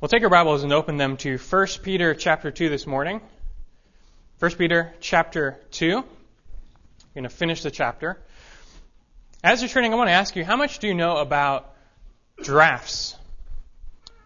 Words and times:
We'll 0.00 0.08
take 0.08 0.24
our 0.24 0.28
Bibles 0.28 0.64
and 0.64 0.72
open 0.72 0.96
them 0.96 1.16
to 1.18 1.38
1 1.38 1.66
Peter 1.82 2.14
chapter 2.14 2.50
2 2.50 2.68
this 2.68 2.84
morning. 2.84 3.20
1 4.40 4.50
Peter 4.56 4.92
chapter 5.00 5.56
2. 5.70 5.96
We're 5.96 6.02
going 7.14 7.22
to 7.22 7.28
finish 7.30 7.62
the 7.62 7.70
chapter. 7.70 8.18
As 9.42 9.62
you're 9.62 9.68
turning, 9.68 9.94
I 9.94 9.96
want 9.96 10.08
to 10.08 10.14
ask 10.14 10.34
you, 10.34 10.44
how 10.44 10.56
much 10.56 10.80
do 10.80 10.88
you 10.88 10.94
know 10.94 11.18
about 11.18 11.72
drafts? 12.42 13.16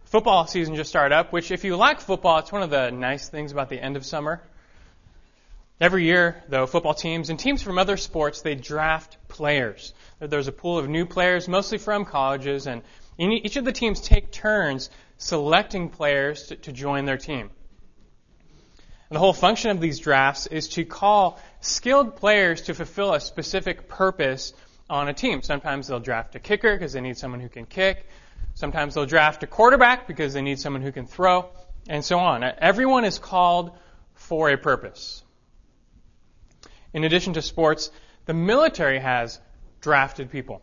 Football 0.06 0.46
season 0.46 0.74
just 0.74 0.88
started 0.88 1.14
up, 1.14 1.34
which 1.34 1.50
if 1.50 1.64
you 1.64 1.76
like 1.76 2.00
football, 2.00 2.38
it's 2.38 2.50
one 2.50 2.62
of 2.62 2.70
the 2.70 2.90
nice 2.90 3.28
things 3.28 3.52
about 3.52 3.68
the 3.68 3.78
end 3.78 3.96
of 3.98 4.06
summer. 4.06 4.40
Every 5.80 6.04
year, 6.04 6.42
though, 6.48 6.66
football 6.66 6.94
teams 6.94 7.28
and 7.28 7.38
teams 7.38 7.62
from 7.62 7.78
other 7.78 7.98
sports, 7.98 8.40
they 8.40 8.54
draft 8.54 9.18
players. 9.28 9.92
There's 10.18 10.48
a 10.48 10.52
pool 10.52 10.78
of 10.78 10.88
new 10.88 11.04
players, 11.04 11.46
mostly 11.46 11.76
from 11.76 12.06
colleges, 12.06 12.66
and 12.66 12.82
each 13.18 13.56
of 13.56 13.66
the 13.66 13.72
teams 13.72 14.00
take 14.00 14.32
turns 14.32 14.88
selecting 15.18 15.90
players 15.90 16.44
to, 16.44 16.56
to 16.56 16.72
join 16.72 17.04
their 17.04 17.18
team. 17.18 17.50
And 19.10 19.16
the 19.16 19.20
whole 19.20 19.32
function 19.32 19.70
of 19.70 19.80
these 19.80 19.98
drafts 19.98 20.46
is 20.46 20.68
to 20.68 20.84
call 20.84 21.40
skilled 21.60 22.16
players 22.16 22.62
to 22.62 22.74
fulfill 22.74 23.14
a 23.14 23.20
specific 23.20 23.88
purpose 23.88 24.52
on 24.88 25.08
a 25.08 25.14
team. 25.14 25.42
Sometimes 25.42 25.88
they'll 25.88 26.00
draft 26.00 26.34
a 26.34 26.38
kicker 26.38 26.74
because 26.74 26.92
they 26.92 27.00
need 27.00 27.16
someone 27.16 27.40
who 27.40 27.48
can 27.48 27.66
kick. 27.66 28.06
Sometimes 28.54 28.94
they'll 28.94 29.06
draft 29.06 29.42
a 29.42 29.46
quarterback 29.46 30.06
because 30.06 30.34
they 30.34 30.42
need 30.42 30.58
someone 30.58 30.82
who 30.82 30.92
can 30.92 31.06
throw, 31.06 31.48
and 31.88 32.04
so 32.04 32.18
on. 32.18 32.42
Everyone 32.42 33.04
is 33.04 33.18
called 33.18 33.72
for 34.14 34.50
a 34.50 34.58
purpose. 34.58 35.22
In 36.92 37.04
addition 37.04 37.34
to 37.34 37.42
sports, 37.42 37.90
the 38.26 38.34
military 38.34 38.98
has 38.98 39.40
drafted 39.80 40.30
people. 40.30 40.60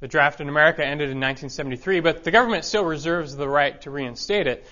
The 0.00 0.08
draft 0.08 0.40
in 0.40 0.48
America 0.48 0.84
ended 0.84 1.10
in 1.10 1.18
1973, 1.20 2.00
but 2.00 2.22
the 2.22 2.30
government 2.30 2.64
still 2.64 2.84
reserves 2.84 3.34
the 3.34 3.48
right 3.48 3.80
to 3.82 3.90
reinstate 3.90 4.46
it. 4.46 4.66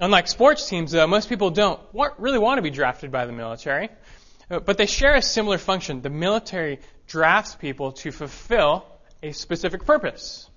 Unlike 0.00 0.26
sports 0.26 0.68
teams, 0.68 0.90
though, 0.90 1.06
most 1.06 1.28
people 1.28 1.50
don't 1.50 1.80
really 2.18 2.38
want 2.38 2.58
to 2.58 2.62
be 2.62 2.70
drafted 2.70 3.12
by 3.12 3.26
the 3.26 3.32
military, 3.32 3.90
uh, 4.50 4.58
but 4.58 4.76
they 4.76 4.86
share 4.86 5.14
a 5.14 5.22
similar 5.22 5.56
function. 5.56 6.02
The 6.02 6.10
military 6.10 6.80
drafts 7.06 7.54
people 7.54 7.92
to 7.92 8.10
fulfill 8.10 8.84
a 9.22 9.30
specific 9.30 9.84
purpose. 9.84 10.50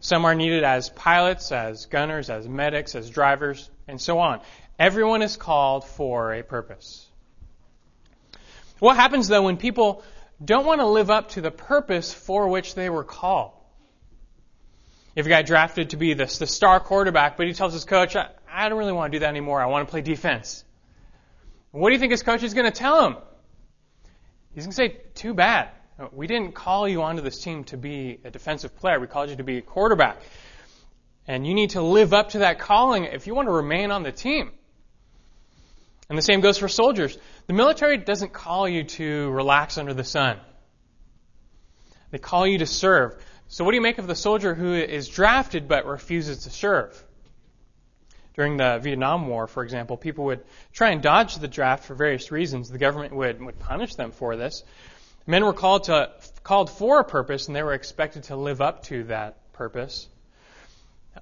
Some 0.00 0.24
are 0.24 0.34
needed 0.34 0.64
as 0.64 0.88
pilots, 0.88 1.52
as 1.52 1.86
gunners, 1.86 2.28
as 2.28 2.48
medics, 2.48 2.96
as 2.96 3.08
drivers, 3.08 3.70
and 3.86 4.00
so 4.00 4.18
on. 4.18 4.40
Everyone 4.78 5.22
is 5.22 5.36
called 5.36 5.84
for 5.84 6.34
a 6.34 6.42
purpose. 6.42 7.06
What 8.80 8.96
happens 8.96 9.28
though 9.28 9.42
when 9.42 9.58
people 9.58 10.02
don't 10.42 10.64
want 10.64 10.80
to 10.80 10.86
live 10.86 11.10
up 11.10 11.30
to 11.30 11.40
the 11.40 11.50
purpose 11.50 12.12
for 12.12 12.48
which 12.48 12.74
they 12.74 12.88
were 12.88 13.04
called? 13.04 13.52
If 15.14 15.26
a 15.26 15.28
guy 15.28 15.42
drafted 15.42 15.90
to 15.90 15.96
be 15.96 16.14
the, 16.14 16.24
the 16.24 16.46
star 16.46 16.80
quarterback, 16.80 17.36
but 17.36 17.46
he 17.46 17.52
tells 17.52 17.72
his 17.72 17.84
coach, 17.84 18.16
I, 18.16 18.28
I 18.50 18.68
don't 18.68 18.78
really 18.78 18.92
want 18.92 19.12
to 19.12 19.16
do 19.18 19.20
that 19.20 19.28
anymore. 19.28 19.60
I 19.60 19.66
want 19.66 19.86
to 19.86 19.90
play 19.90 20.02
defense. 20.02 20.64
What 21.72 21.90
do 21.90 21.94
you 21.94 21.98
think 21.98 22.12
his 22.12 22.22
coach 22.22 22.42
is 22.42 22.54
going 22.54 22.70
to 22.70 22.76
tell 22.76 23.06
him? 23.06 23.16
He's 24.54 24.64
going 24.64 24.70
to 24.72 24.76
say, 24.76 25.00
too 25.14 25.34
bad. 25.34 25.70
We 26.12 26.26
didn't 26.26 26.52
call 26.54 26.88
you 26.88 27.02
onto 27.02 27.22
this 27.22 27.42
team 27.42 27.64
to 27.64 27.76
be 27.76 28.18
a 28.24 28.30
defensive 28.30 28.74
player. 28.76 28.98
We 28.98 29.06
called 29.06 29.30
you 29.30 29.36
to 29.36 29.44
be 29.44 29.58
a 29.58 29.62
quarterback. 29.62 30.20
And 31.28 31.46
you 31.46 31.54
need 31.54 31.70
to 31.70 31.82
live 31.82 32.14
up 32.14 32.30
to 32.30 32.38
that 32.38 32.58
calling 32.58 33.04
if 33.04 33.26
you 33.26 33.34
want 33.34 33.46
to 33.46 33.52
remain 33.52 33.90
on 33.90 34.02
the 34.02 34.10
team. 34.10 34.52
And 36.10 36.18
the 36.18 36.22
same 36.22 36.40
goes 36.40 36.58
for 36.58 36.68
soldiers. 36.68 37.16
The 37.46 37.52
military 37.52 37.96
doesn't 37.96 38.32
call 38.32 38.68
you 38.68 38.82
to 38.82 39.30
relax 39.30 39.78
under 39.78 39.94
the 39.94 40.02
sun. 40.02 40.38
They 42.10 42.18
call 42.18 42.48
you 42.48 42.58
to 42.58 42.66
serve. 42.66 43.16
So 43.46 43.64
what 43.64 43.70
do 43.70 43.76
you 43.76 43.80
make 43.80 43.98
of 43.98 44.08
the 44.08 44.16
soldier 44.16 44.52
who 44.52 44.74
is 44.74 45.08
drafted 45.08 45.68
but 45.68 45.86
refuses 45.86 46.44
to 46.44 46.50
serve? 46.50 47.00
During 48.34 48.56
the 48.56 48.80
Vietnam 48.82 49.28
War, 49.28 49.46
for 49.46 49.62
example, 49.62 49.96
people 49.96 50.24
would 50.24 50.42
try 50.72 50.90
and 50.90 51.00
dodge 51.00 51.36
the 51.36 51.46
draft 51.46 51.84
for 51.84 51.94
various 51.94 52.32
reasons. 52.32 52.70
The 52.70 52.78
government 52.78 53.14
would, 53.14 53.40
would 53.40 53.60
punish 53.60 53.94
them 53.94 54.10
for 54.10 54.34
this. 54.34 54.64
Men 55.28 55.44
were 55.44 55.52
called 55.52 55.84
to 55.84 56.10
called 56.42 56.70
for 56.70 56.98
a 56.98 57.04
purpose 57.04 57.46
and 57.46 57.54
they 57.54 57.62
were 57.62 57.74
expected 57.74 58.24
to 58.24 58.36
live 58.36 58.60
up 58.60 58.82
to 58.84 59.04
that 59.04 59.52
purpose. 59.52 60.08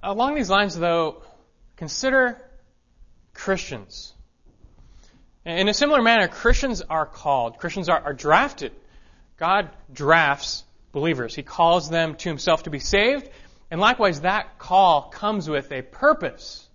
Along 0.03 0.35
these 0.35 0.49
lines 0.49 0.79
though, 0.79 1.23
consider 1.77 2.41
Christians. 3.35 4.15
In 5.49 5.67
a 5.67 5.73
similar 5.73 6.03
manner, 6.03 6.29
Christians 6.29 6.83
are 6.83 7.07
called, 7.07 7.57
Christians 7.57 7.89
are, 7.89 7.99
are 7.99 8.13
drafted. 8.13 8.71
God 9.39 9.71
drafts 9.91 10.63
believers. 10.93 11.35
He 11.35 11.43
calls 11.43 11.89
them 11.89 12.17
to 12.17 12.29
himself 12.29 12.65
to 12.65 12.71
be 12.71 12.81
saved, 12.81 13.31
and 13.71 13.81
likewise, 13.81 14.21
that 14.21 14.59
call 14.59 15.09
comes 15.09 15.49
with 15.49 15.73
a 15.73 15.81
purpose. 15.81 16.69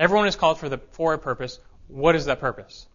Everyone 0.00 0.26
is 0.26 0.36
called 0.36 0.58
for, 0.58 0.70
the, 0.70 0.78
for 0.92 1.12
a 1.12 1.18
purpose. 1.18 1.58
What 1.88 2.16
is 2.16 2.24
that 2.24 2.40
purpose? 2.40 2.86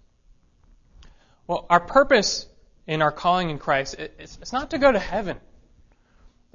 Well, 1.45 1.67
our 1.69 1.79
purpose 1.79 2.47
in 2.87 3.03
our 3.03 3.11
calling 3.11 3.51
in 3.51 3.59
Christ, 3.59 3.97
it's, 3.99 4.39
it's 4.41 4.51
not 4.51 4.71
to 4.71 4.79
go 4.79 4.91
to 4.91 4.99
heaven. 4.99 5.37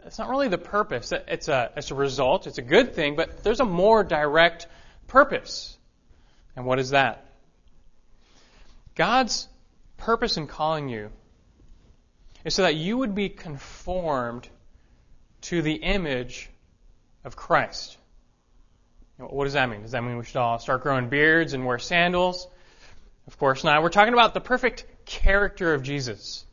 It's 0.05 0.19
not 0.19 0.31
really 0.31 0.49
the 0.49 0.59
purpose. 0.59 1.13
It's 1.13 1.47
a, 1.47 1.71
it's 1.77 1.93
a 1.93 1.95
result. 1.95 2.49
It's 2.49 2.59
a 2.59 2.63
good 2.63 2.93
thing, 2.93 3.15
but 3.15 3.45
there's 3.45 3.61
a 3.61 3.65
more 3.65 4.03
direct 4.03 4.67
purpose. 5.07 5.77
And 6.57 6.67
what 6.67 6.81
is 6.81 6.91
that? 6.91 7.26
God's 8.97 9.47
purpose 9.99 10.37
in 10.37 10.47
calling 10.47 10.89
you 10.89 11.11
is 12.45 12.55
so 12.55 12.63
that 12.63 12.75
you 12.75 12.99
would 12.99 13.15
be 13.15 13.29
conformed 13.29 14.49
to 15.43 15.63
the 15.63 15.75
image 15.75 16.51
of 17.25 17.37
Christ. 17.37 17.97
What 19.19 19.45
does 19.45 19.55
that 19.55 19.69
mean? 19.69 19.83
Does 19.83 19.93
that 19.93 20.03
mean 20.03 20.19
we 20.19 20.25
should 20.25 20.37
all 20.37 20.59
start 20.59 20.83
growing 20.83 21.09
beards 21.09 21.53
and 21.53 21.65
wear 21.65 21.79
sandals? 21.79 22.49
Of 23.27 23.39
course 23.39 23.65
not. 23.65 23.83
We're 23.83 23.89
talking 23.89 24.13
about 24.13 24.35
the 24.35 24.41
perfect 24.41 24.85
character 25.05 25.75
of 25.75 25.83
Jesus. 25.83 26.45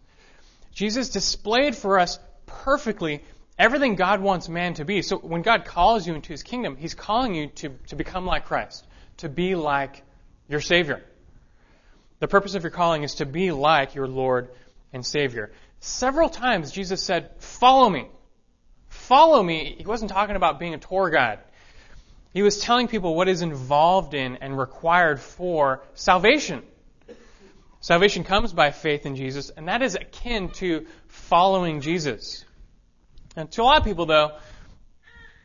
Jesus 0.74 1.10
displayed 1.10 1.76
for 1.76 2.00
us 2.00 2.20
perfectly 2.46 3.24
everything 3.60 3.96
God 3.96 4.22
wants 4.22 4.50
man 4.50 4.74
to 4.76 4.86
be. 4.86 5.02
So 5.02 5.18
when 5.18 5.42
God 5.42 5.66
calls 5.66 6.08
you 6.08 6.16
into 6.16 6.30
his 6.30 6.44
kingdom, 6.44 6.76
he's 6.76 6.96
calling 6.96 7.36
you 7.36 7.48
to, 7.48 7.70
to 7.88 7.96
become 7.96 8.26
like 8.26 8.46
Christ, 8.46 8.86
to 9.18 9.30
be 9.30 9.56
like 9.56 10.02
your 10.48 10.62
Savior. 10.62 11.04
The 12.24 12.30
purpose 12.30 12.56
of 12.56 12.64
your 12.64 12.72
calling 12.72 13.04
is 13.04 13.16
to 13.16 13.26
be 13.26 13.52
like 13.52 13.96
your 13.96 14.08
Lord 14.08 14.48
and 14.94 15.06
Savior. 15.06 15.52
Several 15.82 16.30
times 16.30 16.72
Jesus 16.72 17.04
said, 17.04 17.32
Follow 17.40 17.90
me. 17.90 18.08
Follow 18.88 19.44
me. 19.44 19.76
He 19.78 19.86
wasn't 19.86 20.10
talking 20.10 20.38
about 20.38 20.58
being 20.58 20.74
a 20.74 20.78
tour 20.78 21.10
guide. 21.10 21.40
He 22.34 22.42
was 22.42 22.60
telling 22.60 22.88
people 22.88 23.14
what 23.14 23.28
is 23.28 23.42
involved 23.42 24.14
in 24.14 24.38
and 24.38 24.58
required 24.58 25.20
for 25.20 25.84
salvation. 25.96 26.64
Salvation 27.82 28.24
comes 28.24 28.54
by 28.54 28.72
faith 28.72 29.06
in 29.06 29.18
Jesus, 29.18 29.50
and 29.50 29.68
that 29.68 29.82
is 29.82 29.96
akin 29.96 30.48
to 30.52 30.86
following 31.08 31.82
Jesus. 31.82 32.46
And 33.36 33.52
to 33.52 33.64
a 33.64 33.66
lot 33.66 33.80
of 33.80 33.84
people, 33.84 34.06
though, 34.06 34.38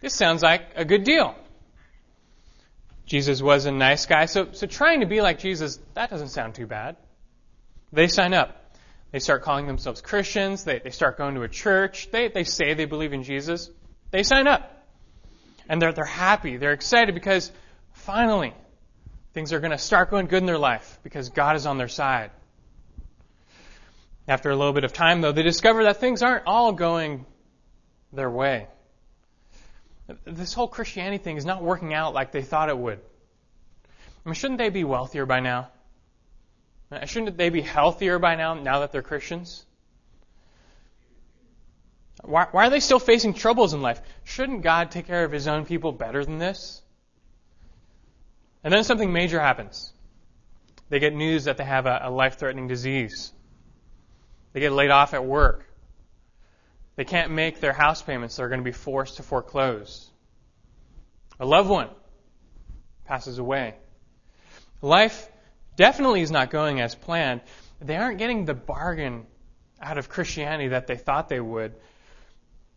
this 0.01 0.15
sounds 0.15 0.45
like 0.45 0.63
a 0.77 0.85
good 0.85 1.03
deal. 1.03 1.35
Jesus 3.09 3.41
was 3.41 3.65
a 3.65 3.73
nice 3.73 4.05
guy. 4.05 4.27
So, 4.27 4.53
so 4.53 4.67
trying 4.67 5.01
to 5.01 5.07
be 5.07 5.23
like 5.23 5.39
Jesus, 5.39 5.81
that 5.95 6.11
doesn't 6.11 6.29
sound 6.29 6.55
too 6.55 6.67
bad. 6.67 6.97
They 7.91 8.07
sign 8.07 8.35
up. 8.35 8.75
They 9.13 9.19
start 9.19 9.43
calling 9.43 9.67
themselves 9.67 10.03
Christians. 10.03 10.65
They, 10.65 10.79
they 10.79 10.91
start 10.91 11.17
going 11.17 11.35
to 11.35 11.43
a 11.43 11.49
church. 11.49 12.11
They, 12.11 12.29
they 12.29 12.45
say 12.45 12.75
they 12.75 12.85
believe 12.85 13.15
in 13.15 13.23
Jesus. 13.23 13.71
They 14.11 14.23
sign 14.23 14.47
up. 14.47 14.87
And 15.71 15.81
they're, 15.81 15.93
they're 15.93 16.05
happy. 16.05 16.59
They're 16.59 16.75
excited 16.75 17.15
because 17.15 17.51
finally 17.93 18.53
things 19.33 19.55
are 19.55 19.61
going 19.61 19.71
to 19.71 19.79
start 19.79 20.11
going 20.11 20.27
good 20.27 20.43
in 20.43 20.47
their 20.47 20.59
life 20.59 20.99
because 21.03 21.31
God 21.31 21.57
is 21.57 21.65
on 21.65 21.79
their 21.79 21.89
side. 21.89 22.31
After 24.29 24.51
a 24.51 24.57
little 24.57 24.75
bit 24.75 24.85
of 24.85 24.93
time, 24.93 25.23
though, 25.23 25.33
they 25.33 25.43
discover 25.43 25.85
that 25.85 25.97
things 25.97 26.23
aren't 26.23 26.47
all 26.47 26.73
going 26.73 27.25
their 28.13 28.31
way 28.31 28.67
this 30.25 30.55
whole 30.55 30.69
Christianity 30.69 31.23
thing 31.23 31.37
is 31.37 31.45
not 31.45 31.63
working 31.63 31.93
out 31.93 32.15
like 32.15 32.33
they 32.33 32.43
thought 32.43 32.69
it 32.69 32.79
would. 32.79 32.99
I 32.99 34.29
mean, 34.29 34.35
shouldn't 34.35 34.59
they 34.59 34.71
be 34.71 34.85
wealthier 34.85 35.27
by 35.27 35.41
now? 35.41 35.69
Uh, 36.91 37.05
shouldn't 37.05 37.37
they 37.37 37.51
be 37.51 37.61
healthier 37.61 38.19
by 38.19 38.35
now, 38.35 38.55
now 38.55 38.81
that 38.81 38.93
they're 38.93 39.03
Christians? 39.03 39.65
Why, 42.23 42.47
why 42.51 42.67
are 42.67 42.71
they 42.71 42.81
still 42.81 42.99
facing 42.99 43.35
troubles 43.35 43.75
in 43.75 43.83
life? 43.83 44.01
Shouldn't 44.25 44.63
God 44.63 44.91
take 44.91 45.07
care 45.07 45.25
of 45.25 45.33
his 45.33 45.47
own 45.47 45.67
people 45.67 45.93
better 45.93 46.25
than 46.25 46.39
this? 46.39 46.83
And 48.65 48.73
then 48.73 48.85
something 48.85 49.13
major 49.13 49.39
happens. 49.39 49.93
They 50.89 50.99
get 50.99 51.15
news 51.15 51.45
that 51.45 51.59
they 51.59 51.65
have 51.65 51.87
a, 51.87 52.01
a 52.05 52.11
life 52.11 52.39
threatening 52.39 52.67
disease. 52.67 53.33
They 54.53 54.61
get 54.61 54.73
laid 54.73 54.91
off 54.91 55.15
at 55.15 55.25
work. 55.25 55.68
They 56.99 57.05
can't 57.05 57.31
make 57.31 57.61
their 57.61 57.73
house 57.73 58.03
payments. 58.03 58.35
They're 58.35 58.49
going 58.49 58.59
to 58.59 58.65
be 58.65 58.73
forced 58.73 59.19
to 59.19 59.23
foreclose. 59.23 60.11
A 61.39 61.47
loved 61.47 61.71
one 61.71 61.91
passes 63.05 63.39
away. 63.39 63.77
Life 64.83 65.31
definitely 65.77 66.23
is 66.23 66.33
not 66.33 66.51
going 66.51 66.81
as 66.81 66.97
planned. 66.97 67.43
They 67.81 67.95
aren't 67.95 68.19
getting 68.19 68.47
the 68.47 68.55
bargain 68.55 69.27
out 69.81 69.97
of 69.97 70.09
Christianity 70.09 70.71
that 70.71 70.89
they 70.89 70.97
thought 70.97 71.29
they 71.29 71.39
would. 71.39 71.73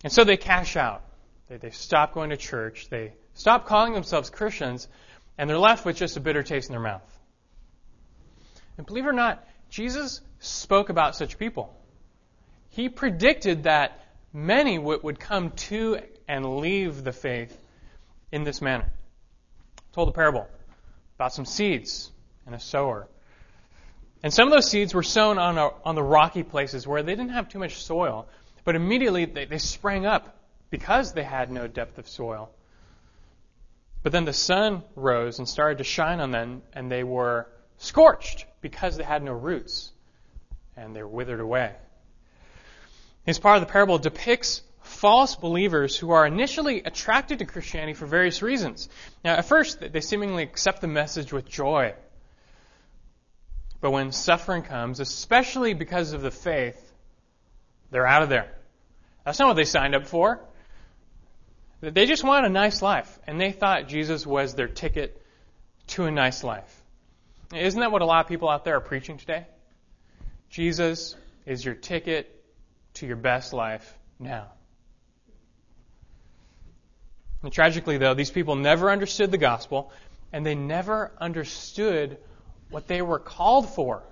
And 0.04 0.14
so 0.14 0.24
they 0.24 0.38
cash 0.38 0.78
out. 0.78 1.02
They, 1.50 1.58
they 1.58 1.72
stop 1.72 2.14
going 2.14 2.30
to 2.30 2.38
church. 2.38 2.90
They 2.92 3.14
stop 3.34 3.66
calling 3.66 3.94
themselves 3.94 4.30
Christians, 4.30 4.88
and 5.40 5.50
they're 5.50 5.58
left 5.58 5.84
with 5.84 5.98
just 5.98 6.16
a 6.16 6.20
bitter 6.20 6.44
taste 6.44 6.70
in 6.70 6.74
their 6.74 6.80
mouth. 6.80 7.02
And 8.78 8.86
believe 8.86 9.06
it 9.06 9.10
or 9.10 9.14
not, 9.14 9.44
Jesus 9.72 10.22
spoke 10.38 10.90
about 10.90 11.16
such 11.16 11.40
people. 11.40 11.76
He 12.70 12.88
predicted 12.88 13.64
that 13.64 13.98
many 14.34 14.78
would, 14.78 15.20
come 15.20 15.52
to 15.52 16.00
and 16.28 16.58
leave 16.58 17.04
the 17.04 17.12
faith 17.12 17.58
in 18.32 18.44
this 18.44 18.62
manner. 18.62 18.92
I 19.78 19.94
told 19.94 20.10
a 20.10 20.12
parable 20.12 20.48
about 21.16 21.34
some 21.34 21.46
seeds 21.46 22.12
and 22.46 22.56
a 22.56 22.60
sower. 22.60 23.08
And 24.24 24.34
some 24.34 24.48
of 24.48 24.54
those 24.54 24.70
seeds 24.70 24.94
were 24.94 25.04
sown 25.04 25.38
on, 25.38 25.58
a, 25.58 25.72
on 25.84 25.96
the 25.96 26.04
rocky 26.04 26.44
places 26.44 26.88
where 26.88 27.04
they 27.04 27.16
didn't 27.16 27.32
have 27.32 27.50
too 27.50 27.60
much 27.60 27.84
soil, 27.84 28.28
but 28.64 28.76
immediately 28.76 29.26
they, 29.26 29.46
they 29.46 29.58
sprang 29.58 30.06
up 30.06 30.38
because 30.70 31.14
they 31.14 31.24
had 31.24 31.52
no 31.52 31.68
depth 31.68 31.98
of 31.98 32.08
soil. 32.08 32.52
But 34.04 34.12
then 34.12 34.26
the 34.26 34.34
sun 34.34 34.84
rose 34.96 35.40
and 35.40 35.48
started 35.48 35.80
to 35.80 35.84
shine 35.84 36.20
on 36.20 36.32
them, 36.32 36.62
and 36.74 36.92
they 36.92 37.04
were 37.04 37.48
scorched 37.78 38.46
because 38.62 38.98
they 38.98 39.04
had 39.04 39.24
no 39.24 39.34
roots, 39.34 39.92
and 40.76 40.96
they 40.96 41.04
were 41.04 41.10
withered 41.10 41.40
away. 41.40 41.74
This 43.26 43.40
part 43.40 43.58
of 43.58 43.62
the 43.62 43.72
parable 43.72 43.98
depicts 43.98 44.62
false 44.82 45.36
believers 45.36 45.98
who 45.98 46.12
are 46.12 46.26
initially 46.26 46.84
attracted 46.84 47.40
to 47.40 47.46
Christianity 47.46 47.94
for 47.94 48.06
various 48.06 48.42
reasons. 48.42 48.90
Now, 49.24 49.36
at 49.36 49.46
first, 49.46 49.80
they 49.80 50.02
seemingly 50.02 50.44
accept 50.44 50.82
the 50.82 50.88
message 50.88 51.32
with 51.32 51.48
joy. 51.48 51.94
But 53.80 53.92
when 53.92 54.12
suffering 54.12 54.64
comes, 54.64 55.00
especially 55.00 55.74
because 55.74 56.14
of 56.14 56.22
the 56.22 56.32
faith, 56.32 56.80
they're 57.90 58.08
out 58.08 58.24
of 58.24 58.30
there. 58.30 58.52
That's 59.26 59.40
not 59.40 59.50
what 59.50 59.56
they 59.56 59.66
signed 59.66 59.96
up 59.96 60.08
for. 60.08 60.40
They 61.82 62.06
just 62.06 62.24
want 62.24 62.46
a 62.46 62.50
nice 62.50 62.82
life, 62.82 63.20
and 63.26 63.42
they 63.42 63.52
thought 63.52 63.88
Jesus 63.88 64.26
was 64.26 64.54
their 64.54 64.68
ticket 64.68 65.20
to 65.88 66.06
a 66.06 66.12
nice 66.12 66.44
life. 66.44 66.82
Isn't 67.54 67.80
that 67.80 67.92
what 67.92 68.04
a 68.04 68.06
lot 68.06 68.24
of 68.24 68.30
people 68.30 68.50
out 68.50 68.64
there 68.64 68.78
are 68.78 68.82
preaching 68.82 69.18
today? 69.18 69.46
Jesus 70.50 71.16
is 71.46 71.66
your 71.66 71.74
ticket 71.74 72.41
to 72.96 73.08
your 73.08 73.16
best 73.16 73.54
life 73.54 73.98
now. 74.20 74.48
And 77.44 77.52
tragically, 77.52 77.98
though, 77.98 78.14
these 78.14 78.30
people 78.30 78.56
never 78.56 78.92
understood 78.92 79.32
the 79.32 79.38
gospel, 79.38 79.92
and 80.32 80.46
they 80.46 80.56
never 80.56 81.12
understood 81.20 82.18
what 82.70 82.88
they 82.88 83.02
were 83.02 83.20
called 83.20 83.70
for. 83.70 84.04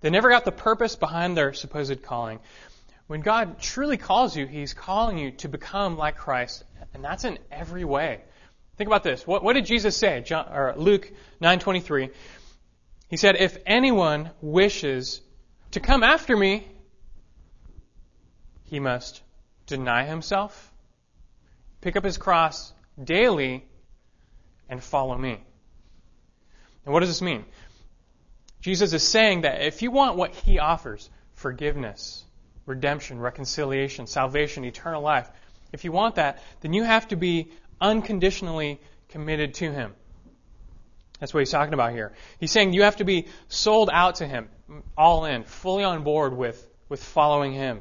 They 0.00 0.10
never 0.10 0.28
got 0.28 0.44
the 0.44 0.52
purpose 0.52 0.96
behind 0.96 1.36
their 1.36 1.52
supposed 1.52 2.02
calling. 2.02 2.40
When 3.06 3.20
God 3.20 3.60
truly 3.60 3.96
calls 3.96 4.36
you, 4.36 4.46
He's 4.46 4.74
calling 4.74 5.18
you 5.18 5.30
to 5.32 5.48
become 5.48 5.96
like 5.96 6.16
Christ, 6.16 6.64
and 6.92 7.04
that's 7.04 7.24
in 7.24 7.38
every 7.50 7.84
way. 7.84 8.20
Think 8.76 8.88
about 8.88 9.02
this. 9.02 9.26
What, 9.26 9.44
what 9.44 9.52
did 9.52 9.66
Jesus 9.66 9.96
say? 9.96 10.20
John, 10.22 10.74
Luke 10.76 11.10
9:23. 11.40 12.10
He 13.08 13.16
said, 13.16 13.36
"If 13.36 13.58
anyone 13.66 14.30
wishes 14.40 15.20
to 15.72 15.80
come 15.80 16.02
after 16.02 16.36
me, 16.36 16.66
he 18.64 18.80
must 18.80 19.22
deny 19.66 20.04
himself, 20.04 20.72
pick 21.80 21.96
up 21.96 22.04
his 22.04 22.16
cross 22.16 22.72
daily, 23.02 23.66
and 24.68 24.82
follow 24.82 25.16
me." 25.16 25.42
And 26.84 26.92
what 26.92 27.00
does 27.00 27.10
this 27.10 27.22
mean? 27.22 27.44
Jesus 28.60 28.92
is 28.92 29.06
saying 29.06 29.42
that 29.42 29.62
if 29.62 29.82
you 29.82 29.90
want 29.90 30.16
what 30.16 30.34
he 30.34 30.58
offers, 30.58 31.10
forgiveness, 31.34 32.24
redemption, 32.64 33.18
reconciliation, 33.18 34.06
salvation, 34.06 34.64
eternal 34.64 35.02
life, 35.02 35.28
if 35.72 35.84
you 35.84 35.92
want 35.92 36.16
that, 36.16 36.42
then 36.60 36.72
you 36.72 36.84
have 36.84 37.08
to 37.08 37.16
be 37.16 37.50
unconditionally 37.80 38.80
committed 39.08 39.54
to 39.54 39.70
Him. 39.70 39.94
That's 41.18 41.32
what 41.32 41.40
he's 41.40 41.50
talking 41.50 41.74
about 41.74 41.92
here. 41.92 42.12
He's 42.38 42.50
saying 42.50 42.72
you 42.72 42.82
have 42.82 42.96
to 42.96 43.04
be 43.04 43.28
sold 43.48 43.90
out 43.92 44.16
to 44.16 44.26
Him, 44.26 44.48
all 44.96 45.24
in, 45.24 45.44
fully 45.44 45.84
on 45.84 46.02
board 46.02 46.36
with, 46.36 46.66
with 46.88 47.02
following 47.02 47.52
Him, 47.52 47.80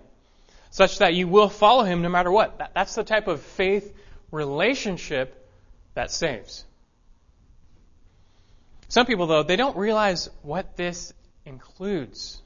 such 0.69 0.99
that 0.99 1.13
you 1.13 1.27
will 1.27 1.49
follow 1.49 1.83
Him 1.83 2.01
no 2.01 2.09
matter 2.09 2.31
what. 2.31 2.57
That, 2.59 2.71
that's 2.73 2.95
the 2.95 3.03
type 3.03 3.27
of 3.27 3.41
faith 3.41 3.93
relationship 4.31 5.47
that 5.93 6.11
saves. 6.11 6.63
Some 8.87 9.05
people, 9.05 9.27
though, 9.27 9.43
they 9.43 9.55
don't 9.55 9.77
realize 9.77 10.29
what 10.41 10.75
this 10.75 11.13
includes. 11.45 12.41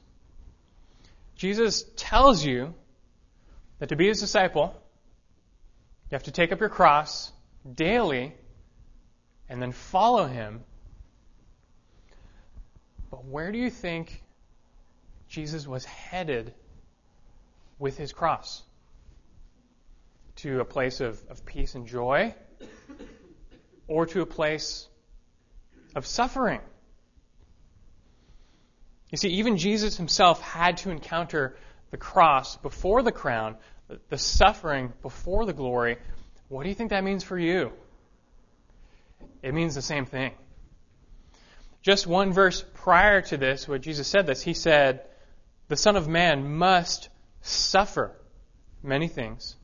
Jesus 1.36 1.84
tells 1.96 2.44
you 2.44 2.74
that 3.78 3.90
to 3.90 3.96
be 3.96 4.08
his 4.08 4.20
disciple, 4.20 4.74
you 6.10 6.14
have 6.14 6.22
to 6.24 6.30
take 6.30 6.52
up 6.52 6.60
your 6.60 6.68
cross 6.68 7.32
daily 7.74 8.32
and 9.48 9.60
then 9.60 9.72
follow 9.72 10.26
him. 10.26 10.62
But 13.10 13.24
where 13.24 13.52
do 13.52 13.58
you 13.58 13.70
think 13.70 14.22
Jesus 15.28 15.66
was 15.66 15.84
headed 15.84 16.54
with 17.78 17.96
his 17.96 18.12
cross? 18.12 18.62
To 20.36 20.60
a 20.60 20.64
place 20.64 21.00
of, 21.00 21.22
of 21.28 21.44
peace 21.44 21.74
and 21.74 21.86
joy? 21.86 22.34
Or 23.88 24.06
to 24.06 24.20
a 24.22 24.26
place 24.26 24.86
of 25.94 26.06
suffering? 26.06 26.60
You 29.10 29.18
see, 29.18 29.28
even 29.28 29.56
Jesus 29.56 29.96
himself 29.96 30.40
had 30.40 30.78
to 30.78 30.90
encounter 30.90 31.56
the 31.90 31.96
cross 31.96 32.56
before 32.56 33.02
the 33.02 33.12
crown, 33.12 33.56
the 34.08 34.18
suffering 34.18 34.92
before 35.02 35.46
the 35.46 35.52
glory. 35.52 35.96
What 36.48 36.64
do 36.64 36.68
you 36.68 36.74
think 36.74 36.90
that 36.90 37.04
means 37.04 37.22
for 37.22 37.38
you? 37.38 37.72
It 39.42 39.54
means 39.54 39.74
the 39.74 39.82
same 39.82 40.06
thing. 40.06 40.32
Just 41.82 42.06
one 42.06 42.32
verse 42.32 42.64
prior 42.74 43.22
to 43.22 43.36
this, 43.36 43.68
where 43.68 43.78
Jesus 43.78 44.08
said 44.08 44.26
this, 44.26 44.42
he 44.42 44.54
said, 44.54 45.02
The 45.68 45.76
Son 45.76 45.96
of 45.96 46.06
Man 46.06 46.56
must 46.56 47.08
suffer 47.42 48.12
many 48.82 49.08
things, 49.08 49.56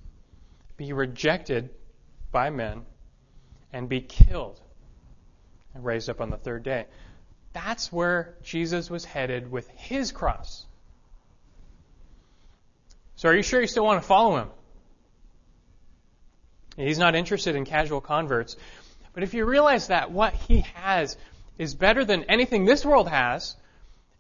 be 0.76 0.92
rejected 0.92 1.70
by 2.30 2.50
men, 2.50 2.84
and 3.72 3.88
be 3.88 4.00
killed 4.00 4.60
and 5.74 5.84
raised 5.84 6.10
up 6.10 6.20
on 6.20 6.30
the 6.30 6.36
third 6.36 6.62
day. 6.62 6.86
That's 7.52 7.92
where 7.92 8.34
Jesus 8.42 8.90
was 8.90 9.04
headed 9.04 9.50
with 9.50 9.68
his 9.68 10.12
cross. 10.12 10.66
So 13.16 13.28
are 13.28 13.36
you 13.36 13.42
sure 13.42 13.60
you 13.60 13.66
still 13.66 13.84
want 13.84 14.02
to 14.02 14.06
follow 14.06 14.36
him? 14.36 14.48
He's 16.76 16.98
not 16.98 17.14
interested 17.14 17.54
in 17.54 17.64
casual 17.64 18.00
converts. 18.00 18.56
But 19.12 19.22
if 19.22 19.34
you 19.34 19.44
realize 19.44 19.88
that 19.88 20.10
what 20.10 20.34
he 20.34 20.62
has 20.74 21.16
is 21.58 21.74
better 21.74 22.04
than 22.04 22.24
anything 22.24 22.64
this 22.64 22.84
world 22.84 23.08
has, 23.08 23.54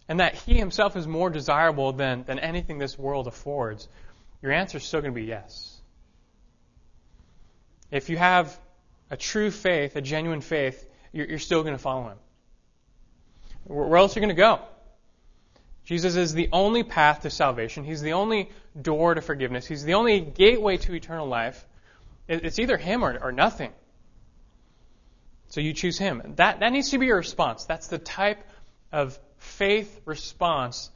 and 0.08 0.20
that 0.20 0.34
he 0.34 0.54
himself 0.54 0.96
is 0.96 1.06
more 1.06 1.30
desirable 1.30 1.92
than, 1.92 2.24
than 2.24 2.38
anything 2.38 2.78
this 2.78 2.98
world 2.98 3.26
affords, 3.26 3.88
your 4.40 4.52
answer 4.52 4.78
is 4.78 4.84
still 4.84 5.00
going 5.00 5.14
to 5.14 5.20
be 5.20 5.26
yes. 5.26 5.80
If 7.90 8.10
you 8.10 8.16
have 8.16 8.58
a 9.10 9.16
true 9.16 9.50
faith, 9.50 9.96
a 9.96 10.00
genuine 10.00 10.40
faith, 10.40 10.84
you're, 11.12 11.26
you're 11.26 11.38
still 11.38 11.62
going 11.62 11.74
to 11.74 11.82
follow 11.82 12.08
him. 12.08 12.18
Where 13.64 13.96
else 13.96 14.16
are 14.16 14.20
you 14.20 14.26
going 14.26 14.36
to 14.36 14.40
go? 14.40 14.60
Jesus 15.84 16.16
is 16.16 16.32
the 16.32 16.48
only 16.52 16.84
path 16.84 17.22
to 17.22 17.30
salvation. 17.30 17.84
He's 17.84 18.02
the 18.02 18.12
only 18.12 18.50
door 18.80 19.14
to 19.14 19.20
forgiveness. 19.20 19.66
He's 19.66 19.84
the 19.84 19.94
only 19.94 20.20
gateway 20.20 20.76
to 20.78 20.94
eternal 20.94 21.26
life. 21.26 21.64
It's 22.28 22.58
either 22.58 22.76
Him 22.76 23.04
or, 23.04 23.18
or 23.18 23.32
nothing. 23.32 23.72
So 25.48 25.60
you 25.60 25.72
choose 25.72 25.98
Him. 25.98 26.34
That, 26.36 26.60
that 26.60 26.72
needs 26.72 26.90
to 26.90 26.98
be 26.98 27.06
your 27.06 27.16
response. 27.16 27.64
That's 27.64 27.88
the 27.88 27.98
type 27.98 28.42
of 28.92 29.18
faith 29.42 30.00
response 30.04 30.90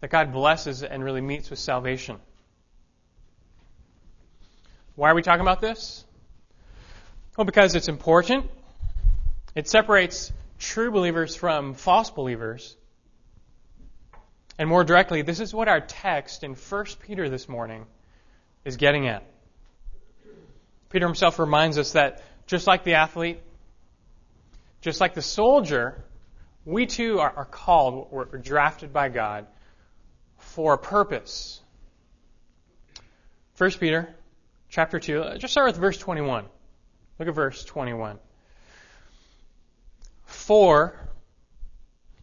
that 0.00 0.10
God 0.10 0.32
blesses 0.32 0.82
and 0.82 1.04
really 1.04 1.20
meets 1.20 1.50
with 1.50 1.58
salvation. 1.58 2.18
Why 4.96 5.10
are 5.10 5.14
we 5.14 5.22
talking 5.22 5.42
about 5.42 5.60
this? 5.60 6.04
Well, 7.36 7.44
because 7.44 7.74
it's 7.74 7.88
important. 7.88 8.50
It 9.54 9.68
separates 9.68 10.32
true 10.58 10.90
believers 10.90 11.36
from 11.36 11.74
false 11.74 12.10
believers. 12.10 12.76
And 14.58 14.68
more 14.68 14.84
directly, 14.84 15.22
this 15.22 15.40
is 15.40 15.54
what 15.54 15.68
our 15.68 15.80
text 15.80 16.42
in 16.44 16.54
1 16.54 16.84
Peter 17.02 17.28
this 17.28 17.48
morning 17.48 17.86
is 18.64 18.76
getting 18.76 19.08
at. 19.08 19.24
Peter 20.90 21.06
himself 21.06 21.38
reminds 21.38 21.78
us 21.78 21.92
that 21.92 22.22
just 22.46 22.66
like 22.66 22.84
the 22.84 22.94
athlete, 22.94 23.40
just 24.80 25.00
like 25.00 25.14
the 25.14 25.22
soldier, 25.22 26.02
we 26.70 26.86
too 26.86 27.18
are, 27.18 27.32
are 27.36 27.44
called, 27.44 28.08
we're 28.10 28.24
drafted 28.38 28.92
by 28.92 29.08
God 29.08 29.46
for 30.38 30.74
a 30.74 30.78
purpose. 30.78 31.60
1 33.58 33.72
Peter 33.72 34.14
chapter 34.68 35.00
2, 35.00 35.22
uh, 35.22 35.38
just 35.38 35.52
start 35.52 35.66
with 35.66 35.76
verse 35.76 35.98
21. 35.98 36.44
Look 37.18 37.28
at 37.28 37.34
verse 37.34 37.64
21. 37.64 38.18
For 40.24 40.94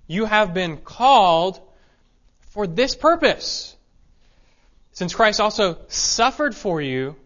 you 0.08 0.26
have 0.26 0.54
been 0.54 0.78
called 0.78 1.60
for 2.52 2.66
this 2.66 2.96
purpose. 2.96 3.76
Since 4.94 5.14
Christ 5.14 5.42
also 5.42 5.78
suffered 5.90 6.56
for 6.56 6.82
you, 6.82 7.18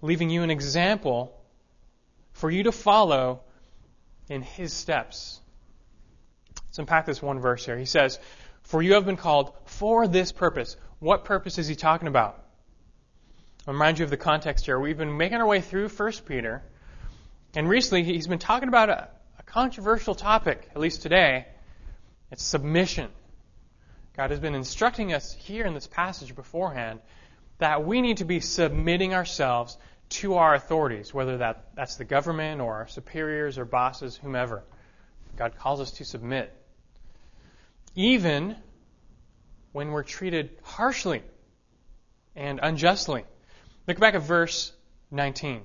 leaving 0.00 0.30
you 0.30 0.44
an 0.44 0.50
example 0.50 1.36
for 2.32 2.48
you 2.50 2.62
to 2.62 2.72
follow 2.72 3.40
in 4.28 4.42
his 4.42 4.72
steps. 4.72 5.40
Let's 6.78 6.88
unpack 6.88 7.06
this 7.06 7.20
one 7.20 7.40
verse 7.40 7.66
here. 7.66 7.76
He 7.76 7.86
says, 7.86 8.20
For 8.62 8.80
you 8.80 8.94
have 8.94 9.04
been 9.04 9.16
called 9.16 9.52
for 9.64 10.06
this 10.06 10.30
purpose. 10.30 10.76
What 11.00 11.24
purpose 11.24 11.58
is 11.58 11.66
he 11.66 11.74
talking 11.74 12.06
about? 12.06 12.40
I'll 13.66 13.74
remind 13.74 13.98
you 13.98 14.04
of 14.04 14.10
the 14.10 14.16
context 14.16 14.64
here. 14.64 14.78
We've 14.78 14.96
been 14.96 15.16
making 15.16 15.38
our 15.38 15.46
way 15.46 15.60
through 15.60 15.88
1 15.88 16.12
Peter, 16.24 16.62
and 17.56 17.68
recently 17.68 18.04
he's 18.04 18.28
been 18.28 18.38
talking 18.38 18.68
about 18.68 18.90
a, 18.90 19.08
a 19.40 19.42
controversial 19.42 20.14
topic, 20.14 20.68
at 20.70 20.78
least 20.78 21.02
today. 21.02 21.48
It's 22.30 22.44
submission. 22.44 23.10
God 24.16 24.30
has 24.30 24.38
been 24.38 24.54
instructing 24.54 25.12
us 25.12 25.32
here 25.32 25.66
in 25.66 25.74
this 25.74 25.88
passage 25.88 26.36
beforehand 26.36 27.00
that 27.58 27.84
we 27.84 28.00
need 28.02 28.18
to 28.18 28.24
be 28.24 28.38
submitting 28.38 29.14
ourselves 29.14 29.76
to 30.10 30.34
our 30.34 30.54
authorities, 30.54 31.12
whether 31.12 31.38
that, 31.38 31.70
that's 31.74 31.96
the 31.96 32.04
government 32.04 32.60
or 32.60 32.74
our 32.74 32.86
superiors 32.86 33.58
or 33.58 33.64
bosses, 33.64 34.16
whomever. 34.16 34.62
God 35.36 35.58
calls 35.58 35.80
us 35.80 35.90
to 35.92 36.04
submit. 36.04 36.54
Even 37.98 38.54
when 39.72 39.90
we're 39.90 40.04
treated 40.04 40.56
harshly 40.62 41.20
and 42.36 42.60
unjustly. 42.62 43.24
Look 43.88 43.98
back 43.98 44.14
at 44.14 44.22
verse 44.22 44.72
19. 45.10 45.62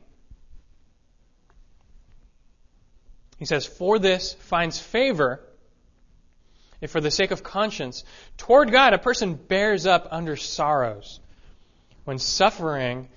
He 3.38 3.46
says, 3.46 3.68
For 3.68 4.00
this 4.00 4.34
finds 4.34 4.80
favor 4.80 5.42
if 6.82 6.90
for 6.90 7.00
the 7.00 7.12
sake 7.12 7.30
of 7.30 7.44
conscience 7.44 8.04
toward 8.36 8.72
God 8.72 8.94
a 8.94 8.98
person 8.98 9.36
bears 9.36 9.86
up 9.86 10.08
under 10.10 10.36
sorrows 10.36 11.20
when 12.04 12.18
suffering 12.18 13.10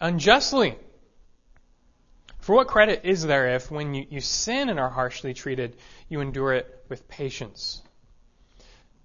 unjustly. 0.00 0.76
For 2.38 2.54
what 2.54 2.68
credit 2.68 3.00
is 3.02 3.24
there 3.24 3.56
if, 3.56 3.72
when 3.72 3.92
you, 3.92 4.06
you 4.08 4.20
sin 4.20 4.68
and 4.68 4.78
are 4.78 4.88
harshly 4.88 5.34
treated, 5.34 5.76
you 6.08 6.20
endure 6.20 6.52
it 6.54 6.84
with 6.88 7.08
patience? 7.08 7.82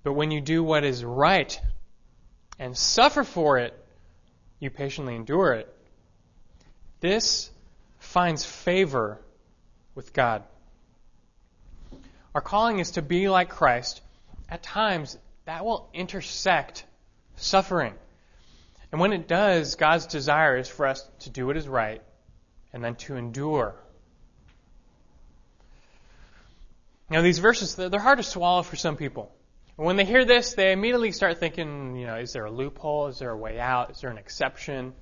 But 0.04 0.14
when 0.14 0.32
you 0.32 0.42
do 0.42 0.64
what 0.64 0.84
is 0.84 1.06
right 1.06 1.60
and 2.58 2.76
suffer 2.76 3.24
for 3.24 3.60
it, 3.60 3.78
you 4.60 4.70
patiently 4.70 5.16
endure 5.16 5.54
it. 5.54 5.74
This 7.00 7.50
finds 8.00 8.44
favor 8.44 9.20
with 9.96 10.14
God. 10.14 10.44
Our 12.34 12.42
calling 12.42 12.80
is 12.80 12.92
to 12.92 13.02
be 13.02 13.30
like 13.30 13.50
Christ. 13.50 14.02
At 14.50 14.64
times, 14.64 15.18
that 15.46 15.66
will 15.66 15.90
intersect 15.94 16.86
suffering. 17.36 17.94
And 18.92 19.00
when 19.00 19.14
it 19.14 19.28
does, 19.28 19.76
God's 19.76 20.06
desire 20.06 20.58
is 20.58 20.68
for 20.68 20.86
us 20.86 21.08
to 21.22 21.30
do 21.30 21.48
what 21.48 21.58
is 21.58 21.68
right 21.68 22.02
and 22.74 22.84
then 22.84 22.96
to 22.96 23.16
endure. 23.16 23.76
Now, 27.10 27.22
these 27.22 27.40
verses, 27.40 27.76
they're 27.76 28.00
hard 28.00 28.20
to 28.20 28.24
swallow 28.24 28.64
for 28.64 28.76
some 28.76 28.96
people. 28.96 29.34
When 29.82 29.96
they 29.96 30.06
hear 30.06 30.26
this, 30.26 30.54
they 30.54 30.74
immediately 30.74 31.12
start 31.12 31.40
thinking, 31.40 31.96
you 31.96 32.06
know, 32.06 32.18
is 32.18 32.34
there 32.34 32.46
a 32.46 32.52
loophole? 32.52 33.08
Is 33.08 33.18
there 33.18 33.32
a 33.32 33.36
way 33.36 33.60
out? 33.60 33.90
Is 33.90 34.02
there 34.02 34.12
an 34.12 34.20
exception? 34.20 34.94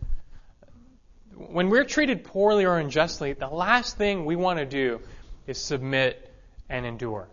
When 1.35 1.69
we're 1.69 1.83
treated 1.83 2.23
poorly 2.23 2.63
or 2.63 2.77
unjustly, 2.77 3.33
the 3.33 3.49
last 3.49 3.97
thing 3.97 4.23
we 4.23 4.37
want 4.37 4.59
to 4.59 4.65
do 4.65 5.01
is 5.47 5.57
submit 5.57 6.33
and 6.69 6.85
endure. 6.85 7.27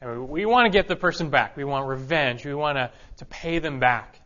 And 0.00 0.26
we 0.30 0.46
want 0.46 0.64
to 0.64 0.70
get 0.70 0.88
the 0.88 0.96
person 0.96 1.28
back. 1.28 1.54
We 1.54 1.64
want 1.64 1.86
revenge. 1.86 2.46
We 2.46 2.54
want 2.54 2.78
to, 2.78 2.90
to 3.18 3.26
pay 3.26 3.58
them 3.58 3.78
back. 3.78 4.18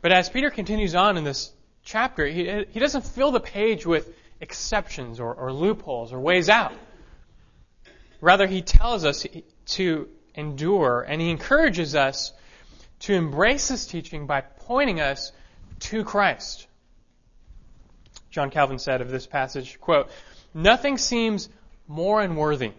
But 0.00 0.12
as 0.12 0.30
Peter 0.30 0.48
continues 0.48 0.94
on 0.94 1.18
in 1.18 1.24
this 1.24 1.52
chapter, 1.84 2.24
he, 2.24 2.64
he 2.70 2.80
doesn't 2.80 3.04
fill 3.04 3.30
the 3.30 3.40
page 3.40 3.84
with 3.84 4.10
exceptions 4.40 5.20
or, 5.20 5.34
or 5.34 5.52
loopholes 5.52 6.14
or 6.14 6.18
ways 6.18 6.48
out. 6.48 6.72
Rather, 8.22 8.46
he 8.46 8.62
tells 8.62 9.04
us 9.04 9.26
to 9.66 10.08
endure 10.40 11.02
and 11.02 11.20
he 11.20 11.30
encourages 11.30 11.94
us 11.94 12.32
to 13.00 13.14
embrace 13.14 13.68
this 13.68 13.86
teaching 13.86 14.26
by 14.26 14.40
pointing 14.40 15.00
us 15.00 15.32
to 15.80 16.04
Christ. 16.04 16.66
John 18.30 18.50
Calvin 18.50 18.78
said 18.78 19.00
of 19.00 19.10
this 19.10 19.26
passage, 19.26 19.80
quote, 19.80 20.10
Nothing 20.52 20.98
seems 20.98 21.48
more 21.86 22.20
unworthy 22.20 22.72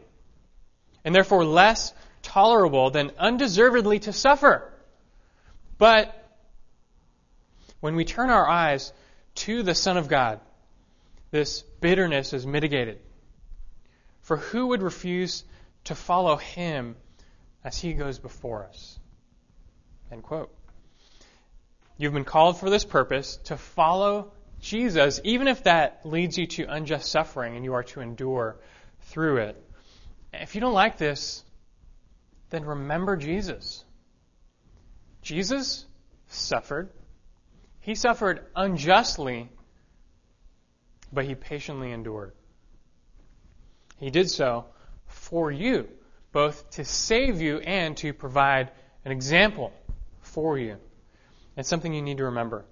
and 1.03 1.15
therefore 1.15 1.44
less 1.44 1.94
tolerable 2.22 2.91
than 2.91 3.12
undeservedly 3.18 4.00
to 4.00 4.13
suffer. 4.13 4.72
But 5.77 6.15
when 7.80 7.96
we 7.96 8.06
turn 8.06 8.30
our 8.30 8.48
eyes 8.48 8.94
to 9.36 9.63
the 9.63 9.75
Son 9.75 9.98
of 9.98 10.08
God, 10.08 10.39
this 11.32 11.63
bitterness 11.80 12.34
is 12.34 12.46
mitigated. 12.46 13.00
For 14.22 14.38
who 14.38 14.68
would 14.68 14.84
refuse 14.84 15.44
to 15.86 15.96
follow 15.96 16.36
him 16.36 16.96
as 17.63 17.77
he 17.77 17.94
goes 17.94 18.20
before 18.20 18.65
us? 18.65 19.00
End 20.12 20.24
quote. 20.24 20.53
You've 21.98 22.13
been 22.13 22.25
called 22.25 22.60
for 22.60 22.70
this 22.70 22.84
purpose 22.84 23.38
to 23.46 23.58
follow 23.58 24.32
Jesus, 24.60 25.20
even 25.24 25.48
if 25.48 25.63
that 25.63 26.01
leads 26.03 26.38
you 26.38 26.48
to 26.48 26.65
unjust 26.65 27.12
suffering 27.12 27.56
and 27.56 27.63
you 27.63 27.74
are 27.74 27.84
to 27.84 28.01
endure 28.01 28.58
through 29.01 29.38
it. 29.38 29.63
If 30.34 30.56
you 30.56 30.62
don't 30.62 30.74
like 30.74 30.98
this, 30.98 31.44
then 32.50 32.65
remember 32.65 33.18
Jesus. 33.18 33.84
Jesus 35.22 35.86
suffered 36.27 36.89
he 37.82 37.96
suffered 37.96 38.46
unjustly, 38.56 39.50
but 41.12 41.25
he 41.25 41.36
patiently 41.36 41.91
endured. 41.91 42.32
He 43.98 44.12
did 44.12 44.30
so 44.30 44.65
for 45.08 45.51
you, 45.51 45.89
both 46.31 46.69
to 46.71 46.85
save 46.85 47.41
you 47.41 47.59
and 47.59 47.97
to 47.97 48.13
provide 48.13 48.71
an 49.05 49.11
example 49.11 49.73
for 50.21 50.57
you. 50.57 50.77
It's 51.57 51.69
something 51.69 51.93
you 51.93 52.01
need 52.01 52.17
to 52.17 52.25
remember. 52.25 52.65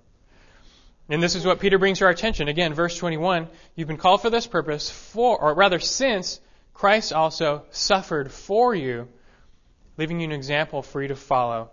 And 1.09 1.21
this 1.21 1.35
is 1.35 1.45
what 1.45 1.59
Peter 1.59 1.79
brings 1.79 1.99
to 1.99 2.05
our 2.05 2.11
attention. 2.11 2.47
Again, 2.47 2.73
verse 2.73 2.95
21, 2.95 3.47
you've 3.75 3.87
been 3.87 3.97
called 3.97 4.21
for 4.21 4.29
this 4.29 4.45
purpose, 4.45 4.89
for, 4.89 5.41
or 5.41 5.53
rather, 5.55 5.79
since 5.79 6.39
Christ 6.73 7.11
also 7.11 7.65
suffered 7.71 8.31
for 8.31 8.75
you, 8.75 9.07
leaving 9.97 10.19
you 10.19 10.25
an 10.25 10.31
example 10.31 10.81
for 10.81 11.01
you 11.01 11.07
to 11.09 11.15
follow 11.15 11.71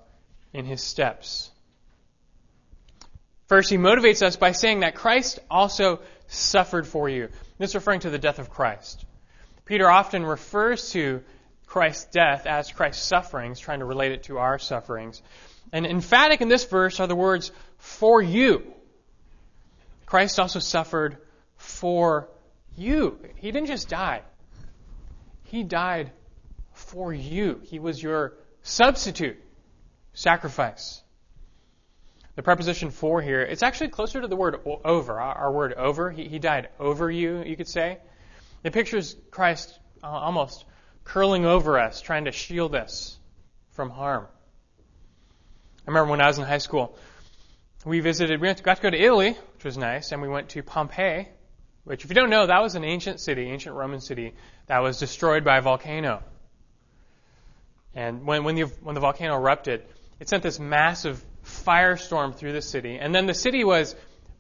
in 0.52 0.64
his 0.64 0.82
steps. 0.82 1.50
First, 3.46 3.70
he 3.70 3.76
motivates 3.76 4.22
us 4.22 4.36
by 4.36 4.52
saying 4.52 4.80
that 4.80 4.94
Christ 4.94 5.38
also 5.50 6.00
suffered 6.26 6.86
for 6.86 7.08
you. 7.08 7.28
This 7.58 7.70
is 7.70 7.74
referring 7.76 8.00
to 8.00 8.10
the 8.10 8.18
death 8.18 8.38
of 8.38 8.50
Christ. 8.50 9.04
Peter 9.66 9.88
often 9.88 10.24
refers 10.24 10.90
to 10.92 11.22
Christ's 11.66 12.06
death 12.06 12.46
as 12.46 12.70
Christ's 12.70 13.04
sufferings, 13.06 13.58
trying 13.58 13.80
to 13.80 13.85
relate 13.85 14.12
it 14.12 14.25
to 14.25 14.38
our 14.38 14.58
sufferings. 14.58 15.23
And 15.73 15.85
emphatic 15.85 16.40
in 16.40 16.49
this 16.49 16.64
verse 16.64 17.00
are 17.00 17.06
the 17.06 17.16
words, 17.16 17.50
for 17.78 18.23
you. 18.23 18.73
Christ 20.06 20.38
also 20.38 20.61
suffered 20.61 21.18
for 21.56 22.28
you. 22.76 23.18
He 23.37 23.50
didn't 23.50 23.66
just 23.66 23.88
die. 23.88 24.23
He 25.44 25.64
died 25.64 26.12
for 26.73 27.12
you. 27.12 27.61
He 27.64 27.78
was 27.78 28.02
your 28.02 28.35
substitute 28.62 29.37
sacrifice. 30.12 31.02
The 32.37 32.42
preposition 32.42 32.90
for 32.90 33.23
here, 33.23 33.40
it's 33.40 33.62
actually 33.62 33.88
closer 33.88 34.20
to 34.20 34.28
the 34.28 34.37
word 34.37 34.61
over, 34.85 35.18
our 35.18 35.50
word 35.50 35.73
over. 35.73 36.11
He, 36.11 36.28
he 36.28 36.38
died 36.38 36.68
over 36.78 37.11
you, 37.11 37.42
you 37.42 37.56
could 37.56 37.68
say. 37.68 37.99
It 38.62 38.73
pictures 38.73 39.16
Christ 39.30 39.78
uh, 40.02 40.08
almost 40.08 40.64
curling 41.06 41.46
over 41.46 41.78
us, 41.78 42.02
trying 42.02 42.26
to 42.26 42.32
shield 42.32 42.75
us 42.75 43.16
from 43.70 43.88
harm. 43.88 44.26
I 45.86 45.90
remember 45.90 46.10
when 46.10 46.20
I 46.20 46.26
was 46.26 46.38
in 46.38 46.44
high 46.44 46.58
school, 46.58 46.98
we 47.84 48.00
visited, 48.00 48.40
we 48.40 48.52
got 48.54 48.76
to 48.76 48.82
go 48.82 48.90
to 48.90 49.00
Italy, 49.00 49.30
which 49.54 49.64
was 49.64 49.78
nice, 49.78 50.10
and 50.10 50.20
we 50.20 50.28
went 50.28 50.50
to 50.50 50.62
Pompeii, 50.62 51.28
which, 51.84 52.04
if 52.04 52.10
you 52.10 52.14
don't 52.16 52.30
know, 52.30 52.46
that 52.46 52.60
was 52.60 52.75
an 52.75 52.84
ancient 52.84 53.20
city, 53.20 53.48
ancient 53.48 53.76
Roman 53.76 54.00
city, 54.00 54.34
that 54.66 54.80
was 54.80 54.98
destroyed 54.98 55.44
by 55.44 55.58
a 55.58 55.62
volcano. 55.62 56.22
And 57.94 58.26
when, 58.26 58.42
when, 58.42 58.56
the, 58.56 58.64
when 58.82 58.96
the 58.96 59.00
volcano 59.00 59.36
erupted, 59.36 59.84
it 60.18 60.28
sent 60.28 60.42
this 60.42 60.58
massive 60.58 61.25
firestorm 61.44 62.34
through 62.34 62.52
the 62.52 62.62
city. 62.62 62.98
And 62.98 63.14
then 63.14 63.26
the 63.26 63.34
city 63.34 63.62
was 63.62 63.94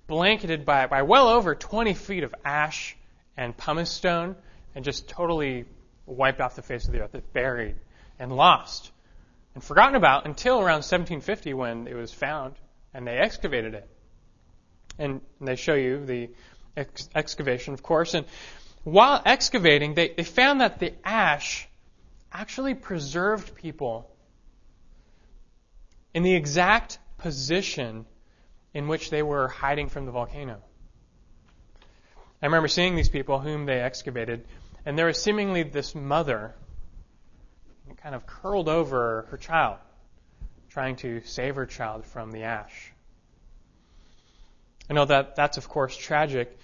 blanketed 0.08 0.64
by, 0.64 0.86
by 0.88 1.02
well 1.02 1.28
over 1.28 1.54
20 1.54 1.94
feet 1.94 2.24
of 2.24 2.34
ash 2.44 2.96
and 3.36 3.56
pumice 3.56 3.90
stone 3.90 4.34
and 4.74 4.84
just 4.84 5.08
totally 5.08 5.64
wiped 6.06 6.40
off 6.40 6.56
the 6.56 6.62
face 6.62 6.86
of 6.86 6.92
the 6.92 7.00
earth, 7.00 7.14
buried 7.32 7.76
and 8.18 8.34
lost 8.34 8.92
and 9.54 9.62
forgotten 9.62 9.94
about 9.94 10.26
until 10.26 10.58
around 10.58 10.84
1750 10.84 11.54
when 11.54 11.86
it 11.86 11.94
was 11.94 12.12
found 12.12 12.54
and 12.94 13.06
they 13.06 13.18
excavated 13.18 13.74
it. 13.74 13.88
And 14.98 15.20
they 15.40 15.56
show 15.56 15.74
you 15.74 16.04
the 16.04 16.30
ex- 16.76 17.08
excavation, 17.14 17.74
of 17.74 17.82
course. 17.82 18.14
And 18.14 18.26
while 18.84 19.20
excavating, 19.24 19.94
they, 19.94 20.14
they 20.16 20.24
found 20.24 20.60
that 20.60 20.78
the 20.78 20.94
ash 21.04 21.68
actually 22.32 22.74
preserved 22.74 23.54
people 23.54 24.10
in 26.14 26.22
the 26.22 26.34
exact 26.34 26.98
position 27.18 28.06
in 28.72 28.88
which 28.88 29.10
they 29.10 29.22
were 29.22 29.48
hiding 29.48 29.88
from 29.88 30.06
the 30.06 30.12
volcano. 30.12 30.62
I 32.42 32.46
remember 32.46 32.68
seeing 32.68 32.94
these 32.94 33.08
people 33.08 33.38
whom 33.38 33.66
they 33.66 33.80
excavated, 33.80 34.46
and 34.86 34.96
there 34.96 35.08
is 35.08 35.20
seemingly 35.20 35.64
this 35.64 35.94
mother 35.96 36.54
kind 38.00 38.14
of 38.14 38.24
curled 38.24 38.68
over 38.68 39.26
her 39.30 39.36
child, 39.36 39.78
trying 40.70 40.94
to 40.94 41.20
save 41.24 41.56
her 41.56 41.66
child 41.66 42.06
from 42.06 42.30
the 42.30 42.44
ash. 42.44 42.92
I 44.88 44.94
know 44.94 45.04
that 45.04 45.34
that's, 45.34 45.56
of 45.56 45.68
course, 45.68 45.96
tragic. 45.96 46.56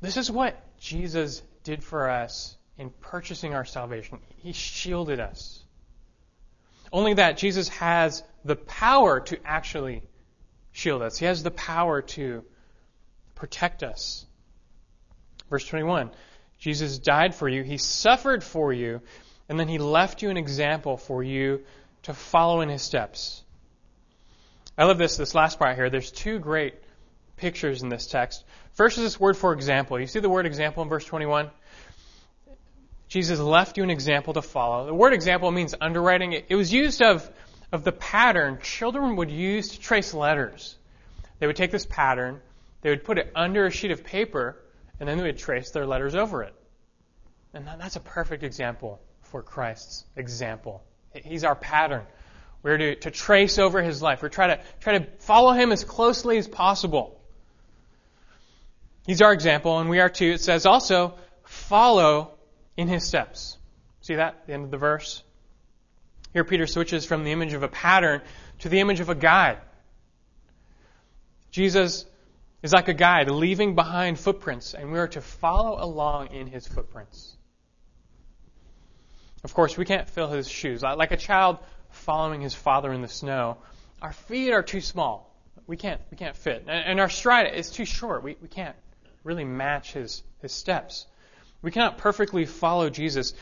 This 0.00 0.16
is 0.16 0.30
what 0.30 0.58
Jesus 0.78 1.42
did 1.62 1.84
for 1.84 2.08
us 2.08 2.56
in 2.78 2.88
purchasing 2.88 3.54
our 3.54 3.66
salvation. 3.66 4.18
He 4.38 4.54
shielded 4.54 5.20
us. 5.20 5.62
Only 6.90 7.14
that 7.14 7.36
Jesus 7.36 7.68
has 7.68 8.22
the 8.46 8.56
power 8.56 9.20
to 9.20 9.38
actually 9.44 10.02
shield 10.72 11.02
us. 11.02 11.18
He 11.18 11.26
has 11.26 11.42
the 11.42 11.50
power 11.50 12.00
to 12.00 12.44
protect 13.34 13.82
us. 13.82 14.24
Verse 15.50 15.66
21 15.66 16.10
Jesus 16.60 16.98
died 16.98 17.34
for 17.34 17.48
you, 17.48 17.62
He 17.62 17.78
suffered 17.78 18.44
for 18.44 18.72
you, 18.72 19.00
and 19.48 19.58
then 19.58 19.66
He 19.66 19.78
left 19.78 20.22
you 20.22 20.30
an 20.30 20.36
example 20.36 20.96
for 20.96 21.24
you 21.24 21.62
to 22.02 22.14
follow 22.14 22.60
in 22.60 22.68
His 22.68 22.82
steps. 22.82 23.42
I 24.78 24.84
love 24.84 24.98
this, 24.98 25.16
this 25.16 25.34
last 25.34 25.58
part 25.58 25.74
here. 25.76 25.90
There's 25.90 26.10
two 26.10 26.38
great 26.38 26.74
pictures 27.36 27.82
in 27.82 27.88
this 27.88 28.06
text. 28.06 28.44
First 28.74 28.98
is 28.98 29.04
this 29.04 29.20
word 29.20 29.36
for 29.36 29.52
example. 29.52 29.98
You 29.98 30.06
see 30.06 30.20
the 30.20 30.28
word 30.28 30.46
example 30.46 30.82
in 30.82 30.88
verse 30.88 31.04
21? 31.04 31.50
Jesus 33.08 33.40
left 33.40 33.76
you 33.76 33.82
an 33.82 33.90
example 33.90 34.34
to 34.34 34.42
follow. 34.42 34.86
The 34.86 34.94
word 34.94 35.12
example 35.12 35.50
means 35.50 35.74
underwriting. 35.80 36.32
It 36.32 36.54
was 36.54 36.72
used 36.72 37.02
of, 37.02 37.28
of 37.72 37.82
the 37.82 37.92
pattern 37.92 38.58
children 38.62 39.16
would 39.16 39.30
use 39.30 39.70
to 39.70 39.80
trace 39.80 40.14
letters. 40.14 40.76
They 41.40 41.46
would 41.46 41.56
take 41.56 41.72
this 41.72 41.86
pattern, 41.86 42.40
they 42.82 42.90
would 42.90 43.04
put 43.04 43.18
it 43.18 43.32
under 43.34 43.66
a 43.66 43.70
sheet 43.70 43.90
of 43.90 44.04
paper, 44.04 44.59
and 45.00 45.08
then 45.08 45.20
would 45.22 45.38
trace 45.38 45.70
their 45.70 45.86
letters 45.86 46.14
over 46.14 46.42
it. 46.42 46.54
And 47.52 47.66
that's 47.66 47.96
a 47.96 48.00
perfect 48.00 48.44
example 48.44 49.00
for 49.22 49.42
Christ's 49.42 50.04
example. 50.14 50.84
He's 51.12 51.42
our 51.42 51.56
pattern. 51.56 52.02
We're 52.62 52.78
to, 52.78 52.94
to 52.96 53.10
trace 53.10 53.58
over 53.58 53.82
his 53.82 54.02
life. 54.02 54.22
We're 54.22 54.28
trying 54.28 54.58
to 54.58 54.64
try 54.80 54.98
to 54.98 55.06
follow 55.20 55.52
him 55.52 55.72
as 55.72 55.82
closely 55.82 56.36
as 56.36 56.46
possible. 56.46 57.20
He's 59.06 59.22
our 59.22 59.32
example, 59.32 59.78
and 59.78 59.88
we 59.88 59.98
are 59.98 60.10
to, 60.10 60.32
it 60.32 60.40
says 60.40 60.66
also, 60.66 61.14
follow 61.44 62.34
in 62.76 62.86
his 62.86 63.04
steps. 63.04 63.56
See 64.02 64.16
that? 64.16 64.46
The 64.46 64.52
end 64.52 64.64
of 64.64 64.70
the 64.70 64.76
verse. 64.76 65.22
Here 66.32 66.44
Peter 66.44 66.66
switches 66.66 67.04
from 67.04 67.24
the 67.24 67.32
image 67.32 67.54
of 67.54 67.62
a 67.62 67.68
pattern 67.68 68.20
to 68.60 68.68
the 68.68 68.78
image 68.78 69.00
of 69.00 69.08
a 69.08 69.14
guide. 69.14 69.58
Jesus 71.50 72.04
is 72.62 72.72
like 72.72 72.88
a 72.88 72.94
guide 72.94 73.30
leaving 73.30 73.74
behind 73.74 74.18
footprints, 74.18 74.74
and 74.74 74.92
we 74.92 74.98
are 74.98 75.08
to 75.08 75.20
follow 75.20 75.82
along 75.82 76.28
in 76.28 76.46
his 76.46 76.66
footprints. 76.66 77.36
Of 79.42 79.54
course, 79.54 79.76
we 79.76 79.84
can't 79.84 80.08
fill 80.08 80.28
his 80.28 80.48
shoes. 80.48 80.82
Like 80.82 81.12
a 81.12 81.16
child 81.16 81.58
following 81.90 82.40
his 82.40 82.54
father 82.54 82.92
in 82.92 83.00
the 83.00 83.08
snow, 83.08 83.56
our 84.02 84.12
feet 84.12 84.52
are 84.52 84.62
too 84.62 84.80
small. 84.80 85.34
We 85.66 85.76
can't, 85.76 86.00
we 86.10 86.16
can't 86.16 86.36
fit. 86.36 86.64
And 86.68 87.00
our 87.00 87.08
stride 87.08 87.54
is 87.54 87.70
too 87.70 87.84
short. 87.84 88.22
We, 88.22 88.36
we 88.42 88.48
can't 88.48 88.76
really 89.24 89.44
match 89.44 89.92
his, 89.92 90.22
his 90.42 90.52
steps. 90.52 91.06
We 91.62 91.70
cannot 91.70 91.98
perfectly 91.98 92.44
follow 92.44 92.90
Jesus. 92.90 93.34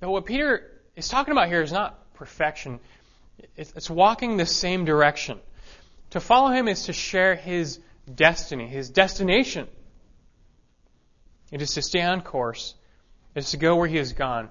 But 0.00 0.10
what 0.10 0.24
Peter 0.24 0.70
is 0.96 1.08
talking 1.08 1.32
about 1.32 1.48
here 1.48 1.62
is 1.62 1.72
not 1.72 2.14
perfection, 2.14 2.80
it's 3.56 3.88
walking 3.88 4.36
the 4.36 4.46
same 4.46 4.84
direction. 4.84 5.38
To 6.10 6.20
follow 6.20 6.50
him 6.50 6.68
is 6.68 6.84
to 6.84 6.92
share 6.92 7.34
his 7.34 7.78
destiny, 8.08 8.66
his 8.66 8.90
destination. 8.90 9.68
It 11.50 11.62
is 11.62 11.74
to 11.74 11.82
stay 11.82 12.02
on 12.02 12.22
course, 12.22 12.74
it 13.34 13.40
is 13.40 13.50
to 13.52 13.56
go 13.56 13.76
where 13.76 13.88
he 13.88 13.96
has 13.96 14.12
gone, 14.12 14.48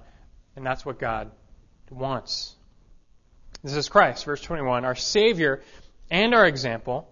and 0.55 0.65
that's 0.65 0.85
what 0.85 0.99
God 0.99 1.31
wants. 1.89 2.55
This 3.63 3.75
is 3.75 3.89
Christ, 3.89 4.25
verse 4.25 4.41
21, 4.41 4.85
our 4.85 4.95
Savior 4.95 5.61
and 6.09 6.33
our 6.33 6.45
example. 6.45 7.07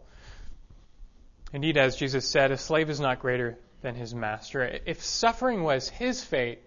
Indeed, 1.54 1.78
as 1.78 1.96
Jesus 1.96 2.28
said, 2.28 2.52
a 2.52 2.58
slave 2.58 2.90
is 2.90 3.00
not 3.00 3.20
greater 3.20 3.58
than 3.82 3.96
his 3.96 4.14
master. 4.14 4.80
If 4.86 5.04
suffering 5.04 5.64
was 5.64 5.90
his 5.90 6.24
fate, 6.24 6.60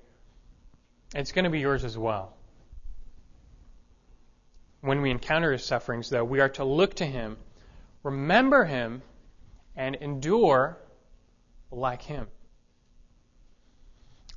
it's 1.14 1.33
going 1.33 1.44
to 1.44 1.50
be 1.50 1.61
yours 1.61 1.85
as 1.85 1.96
well. 1.96 2.35
When 4.81 5.02
we 5.02 5.11
encounter 5.11 5.52
his 5.52 5.64
sufferings, 5.64 6.11
though, 6.11 6.24
we 6.24 6.40
are 6.40 6.48
to 6.50 6.64
look 6.64 6.94
to 6.94 7.05
him, 7.05 7.37
remember 8.02 8.64
him, 8.64 9.02
and 9.78 9.94
endure 9.94 10.76
like 11.70 12.02
him. 12.02 12.26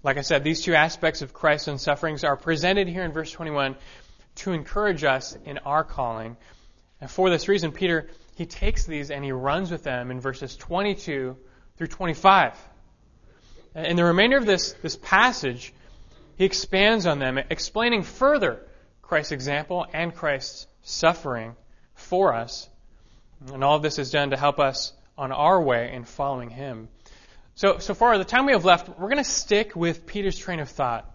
Like 0.03 0.17
I 0.17 0.21
said, 0.21 0.43
these 0.43 0.61
two 0.61 0.75
aspects 0.75 1.21
of 1.21 1.33
Christ's 1.33 1.67
own 1.67 1.77
sufferings 1.79 2.23
are 2.23 2.37
presented 2.37 2.87
here 2.87 3.03
in 3.03 3.11
verse 3.11 3.31
21 3.31 3.75
to 4.35 4.53
encourage 4.53 5.03
us 5.03 5.37
in 5.45 5.57
our 5.59 5.83
calling. 5.83 6.37
And 7.01 7.11
for 7.11 7.29
this 7.29 7.47
reason, 7.47 7.71
Peter 7.71 8.07
he 8.35 8.45
takes 8.45 8.85
these 8.85 9.11
and 9.11 9.23
he 9.23 9.31
runs 9.31 9.71
with 9.71 9.83
them 9.83 10.09
in 10.09 10.19
verses 10.19 10.55
22 10.55 11.35
through 11.75 11.87
25. 11.87 12.57
In 13.75 13.95
the 13.95 14.05
remainder 14.05 14.37
of 14.37 14.45
this, 14.45 14.73
this 14.81 14.95
passage, 14.95 15.73
he 16.37 16.45
expands 16.45 17.05
on 17.05 17.19
them, 17.19 17.37
explaining 17.37 18.03
further 18.03 18.65
Christ's 19.01 19.31
example 19.31 19.85
and 19.93 20.15
Christ's 20.15 20.67
suffering 20.81 21.55
for 21.93 22.33
us. 22.33 22.69
And 23.53 23.63
all 23.63 23.75
of 23.75 23.81
this 23.81 23.99
is 23.99 24.11
done 24.11 24.31
to 24.31 24.37
help 24.37 24.59
us 24.59 24.93
on 25.17 25.31
our 25.31 25.61
way 25.61 25.93
in 25.93 26.03
following 26.03 26.49
him. 26.49 26.89
So, 27.55 27.79
so 27.79 27.93
far, 27.93 28.17
the 28.17 28.25
time 28.25 28.45
we 28.45 28.53
have 28.53 28.65
left, 28.65 28.89
we're 28.89 29.09
going 29.09 29.17
to 29.17 29.23
stick 29.23 29.75
with 29.75 30.05
Peter's 30.05 30.37
train 30.37 30.59
of 30.59 30.69
thought 30.69 31.09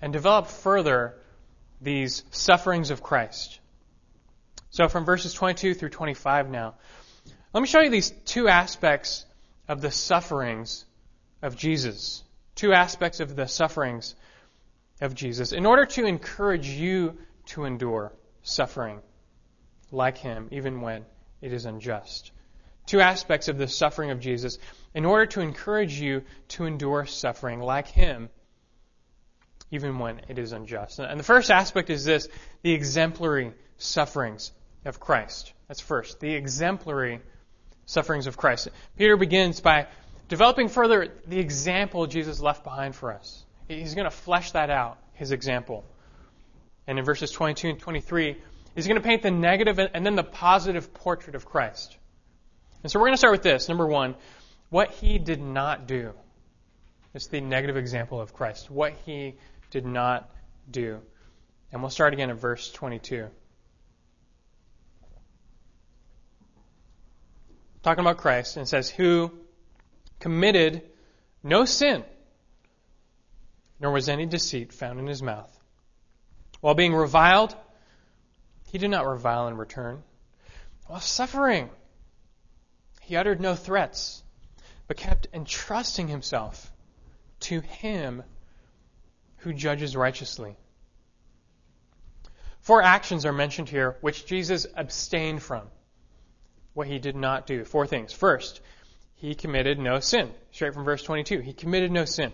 and 0.00 0.12
develop 0.12 0.46
further 0.46 1.14
these 1.80 2.24
sufferings 2.30 2.90
of 2.90 3.02
Christ. 3.02 3.60
So 4.70 4.88
from 4.88 5.04
verses 5.04 5.34
22 5.34 5.74
through 5.74 5.90
25 5.90 6.50
now, 6.50 6.74
let 7.52 7.60
me 7.60 7.66
show 7.66 7.80
you 7.80 7.90
these 7.90 8.10
two 8.24 8.48
aspects 8.48 9.26
of 9.68 9.80
the 9.80 9.90
sufferings 9.90 10.84
of 11.42 11.56
Jesus. 11.56 12.22
Two 12.54 12.72
aspects 12.72 13.20
of 13.20 13.36
the 13.36 13.46
sufferings 13.46 14.14
of 15.00 15.14
Jesus 15.14 15.52
in 15.52 15.66
order 15.66 15.84
to 15.84 16.06
encourage 16.06 16.68
you 16.68 17.18
to 17.46 17.64
endure 17.64 18.12
suffering 18.42 19.00
like 19.90 20.16
him, 20.16 20.48
even 20.50 20.80
when 20.80 21.04
it 21.42 21.52
is 21.52 21.66
unjust. 21.66 22.30
Two 22.92 23.00
aspects 23.00 23.48
of 23.48 23.56
the 23.56 23.68
suffering 23.68 24.10
of 24.10 24.20
Jesus 24.20 24.58
in 24.92 25.06
order 25.06 25.24
to 25.24 25.40
encourage 25.40 25.98
you 25.98 26.24
to 26.48 26.66
endure 26.66 27.06
suffering 27.06 27.58
like 27.58 27.88
him, 27.88 28.28
even 29.70 29.98
when 29.98 30.20
it 30.28 30.38
is 30.38 30.52
unjust. 30.52 30.98
And 30.98 31.18
the 31.18 31.24
first 31.24 31.50
aspect 31.50 31.88
is 31.88 32.04
this 32.04 32.28
the 32.60 32.74
exemplary 32.74 33.54
sufferings 33.78 34.52
of 34.84 35.00
Christ. 35.00 35.54
That's 35.68 35.80
first, 35.80 36.20
the 36.20 36.34
exemplary 36.34 37.20
sufferings 37.86 38.26
of 38.26 38.36
Christ. 38.36 38.68
Peter 38.98 39.16
begins 39.16 39.62
by 39.62 39.86
developing 40.28 40.68
further 40.68 41.08
the 41.26 41.38
example 41.38 42.06
Jesus 42.06 42.40
left 42.40 42.62
behind 42.62 42.94
for 42.94 43.14
us. 43.14 43.42
He's 43.68 43.94
going 43.94 44.04
to 44.04 44.10
flesh 44.10 44.50
that 44.52 44.68
out, 44.68 44.98
his 45.14 45.32
example. 45.32 45.82
And 46.86 46.98
in 46.98 47.06
verses 47.06 47.30
22 47.30 47.70
and 47.70 47.78
23, 47.78 48.36
he's 48.74 48.86
going 48.86 49.00
to 49.00 49.02
paint 49.02 49.22
the 49.22 49.30
negative 49.30 49.78
and 49.78 50.04
then 50.04 50.14
the 50.14 50.22
positive 50.22 50.92
portrait 50.92 51.34
of 51.34 51.46
Christ. 51.46 51.96
And 52.82 52.90
so 52.90 52.98
we're 52.98 53.06
going 53.06 53.14
to 53.14 53.18
start 53.18 53.32
with 53.32 53.42
this. 53.42 53.68
Number 53.68 53.86
one, 53.86 54.14
what 54.70 54.90
he 54.92 55.18
did 55.18 55.40
not 55.40 55.86
do. 55.86 56.12
It's 57.14 57.26
the 57.26 57.40
negative 57.40 57.76
example 57.76 58.20
of 58.20 58.32
Christ. 58.32 58.70
What 58.70 58.94
he 59.04 59.36
did 59.70 59.86
not 59.86 60.30
do. 60.70 61.00
And 61.70 61.82
we'll 61.82 61.90
start 61.90 62.12
again 62.12 62.30
at 62.30 62.36
verse 62.36 62.70
22. 62.72 63.28
talking 67.82 68.02
about 68.02 68.18
Christ, 68.18 68.56
and 68.56 68.68
says, 68.68 68.88
Who 68.90 69.32
committed 70.20 70.82
no 71.42 71.64
sin, 71.64 72.04
nor 73.80 73.92
was 73.92 74.08
any 74.08 74.26
deceit 74.26 74.72
found 74.72 75.00
in 75.00 75.06
his 75.06 75.22
mouth. 75.22 75.50
While 76.60 76.74
being 76.74 76.94
reviled, 76.94 77.54
he 78.70 78.78
did 78.78 78.90
not 78.90 79.06
revile 79.06 79.48
in 79.48 79.56
return. 79.56 80.02
While 80.86 81.00
suffering, 81.00 81.70
he 83.12 83.16
uttered 83.16 83.42
no 83.42 83.54
threats, 83.54 84.22
but 84.88 84.96
kept 84.96 85.28
entrusting 85.34 86.08
himself 86.08 86.72
to 87.40 87.60
him 87.60 88.22
who 89.40 89.52
judges 89.52 89.94
righteously. 89.94 90.56
Four 92.60 92.80
actions 92.80 93.26
are 93.26 93.32
mentioned 93.34 93.68
here 93.68 93.98
which 94.00 94.24
Jesus 94.24 94.66
abstained 94.74 95.42
from 95.42 95.68
what 96.72 96.86
he 96.86 96.98
did 96.98 97.14
not 97.14 97.46
do. 97.46 97.66
Four 97.66 97.86
things. 97.86 98.14
First, 98.14 98.62
he 99.16 99.34
committed 99.34 99.78
no 99.78 100.00
sin. 100.00 100.30
Straight 100.50 100.72
from 100.72 100.84
verse 100.84 101.02
22. 101.02 101.40
He 101.40 101.52
committed 101.52 101.92
no 101.92 102.06
sin. 102.06 102.32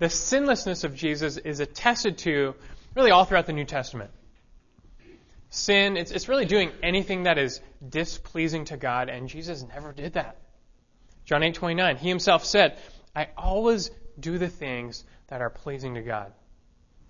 The 0.00 0.10
sinlessness 0.10 0.84
of 0.84 0.94
Jesus 0.94 1.38
is 1.38 1.60
attested 1.60 2.18
to 2.18 2.54
really 2.94 3.10
all 3.10 3.24
throughout 3.24 3.46
the 3.46 3.54
New 3.54 3.64
Testament. 3.64 4.10
Sin. 5.50 5.96
It's, 5.96 6.10
it's 6.10 6.28
really 6.28 6.46
doing 6.46 6.72
anything 6.82 7.24
that 7.24 7.38
is 7.38 7.60
displeasing 7.86 8.64
to 8.66 8.76
God, 8.76 9.08
and 9.08 9.28
Jesus 9.28 9.64
never 9.68 9.92
did 9.92 10.14
that. 10.14 10.38
John 11.24 11.42
8 11.42 11.54
29, 11.54 11.96
he 11.96 12.08
himself 12.08 12.44
said, 12.44 12.78
I 13.14 13.28
always 13.36 13.90
do 14.18 14.38
the 14.38 14.48
things 14.48 15.04
that 15.28 15.40
are 15.42 15.50
pleasing 15.50 15.94
to 15.94 16.02
God. 16.02 16.32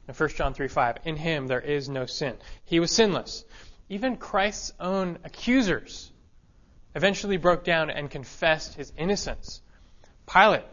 In 0.09 0.15
1 0.15 0.29
John 0.31 0.55
3 0.55 0.69
5, 0.69 0.97
in 1.05 1.17
him 1.17 1.47
there 1.47 1.61
is 1.61 1.89
no 1.89 2.07
sin. 2.07 2.37
He 2.65 2.81
was 2.81 2.91
sinless. 2.91 3.45
Even 3.89 4.17
Christ's 4.17 4.73
own 4.81 5.19
accusers 5.25 6.11
eventually 6.95 7.37
broke 7.37 7.65
down 7.65 7.91
and 7.91 8.11
confessed 8.11 8.75
his 8.75 8.93
innocence. 8.97 9.63
Pilate, 10.27 10.65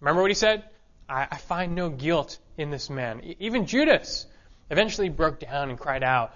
remember 0.00 0.22
what 0.22 0.30
he 0.30 0.34
said? 0.34 0.64
I, 1.08 1.28
I 1.30 1.36
find 1.38 1.74
no 1.74 1.90
guilt 1.90 2.38
in 2.56 2.70
this 2.70 2.90
man. 2.90 3.34
Even 3.38 3.66
Judas 3.66 4.26
eventually 4.70 5.08
broke 5.08 5.40
down 5.40 5.70
and 5.70 5.78
cried 5.78 6.02
out, 6.02 6.34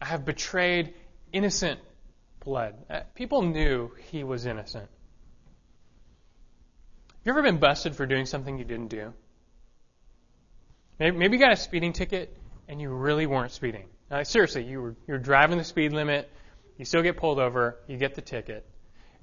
I 0.00 0.06
have 0.06 0.24
betrayed 0.24 0.94
innocent 1.32 1.80
blood. 2.44 2.74
Uh, 2.88 3.00
people 3.14 3.42
knew 3.42 3.90
he 4.10 4.24
was 4.24 4.46
innocent. 4.46 4.88
Have 7.08 7.26
you 7.26 7.32
ever 7.32 7.42
been 7.42 7.58
busted 7.58 7.96
for 7.96 8.06
doing 8.06 8.26
something 8.26 8.58
you 8.58 8.64
didn't 8.64 8.88
do? 8.88 9.12
Maybe 10.98 11.36
you 11.36 11.38
got 11.38 11.52
a 11.52 11.56
speeding 11.56 11.92
ticket 11.92 12.36
and 12.68 12.80
you 12.80 12.90
really 12.90 13.26
weren't 13.26 13.52
speeding. 13.52 13.86
Now, 14.10 14.22
seriously, 14.22 14.64
you 14.64 14.80
were 14.80 14.96
you're 15.06 15.18
driving 15.18 15.58
the 15.58 15.64
speed 15.64 15.92
limit, 15.92 16.30
you 16.76 16.84
still 16.84 17.02
get 17.02 17.16
pulled 17.16 17.38
over, 17.38 17.76
you 17.86 17.98
get 17.98 18.14
the 18.14 18.22
ticket. 18.22 18.66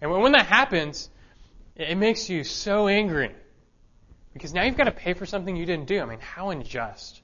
And 0.01 0.11
when 0.11 0.33
that 0.33 0.45
happens, 0.45 1.09
it 1.75 1.97
makes 1.97 2.29
you 2.29 2.43
so 2.43 2.87
angry. 2.87 3.31
Because 4.33 4.53
now 4.53 4.63
you've 4.63 4.77
got 4.77 4.85
to 4.85 4.91
pay 4.91 5.13
for 5.13 5.25
something 5.25 5.55
you 5.55 5.65
didn't 5.65 5.87
do. 5.87 6.01
I 6.01 6.05
mean, 6.05 6.19
how 6.19 6.49
unjust. 6.49 7.21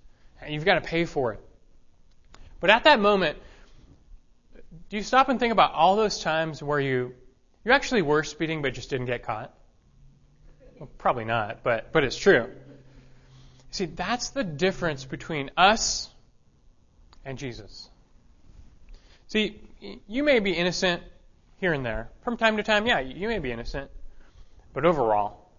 You've 0.48 0.66
got 0.66 0.76
to 0.76 0.82
pay 0.82 1.06
for 1.06 1.34
it. 1.34 1.42
But 2.62 2.70
at 2.70 2.86
that 2.86 3.02
moment, 3.02 3.38
do 4.90 4.96
you 4.96 5.04
stop 5.04 5.28
and 5.28 5.40
think 5.40 5.52
about 5.52 5.74
all 5.74 5.98
those 5.98 6.22
times 6.22 6.64
where 6.64 6.80
you 6.80 7.14
you 7.66 7.72
actually 7.74 8.02
were 8.02 8.24
speeding 8.24 8.62
but 8.62 8.74
just 8.74 8.90
didn't 8.90 9.08
get 9.08 9.24
caught? 9.24 9.54
Well, 10.80 10.90
probably 10.98 11.26
not, 11.26 11.64
but 11.64 11.92
but 11.92 12.06
it's 12.06 12.16
true. 12.16 12.50
See, 13.72 13.86
that's 13.86 14.30
the 14.30 14.44
difference 14.44 15.06
between 15.06 15.52
us 15.58 16.10
and 17.26 17.38
Jesus. 17.38 17.90
See, 19.28 19.60
you 20.08 20.24
may 20.24 20.40
be 20.40 20.52
innocent 20.54 21.02
here 21.60 21.74
and 21.74 21.86
there. 21.86 22.10
From 22.24 22.38
time 22.38 22.58
to 22.58 22.64
time, 22.64 22.86
yeah, 22.86 23.00
you 23.00 23.28
may 23.28 23.40
be 23.40 23.52
innocent. 23.52 23.90
But 24.74 24.86
overall, 24.86 25.50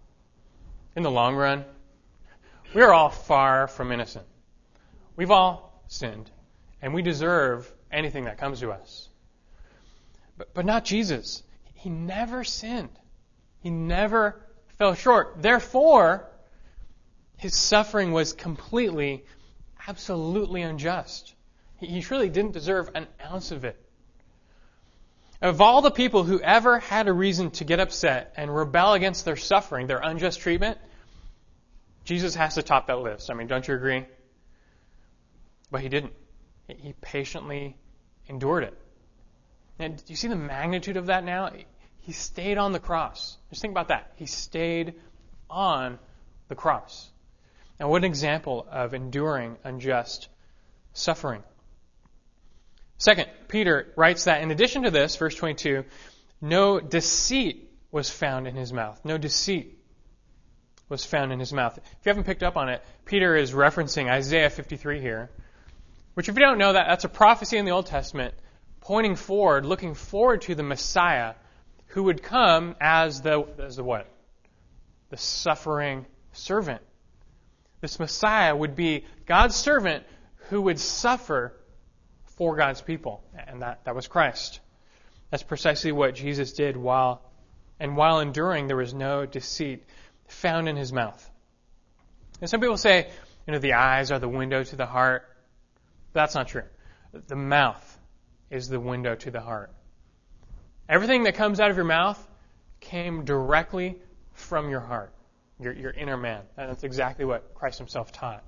in 0.95 1.03
the 1.03 1.11
long 1.11 1.35
run, 1.35 1.65
we 2.73 2.81
are 2.81 2.93
all 2.93 3.09
far 3.09 3.67
from 3.67 3.91
innocent. 3.91 4.25
We've 5.15 5.31
all 5.31 5.83
sinned, 5.87 6.29
and 6.83 6.93
we 6.93 7.01
deserve 7.01 7.73
anything 7.89 8.25
that 8.25 8.37
comes 8.37 8.59
to 8.59 8.71
us. 8.71 9.07
But, 10.37 10.53
but 10.53 10.65
not 10.65 10.83
Jesus. 10.83 11.41
He 11.75 11.89
never 11.89 12.43
sinned. 12.43 12.89
He 13.61 13.69
never 13.69 14.45
fell 14.77 14.93
short. 14.93 15.41
Therefore, 15.41 16.29
his 17.37 17.55
suffering 17.55 18.11
was 18.11 18.33
completely, 18.33 19.23
absolutely 19.87 20.61
unjust. 20.61 21.33
He, 21.77 21.87
he 21.87 22.01
truly 22.01 22.27
didn't 22.29 22.51
deserve 22.51 22.89
an 22.93 23.07
ounce 23.25 23.51
of 23.51 23.63
it. 23.63 23.79
Of 25.41 25.61
all 25.61 25.81
the 25.81 25.91
people 25.91 26.23
who 26.23 26.41
ever 26.41 26.79
had 26.79 27.07
a 27.07 27.13
reason 27.13 27.51
to 27.51 27.63
get 27.63 27.79
upset 27.79 28.33
and 28.35 28.53
rebel 28.53 28.91
against 28.91 29.23
their 29.23 29.37
suffering, 29.37 29.87
their 29.87 29.99
unjust 29.99 30.41
treatment, 30.41 30.77
Jesus 32.03 32.35
has 32.35 32.55
to 32.55 32.61
top 32.61 32.87
that 32.87 32.99
list. 32.99 33.29
I 33.29 33.35
mean, 33.35 33.47
don't 33.47 33.65
you 33.65 33.73
agree? 33.73 34.05
But 35.71 35.79
he 35.79 35.87
didn't. 35.87 36.11
He 36.67 36.93
patiently 37.01 37.77
endured 38.27 38.63
it. 38.63 38.77
And 39.79 39.97
do 39.97 40.03
you 40.07 40.15
see 40.15 40.27
the 40.27 40.35
magnitude 40.35 40.97
of 40.97 41.07
that 41.07 41.23
now? 41.23 41.51
He 41.99 42.11
stayed 42.11 42.57
on 42.57 42.71
the 42.71 42.79
cross. 42.79 43.37
Just 43.49 43.61
think 43.61 43.71
about 43.71 43.89
that. 43.89 44.11
He 44.15 44.25
stayed 44.25 44.95
on 45.49 45.99
the 46.47 46.55
cross. 46.55 47.09
Now, 47.79 47.89
what 47.89 47.97
an 47.97 48.05
example 48.05 48.67
of 48.69 48.93
enduring 48.93 49.57
unjust 49.63 50.29
suffering. 50.93 51.43
Second, 52.97 53.29
Peter 53.47 53.91
writes 53.95 54.25
that 54.25 54.41
in 54.41 54.51
addition 54.51 54.83
to 54.83 54.91
this, 54.91 55.15
verse 55.15 55.35
22, 55.35 55.83
no 56.41 56.79
deceit 56.79 57.69
was 57.91 58.09
found 58.09 58.47
in 58.47 58.55
his 58.55 58.71
mouth. 58.71 59.03
No 59.03 59.17
deceit 59.17 59.77
was 60.89 61.03
found 61.03 61.31
in 61.31 61.39
his 61.39 61.51
mouth. 61.51 61.77
If 61.77 62.05
you 62.05 62.09
haven't 62.09 62.25
picked 62.25 62.43
up 62.43 62.55
on 62.55 62.69
it, 62.69 62.83
Peter 63.05 63.35
is 63.35 63.51
referencing 63.51 64.09
Isaiah 64.09 64.49
53 64.49 65.01
here, 65.01 65.31
which, 66.13 66.29
if 66.29 66.35
you 66.35 66.41
don't 66.41 66.57
know 66.57 66.73
that, 66.73 66.87
that's 66.87 67.05
a 67.05 67.09
prophecy 67.09 67.57
in 67.57 67.65
the 67.65 67.71
Old 67.71 67.87
Testament 67.87 68.33
pointing 68.81 69.15
forward, 69.15 69.65
looking 69.65 69.93
forward 69.93 70.41
to 70.41 70.55
the 70.55 70.63
Messiah 70.63 71.35
who 71.87 72.03
would 72.03 72.21
come 72.21 72.75
as 72.81 73.21
the, 73.21 73.45
as 73.59 73.77
the 73.77 73.83
what? 73.83 74.07
The 75.09 75.17
suffering 75.17 76.05
servant. 76.33 76.81
This 77.81 77.99
Messiah 77.99 78.55
would 78.55 78.75
be 78.75 79.05
God's 79.25 79.55
servant 79.55 80.03
who 80.49 80.63
would 80.63 80.79
suffer 80.79 81.53
for 82.37 82.55
God's 82.55 82.81
people. 82.81 83.23
And 83.47 83.61
that, 83.61 83.85
that 83.85 83.95
was 83.95 84.07
Christ. 84.07 84.59
That's 85.29 85.43
precisely 85.43 85.91
what 85.91 86.15
Jesus 86.15 86.53
did 86.53 86.77
while, 86.77 87.21
and 87.79 87.95
while 87.95 88.19
enduring, 88.19 88.67
there 88.67 88.77
was 88.77 88.93
no 88.93 89.25
deceit 89.25 89.83
found 90.27 90.67
in 90.67 90.75
his 90.75 90.91
mouth. 90.91 91.29
And 92.41 92.49
some 92.49 92.59
people 92.59 92.77
say, 92.77 93.09
you 93.47 93.53
know, 93.53 93.59
the 93.59 93.73
eyes 93.73 94.11
are 94.11 94.19
the 94.19 94.29
window 94.29 94.63
to 94.63 94.75
the 94.75 94.85
heart. 94.85 95.29
That's 96.13 96.35
not 96.35 96.47
true. 96.47 96.63
The 97.27 97.35
mouth 97.35 97.99
is 98.49 98.69
the 98.69 98.79
window 98.79 99.15
to 99.15 99.31
the 99.31 99.41
heart. 99.41 99.71
Everything 100.87 101.23
that 101.23 101.35
comes 101.35 101.59
out 101.59 101.71
of 101.71 101.75
your 101.75 101.85
mouth 101.85 102.27
came 102.79 103.25
directly 103.25 103.97
from 104.33 104.69
your 104.69 104.79
heart, 104.79 105.13
your, 105.59 105.73
your 105.73 105.91
inner 105.91 106.17
man. 106.17 106.41
And 106.57 106.69
that's 106.69 106.83
exactly 106.83 107.25
what 107.25 107.53
Christ 107.55 107.77
himself 107.77 108.11
taught. 108.11 108.43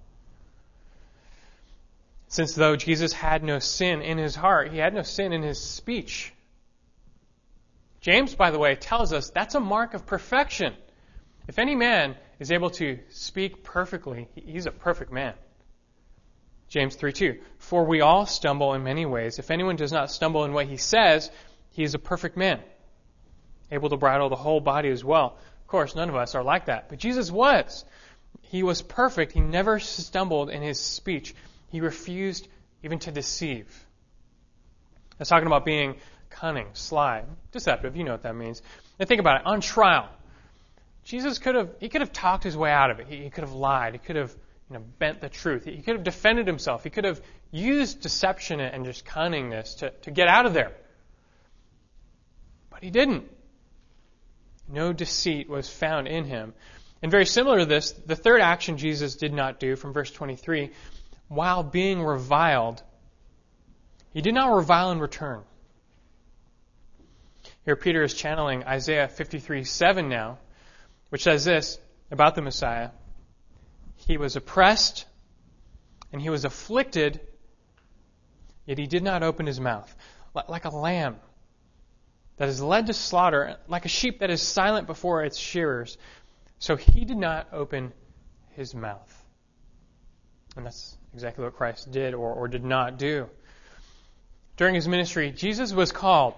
Since 2.28 2.56
though 2.56 2.76
Jesus 2.76 3.14
had 3.14 3.44
no 3.44 3.60
sin 3.60 4.02
in 4.02 4.18
his 4.18 4.36
heart, 4.36 4.72
he 4.72 4.78
had 4.78 4.94
no 4.94 5.04
sin 5.04 5.32
in 5.32 5.42
his 5.42 5.60
speech. 5.60 6.34
James, 8.02 8.36
by 8.36 8.52
the 8.52 8.60
way, 8.60 8.76
tells 8.76 9.14
us 9.14 9.30
that's 9.30 9.56
a 9.56 9.60
mark 9.60 9.94
of 9.94 10.06
perfection. 10.06 10.74
If 11.48 11.60
any 11.60 11.76
man 11.76 12.16
is 12.40 12.52
able 12.52 12.72
to 12.72 13.00
speak 13.10 13.64
perfectly, 13.64 14.28
he's 14.36 14.66
a 14.66 14.72
perfect 14.72 15.12
man. 15.12 15.34
James 16.70 16.96
3 16.96 17.14
2. 17.14 17.40
For 17.58 17.86
we 17.86 18.02
all 18.02 18.26
stumble 18.26 18.74
in 18.74 18.84
many 18.84 19.06
ways. 19.06 19.40
If 19.40 19.52
anyone 19.52 19.76
does 19.76 19.92
not 19.92 20.12
stumble 20.12 20.46
in 20.46 20.54
what 20.54 20.68
he 20.68 20.78
says, 20.78 21.32
he 21.72 21.84
is 21.84 21.94
a 21.94 22.00
perfect 22.00 22.38
man, 22.38 22.60
able 23.72 23.90
to 23.90 23.98
bridle 23.98 24.30
the 24.30 24.36
whole 24.36 24.60
body 24.60 24.90
as 24.90 25.04
well. 25.04 25.38
Of 25.62 25.68
course, 25.68 25.96
none 25.96 26.10
of 26.10 26.16
us 26.16 26.36
are 26.36 26.44
like 26.44 26.66
that. 26.66 26.90
But 26.90 27.00
Jesus 27.00 27.32
was. 27.32 27.86
He 28.42 28.64
was 28.64 28.82
perfect. 28.82 29.32
He 29.32 29.40
never 29.40 29.80
stumbled 29.80 30.50
in 30.50 30.62
his 30.62 30.80
speech. 30.80 31.34
He 31.70 31.82
refused 31.82 32.48
even 32.84 33.00
to 33.00 33.12
deceive. 33.12 33.68
That's 35.18 35.30
talking 35.30 35.48
about 35.48 35.66
being 35.66 35.96
cunning, 36.30 36.68
sly, 36.74 37.24
deceptive. 37.52 37.96
You 37.96 38.04
know 38.04 38.12
what 38.12 38.24
that 38.24 38.36
means. 38.36 38.62
And 39.00 39.08
think 39.08 39.20
about 39.20 39.42
it. 39.42 39.48
On 39.48 39.62
trial, 39.62 40.10
Jesus 41.04 41.40
could 41.40 41.56
have 41.56 41.70
he 41.80 41.90
could 41.90 42.02
have 42.02 42.14
talked 42.14 42.44
his 42.44 42.58
way 42.58 42.72
out 42.72 42.92
of 42.92 43.00
it. 43.00 43.08
He, 43.08 43.24
he 43.24 43.30
could 43.30 43.44
have 43.44 43.54
lied. 43.54 43.94
He 43.94 44.00
could 44.00 44.16
have 44.16 44.36
you 44.70 44.76
know, 44.76 44.84
bent 45.00 45.22
the 45.22 45.30
truth. 45.30 45.66
He 45.66 45.82
could 45.82 45.96
have 45.96 46.04
defended 46.04 46.48
himself. 46.48 46.84
He 46.84 46.90
could 46.90 47.04
have 47.04 47.22
used 47.52 48.02
deception 48.02 48.60
and 48.60 48.86
just 48.86 49.06
cunningness 49.06 49.76
to, 49.80 49.92
to 50.02 50.12
get 50.12 50.28
out 50.28 50.46
of 50.46 50.54
there. 50.54 50.72
But 52.70 52.84
he 52.84 52.90
didn't. 52.90 53.26
No 54.68 54.92
deceit 54.92 55.48
was 55.48 55.70
found 55.70 56.08
in 56.08 56.26
him. 56.26 56.54
And 57.02 57.12
very 57.12 57.26
similar 57.26 57.60
to 57.60 57.66
this, 57.66 57.92
the 57.92 58.16
third 58.16 58.42
action 58.42 58.78
Jesus 58.78 59.16
did 59.16 59.32
not 59.32 59.60
do 59.60 59.76
from 59.76 59.94
verse 59.94 60.10
23, 60.10 60.72
while 61.28 61.62
being 61.62 62.02
reviled, 62.02 62.82
he 64.12 64.22
did 64.22 64.34
not 64.34 64.56
revile 64.56 64.92
in 64.92 65.00
return. 65.00 65.42
Here 67.66 67.76
Peter 67.76 68.04
is 68.04 68.14
channeling 68.14 68.64
Isaiah 68.64 69.08
53 69.08 69.64
7 69.64 70.10
now, 70.10 70.40
which 71.10 71.24
says 71.24 71.46
this 71.46 71.80
about 72.10 72.36
the 72.36 72.42
Messiah. 72.42 72.90
He 74.06 74.18
was 74.18 74.36
oppressed 74.36 75.06
and 76.12 76.22
he 76.22 76.30
was 76.30 76.46
afflicted, 76.46 77.20
yet 78.66 78.78
he 78.78 78.88
did 78.88 79.04
not 79.04 79.24
open 79.24 79.46
his 79.46 79.60
mouth. 79.60 79.94
Like 80.48 80.66
a 80.66 80.70
lamb 80.70 81.18
that 82.38 82.50
is 82.50 82.62
led 82.62 82.88
to 82.88 82.94
slaughter, 82.94 83.58
like 83.68 83.86
a 83.86 83.90
sheep 83.90 84.20
that 84.20 84.30
is 84.30 84.42
silent 84.42 84.86
before 84.86 85.24
its 85.24 85.38
shearers. 85.38 85.98
So 86.60 86.76
he 86.76 87.06
did 87.06 87.18
not 87.18 87.48
open 87.52 87.94
his 88.52 88.76
mouth. 88.76 89.26
And 90.56 90.66
that's 90.66 90.98
exactly 91.14 91.44
what 91.44 91.56
Christ 91.56 91.92
did 91.92 92.14
or, 92.14 92.34
or 92.34 92.48
did 92.48 92.64
not 92.64 92.98
do. 92.98 93.30
During 94.58 94.76
his 94.76 94.88
ministry, 94.88 95.32
Jesus 95.32 95.74
was 95.74 95.92
called 95.92 96.36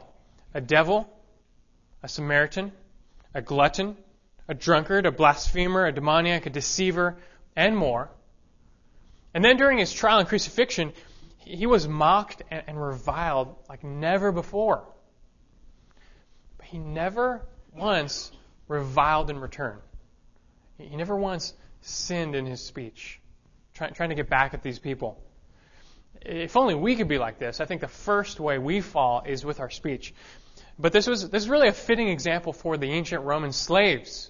a 0.54 0.62
devil, 0.62 1.08
a 2.02 2.08
Samaritan, 2.08 2.72
a 3.34 3.42
glutton, 3.42 3.98
a 4.48 4.54
drunkard, 4.54 5.06
a 5.06 5.12
blasphemer, 5.12 5.86
a 5.86 5.92
demoniac, 5.92 6.46
a 6.46 6.50
deceiver, 6.50 7.18
and 7.58 7.76
more. 7.76 8.10
And 9.34 9.44
then 9.44 9.58
during 9.58 9.80
his 9.80 9.92
trial 9.92 10.20
and 10.20 10.28
crucifixion, 10.28 10.94
he 11.40 11.66
was 11.66 11.88
mocked 11.88 12.44
and, 12.52 12.82
reviled 12.82 13.56
like 13.68 13.84
never 13.84 14.32
before. 14.32 14.86
But 16.58 16.68
he 16.68 16.78
never 16.78 17.42
once 17.76 18.32
reviled 18.68 19.30
in 19.30 19.40
return. 19.40 19.80
He 20.78 20.96
never 20.96 21.16
once 21.16 21.54
sinned 21.82 22.36
in 22.36 22.46
his 22.46 22.62
speech, 22.62 23.20
try, 23.74 23.90
trying 23.90 24.10
to 24.10 24.16
get 24.16 24.30
back 24.30 24.54
at 24.54 24.62
these 24.62 24.78
people. 24.78 25.22
If 26.22 26.56
only 26.56 26.76
we 26.76 26.96
could 26.96 27.08
be 27.08 27.18
like 27.18 27.40
this. 27.40 27.60
I 27.60 27.66
think 27.66 27.82
the 27.82 27.88
first 27.88 28.40
way 28.40 28.58
we 28.58 28.82
fall 28.82 29.24
is 29.26 29.44
with 29.44 29.60
our 29.60 29.70
speech. 29.70 30.14
But 30.78 30.94
this 30.94 31.08
was 31.08 31.30
this 31.30 31.44
is 31.44 31.50
really 31.50 31.70
a 31.70 31.74
fitting 31.74 32.10
example 32.10 32.54
for 32.54 32.78
the 32.78 32.92
ancient 32.92 33.24
Roman 33.24 33.52
slaves, 33.52 34.30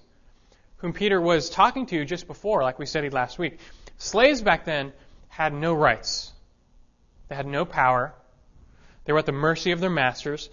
whom 0.78 0.94
Peter 0.94 1.20
was 1.20 1.50
talking 1.50 1.86
to 1.88 2.06
just 2.06 2.28
before, 2.28 2.64
like 2.64 2.80
we 2.80 2.86
studied 2.86 3.14
last 3.14 3.40
week. 3.40 3.60
Slaves 3.98 4.42
back 4.42 4.66
then 4.66 4.94
had 5.28 5.54
no 5.54 5.74
rights. 5.74 6.32
They 7.30 7.36
had 7.36 7.48
no 7.48 7.66
power. 7.66 8.14
They 9.06 9.14
were 9.14 9.20
at 9.20 9.26
the 9.26 9.32
mercy 9.32 9.72
of 9.72 9.80
their 9.80 9.90
masters. 9.90 10.50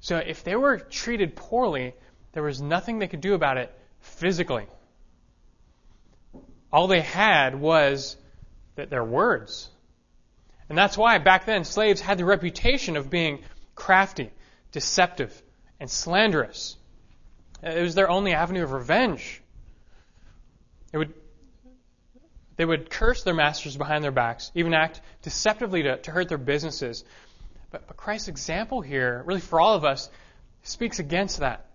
So 0.00 0.16
if 0.16 0.44
they 0.44 0.56
were 0.56 0.78
treated 0.78 1.36
poorly, 1.36 1.94
there 2.32 2.42
was 2.42 2.60
nothing 2.60 2.98
they 2.98 3.08
could 3.08 3.20
do 3.20 3.34
about 3.34 3.56
it 3.56 3.72
physically. 4.00 4.66
All 6.72 6.86
they 6.86 7.00
had 7.00 7.54
was 7.54 8.16
their 8.76 9.04
words. 9.04 9.68
And 10.68 10.78
that's 10.78 10.96
why 10.96 11.18
back 11.18 11.44
then 11.44 11.64
slaves 11.64 12.00
had 12.00 12.18
the 12.18 12.24
reputation 12.24 12.96
of 12.96 13.10
being 13.10 13.42
crafty, 13.74 14.30
deceptive, 14.72 15.42
and 15.78 15.90
slanderous. 15.90 16.76
It 17.62 17.82
was 17.82 17.94
their 17.94 18.08
only 18.08 18.32
avenue 18.32 18.62
of 18.62 18.72
revenge. 18.72 19.41
They 20.92 20.98
would, 20.98 21.14
they 22.56 22.64
would 22.64 22.90
curse 22.90 23.24
their 23.24 23.34
masters 23.34 23.76
behind 23.76 24.04
their 24.04 24.12
backs, 24.12 24.52
even 24.54 24.74
act 24.74 25.00
deceptively 25.22 25.82
to, 25.84 25.96
to 25.96 26.10
hurt 26.10 26.28
their 26.28 26.38
businesses. 26.38 27.04
But, 27.70 27.86
but 27.88 27.96
Christ's 27.96 28.28
example 28.28 28.82
here, 28.82 29.22
really 29.26 29.40
for 29.40 29.60
all 29.60 29.74
of 29.74 29.84
us, 29.84 30.10
speaks 30.62 30.98
against 30.98 31.40
that. 31.40 31.66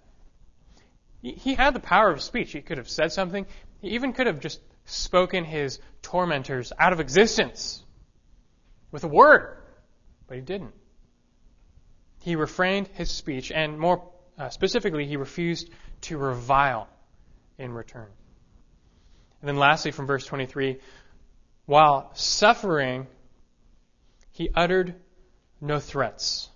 He, 1.21 1.31
he 1.31 1.55
had 1.55 1.73
the 1.73 1.79
power 1.79 2.11
of 2.11 2.21
speech. 2.21 2.51
He 2.51 2.61
could 2.61 2.77
have 2.77 2.89
said 2.89 3.11
something. 3.11 3.47
He 3.81 3.89
even 3.89 4.13
could 4.13 4.27
have 4.27 4.39
just 4.39 4.61
spoken 4.85 5.43
his 5.43 5.79
tormentors 6.01 6.71
out 6.77 6.93
of 6.93 6.99
existence 6.99 7.83
with 8.91 9.03
a 9.03 9.07
word, 9.07 9.57
but 10.27 10.35
he 10.35 10.41
didn't. 10.41 10.73
He 12.19 12.35
refrained 12.35 12.87
his 12.93 13.11
speech, 13.11 13.51
and 13.51 13.79
more 13.79 14.09
uh, 14.37 14.49
specifically, 14.49 15.07
he 15.07 15.17
refused 15.17 15.69
to 16.01 16.17
revile 16.17 16.87
in 17.57 17.71
return. 17.71 18.07
And 19.41 19.47
then 19.47 19.57
lastly, 19.57 19.91
from 19.91 20.07
verse 20.07 20.25
23, 20.25 20.79
while 21.65 22.11
suffering, 22.15 23.07
he 24.31 24.49
uttered 24.53 24.95
no 25.61 25.79
threats. 25.79 26.49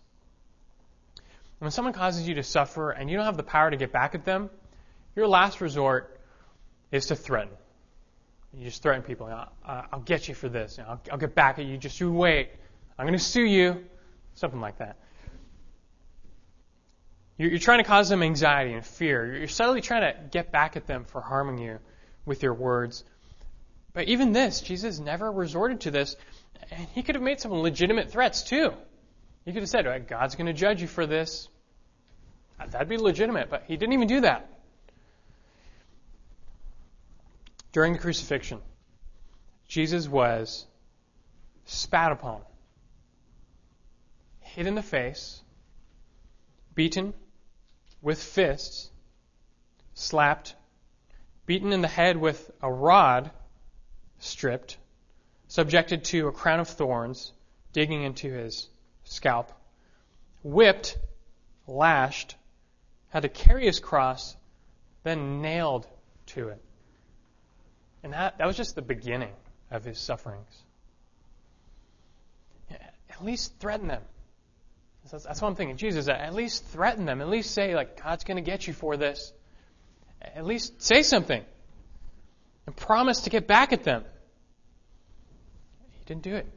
When 1.60 1.70
someone 1.70 1.94
causes 1.94 2.28
you 2.28 2.36
to 2.36 2.44
suffer 2.44 2.91
and 2.91 3.10
you 3.10 3.17
don't 3.17 3.26
have 3.26 3.38
the 3.38 3.44
power 3.44 3.70
to 3.70 3.78
get 3.78 3.91
back 3.91 4.15
at 4.15 4.26
them, 4.26 4.50
your 5.15 5.28
last 5.28 5.62
resort 5.62 6.20
is 6.91 7.08
to 7.08 7.15
threaten. 7.15 7.54
You 8.54 8.65
just 8.65 8.82
threaten 8.82 9.04
people. 9.04 9.28
I'll, 9.28 9.86
I'll 9.94 10.00
get 10.00 10.28
you 10.28 10.34
for 10.34 10.50
this. 10.50 10.80
I'll, 10.80 11.00
I'll 11.12 11.17
get 11.17 11.36
back 11.36 11.60
at 11.60 11.65
you. 11.65 11.78
Just 11.78 12.00
you 12.00 12.12
wait. 12.12 12.50
I'm 12.98 13.06
going 13.06 13.17
to 13.17 13.24
sue 13.24 13.46
you. 13.46 13.86
Something 14.34 14.60
like 14.60 14.80
that. 14.80 14.98
You're, 17.38 17.52
you're 17.52 17.60
trying 17.60 17.80
to 17.80 17.84
cause 17.84 18.10
them 18.10 18.24
anxiety 18.24 18.74
and 18.74 18.86
fear. 18.86 19.38
You're 19.38 19.48
subtly 19.48 19.82
trying 19.82 20.13
to 20.13 20.20
get 20.32 20.52
back 20.52 20.76
at 20.76 20.88
them 20.88 21.06
for 21.06 21.22
harming 21.22 21.60
you 21.60 21.80
with 22.25 22.43
your 22.43 22.53
words. 22.53 23.03
But 23.93 24.07
even 24.07 24.31
this, 24.31 24.62
Jesus 24.62 24.99
never 24.99 25.31
resorted 25.31 25.81
to 25.81 25.91
this. 25.91 26.15
And 26.71 26.88
he 26.93 27.03
could 27.03 27.15
have 27.15 27.23
made 27.23 27.39
some 27.39 27.51
legitimate 27.51 28.12
threats 28.12 28.43
too. 28.43 28.73
He 29.45 29.51
could 29.51 29.63
have 29.63 29.69
said, 29.69 30.07
God's 30.07 30.36
going 30.36 30.47
to 30.47 30.53
judge 30.53 30.81
you 30.81 30.88
for 30.88 31.05
this. 31.05 31.49
That'd 32.69 32.88
be 32.88 32.97
legitimate, 32.97 33.49
but 33.49 33.63
he 33.67 33.75
didn't 33.75 33.93
even 33.93 34.07
do 34.07 34.21
that. 34.21 34.47
during 37.71 37.93
the 37.93 37.99
crucifixion, 37.99 38.60
Jesus 39.67 40.07
was 40.07 40.65
spat 41.65 42.12
upon, 42.12 42.41
hit 44.39 44.67
in 44.67 44.75
the 44.75 44.84
face, 44.84 45.41
beaten 46.75 47.13
with 48.01 48.21
fists, 48.21 48.89
slapped, 49.93 50.55
beaten 51.51 51.73
in 51.73 51.81
the 51.81 51.87
head 51.89 52.15
with 52.15 52.49
a 52.61 52.71
rod, 52.71 53.29
stripped, 54.19 54.77
subjected 55.49 56.05
to 56.05 56.29
a 56.29 56.31
crown 56.31 56.61
of 56.61 56.69
thorns, 56.69 57.33
digging 57.73 58.03
into 58.03 58.31
his 58.31 58.69
scalp, 59.03 59.51
whipped, 60.43 60.97
lashed, 61.67 62.37
had 63.09 63.23
to 63.23 63.27
carry 63.27 63.65
his 63.65 63.81
cross, 63.81 64.37
then 65.03 65.41
nailed 65.41 65.85
to 66.25 66.47
it. 66.47 66.63
And 68.01 68.13
that, 68.13 68.37
that 68.37 68.47
was 68.47 68.55
just 68.55 68.75
the 68.75 68.81
beginning 68.81 69.33
of 69.71 69.83
his 69.83 69.99
sufferings. 69.99 70.57
At 73.09 73.25
least 73.25 73.59
threaten 73.59 73.89
them. 73.89 74.03
That's, 75.11 75.25
that's 75.25 75.41
what 75.41 75.49
I'm 75.49 75.55
thinking. 75.55 75.75
Jesus, 75.75 76.07
at 76.07 76.33
least 76.33 76.65
threaten 76.67 77.03
them. 77.03 77.19
At 77.19 77.27
least 77.27 77.53
say, 77.53 77.75
like, 77.75 78.01
God's 78.01 78.23
going 78.23 78.37
to 78.37 78.41
get 78.41 78.67
you 78.67 78.73
for 78.73 78.95
this. 78.95 79.33
At 80.21 80.45
least 80.45 80.81
say 80.81 81.03
something. 81.03 81.43
And 82.67 82.75
promise 82.75 83.21
to 83.21 83.29
get 83.29 83.47
back 83.47 83.73
at 83.73 83.84
them. 83.84 84.03
He 85.91 86.05
didn't 86.05 86.23
do 86.23 86.36
it. 86.36 86.47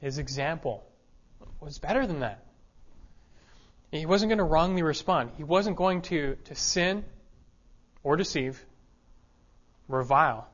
His 0.00 0.18
example 0.18 0.84
was 1.60 1.78
better 1.78 2.06
than 2.06 2.20
that. 2.20 2.44
He 3.90 4.06
wasn't 4.06 4.30
going 4.30 4.38
to 4.38 4.44
wrongly 4.44 4.82
respond. 4.82 5.30
He 5.36 5.44
wasn't 5.44 5.76
going 5.76 6.02
to, 6.02 6.36
to 6.44 6.54
sin 6.54 7.04
or 8.02 8.16
deceive 8.16 8.64
revile, 9.88 10.46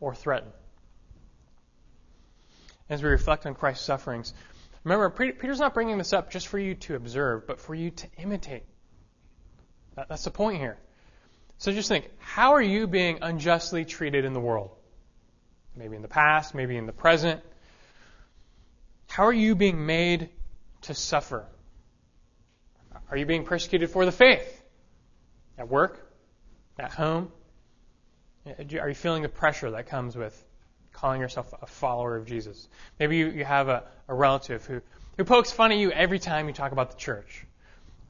or 0.00 0.14
threaten. 0.14 0.48
As 2.88 3.02
we 3.02 3.08
reflect 3.10 3.44
on 3.46 3.54
Christ's 3.54 3.84
sufferings, 3.84 4.32
remember, 4.84 5.10
Peter's 5.10 5.58
not 5.58 5.74
bringing 5.74 5.98
this 5.98 6.12
up 6.12 6.30
just 6.30 6.46
for 6.46 6.58
you 6.58 6.76
to 6.76 6.94
observe, 6.94 7.46
but 7.46 7.60
for 7.60 7.74
you 7.74 7.90
to 7.90 8.06
imitate. 8.18 8.62
That's 9.96 10.24
the 10.24 10.30
point 10.30 10.58
here. 10.58 10.78
So 11.58 11.72
just 11.72 11.88
think, 11.88 12.08
how 12.18 12.52
are 12.52 12.62
you 12.62 12.86
being 12.86 13.18
unjustly 13.22 13.84
treated 13.84 14.24
in 14.24 14.32
the 14.32 14.40
world? 14.40 14.70
Maybe 15.74 15.96
in 15.96 16.02
the 16.02 16.08
past, 16.08 16.54
maybe 16.54 16.76
in 16.76 16.86
the 16.86 16.92
present. 16.92 17.40
How 19.08 19.24
are 19.24 19.32
you 19.32 19.54
being 19.54 19.86
made 19.86 20.28
to 20.82 20.94
suffer? 20.94 21.46
Are 23.10 23.16
you 23.16 23.26
being 23.26 23.44
persecuted 23.44 23.90
for 23.90 24.04
the 24.04 24.12
faith? 24.12 24.62
At 25.56 25.68
work? 25.68 26.12
At 26.78 26.92
home? 26.92 27.32
Are 28.46 28.88
you 28.88 28.94
feeling 28.94 29.22
the 29.22 29.28
pressure 29.28 29.70
that 29.70 29.88
comes 29.88 30.16
with 30.16 30.44
calling 30.92 31.20
yourself 31.20 31.52
a 31.60 31.66
follower 31.66 32.16
of 32.16 32.26
Jesus? 32.26 32.68
Maybe 32.98 33.16
you, 33.16 33.28
you 33.28 33.44
have 33.44 33.68
a, 33.68 33.84
a 34.08 34.14
relative 34.14 34.64
who, 34.66 34.82
who 35.16 35.24
pokes 35.24 35.50
fun 35.50 35.72
at 35.72 35.78
you 35.78 35.90
every 35.90 36.18
time 36.18 36.48
you 36.48 36.54
talk 36.54 36.72
about 36.72 36.90
the 36.90 36.96
church. 36.96 37.46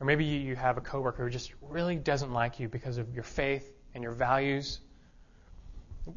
Or 0.00 0.06
maybe 0.06 0.24
you, 0.24 0.56
have 0.56 0.76
a 0.76 0.80
coworker 0.80 1.24
who 1.24 1.30
just 1.30 1.52
really 1.62 1.96
doesn't 1.96 2.32
like 2.32 2.60
you 2.60 2.68
because 2.68 2.98
of 2.98 3.14
your 3.14 3.22
faith 3.22 3.70
and 3.94 4.02
your 4.02 4.12
values. 4.12 4.80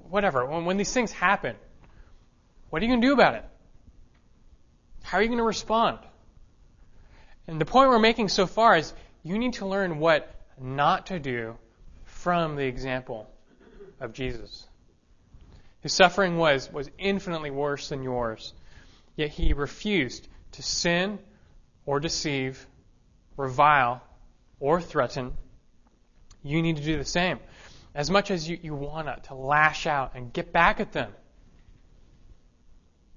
Whatever. 0.10 0.46
When, 0.46 0.66
when 0.66 0.78
these 0.78 0.94
things 0.94 1.12
happen, 1.12 1.56
what 2.70 2.82
are 2.82 2.86
you 2.86 2.92
going 2.92 3.02
to 3.02 3.08
do 3.08 3.14
about 3.14 3.36
it? 3.36 3.46
How 5.02 5.18
are 5.18 5.22
you 5.22 5.28
going 5.28 5.40
to 5.40 5.44
respond? 5.44 6.00
And 7.48 7.60
the 7.60 7.66
point 7.66 7.90
we're 7.90 8.00
making 8.00 8.28
so 8.28 8.46
far 8.46 8.78
is 8.78 8.94
you 9.24 9.38
need 9.38 9.54
to 9.54 9.66
learn 9.66 10.00
what 10.00 10.30
not 10.60 11.08
to 11.08 11.20
do 11.20 11.58
from 12.04 12.56
the 12.56 12.66
example 12.66 13.30
of 14.00 14.14
Jesus. 14.14 14.68
His 15.82 15.94
suffering 15.94 16.38
was, 16.38 16.72
was 16.72 16.90
infinitely 16.98 17.52
worse 17.52 17.90
than 17.90 18.04
yours, 18.04 18.54
yet 19.16 19.30
he 19.30 19.54
refused 19.54 20.28
to 20.54 20.62
sin 20.62 21.20
or 21.86 22.00
deceive, 22.00 22.68
revile, 23.40 24.04
or 24.60 24.82
threaten. 24.82 25.34
You 26.44 26.62
need 26.62 26.78
to 26.78 26.84
do 26.84 26.98
the 26.98 27.06
same. 27.06 27.40
As 27.96 28.12
much 28.12 28.30
as 28.32 28.48
you, 28.48 28.60
you 28.62 28.76
want 28.76 29.24
to 29.24 29.34
lash 29.34 29.88
out 29.88 30.12
and 30.16 30.32
get 30.32 30.52
back 30.52 30.80
at 30.80 30.92
them. 30.92 31.12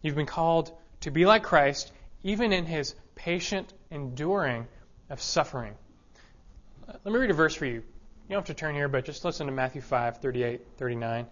You've 0.00 0.14
been 0.14 0.26
called 0.26 0.72
to 1.00 1.10
be 1.10 1.26
like 1.26 1.42
Christ, 1.42 1.92
even 2.22 2.52
in 2.52 2.64
his 2.64 2.94
patient 3.14 3.72
enduring 3.90 4.66
of 5.10 5.20
suffering. 5.20 5.74
Let 6.86 7.04
me 7.04 7.18
read 7.18 7.30
a 7.30 7.34
verse 7.34 7.54
for 7.54 7.66
you. 7.66 7.74
You 7.74 7.82
don't 8.36 8.38
have 8.38 8.44
to 8.46 8.54
turn 8.54 8.74
here, 8.74 8.88
but 8.88 9.04
just 9.04 9.24
listen 9.24 9.46
to 9.46 9.52
Matthew 9.52 9.82
5, 9.82 10.18
38, 10.18 10.60
39. 10.78 11.26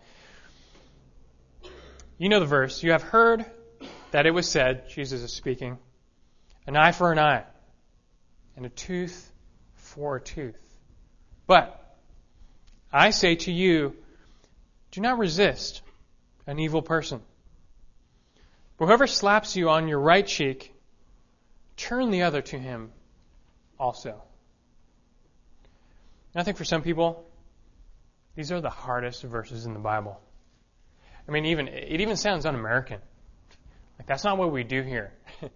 You 2.18 2.29
know 2.29 2.40
the 2.40 2.46
verse. 2.46 2.83
You 2.83 2.92
have 2.92 3.03
heard 3.03 3.46
that 4.11 4.26
it 4.26 4.33
was 4.33 4.48
said, 4.48 4.88
Jesus 4.90 5.22
is 5.22 5.33
speaking, 5.33 5.79
an 6.66 6.76
eye 6.76 6.92
for 6.92 7.12
an 7.12 7.18
eye, 7.18 7.44
and 8.56 8.66
a 8.66 8.68
tooth 8.68 9.32
for 9.74 10.16
a 10.16 10.20
tooth. 10.20 10.58
But 11.46 11.96
I 12.92 13.10
say 13.10 13.36
to 13.36 13.52
you, 13.52 13.96
do 14.90 15.00
not 15.00 15.18
resist 15.18 15.82
an 16.46 16.58
evil 16.58 16.82
person. 16.82 17.20
But 18.76 18.86
whoever 18.86 19.06
slaps 19.06 19.56
you 19.56 19.68
on 19.70 19.88
your 19.88 20.00
right 20.00 20.26
cheek, 20.26 20.72
turn 21.76 22.10
the 22.10 22.22
other 22.22 22.42
to 22.42 22.58
him 22.58 22.90
also. 23.78 24.22
And 26.34 26.40
I 26.40 26.44
think 26.44 26.56
for 26.56 26.64
some 26.64 26.82
people, 26.82 27.26
these 28.36 28.52
are 28.52 28.60
the 28.60 28.70
hardest 28.70 29.22
verses 29.22 29.66
in 29.66 29.74
the 29.74 29.80
Bible. 29.80 30.20
I 31.28 31.32
mean, 31.32 31.46
even 31.46 31.68
it 31.68 32.00
even 32.00 32.16
sounds 32.16 32.46
un-American. 32.46 33.00
Like 33.98 34.06
that's 34.06 34.24
not 34.24 34.38
what 34.38 34.52
we 34.52 34.64
do 34.64 34.82
here. 34.82 35.12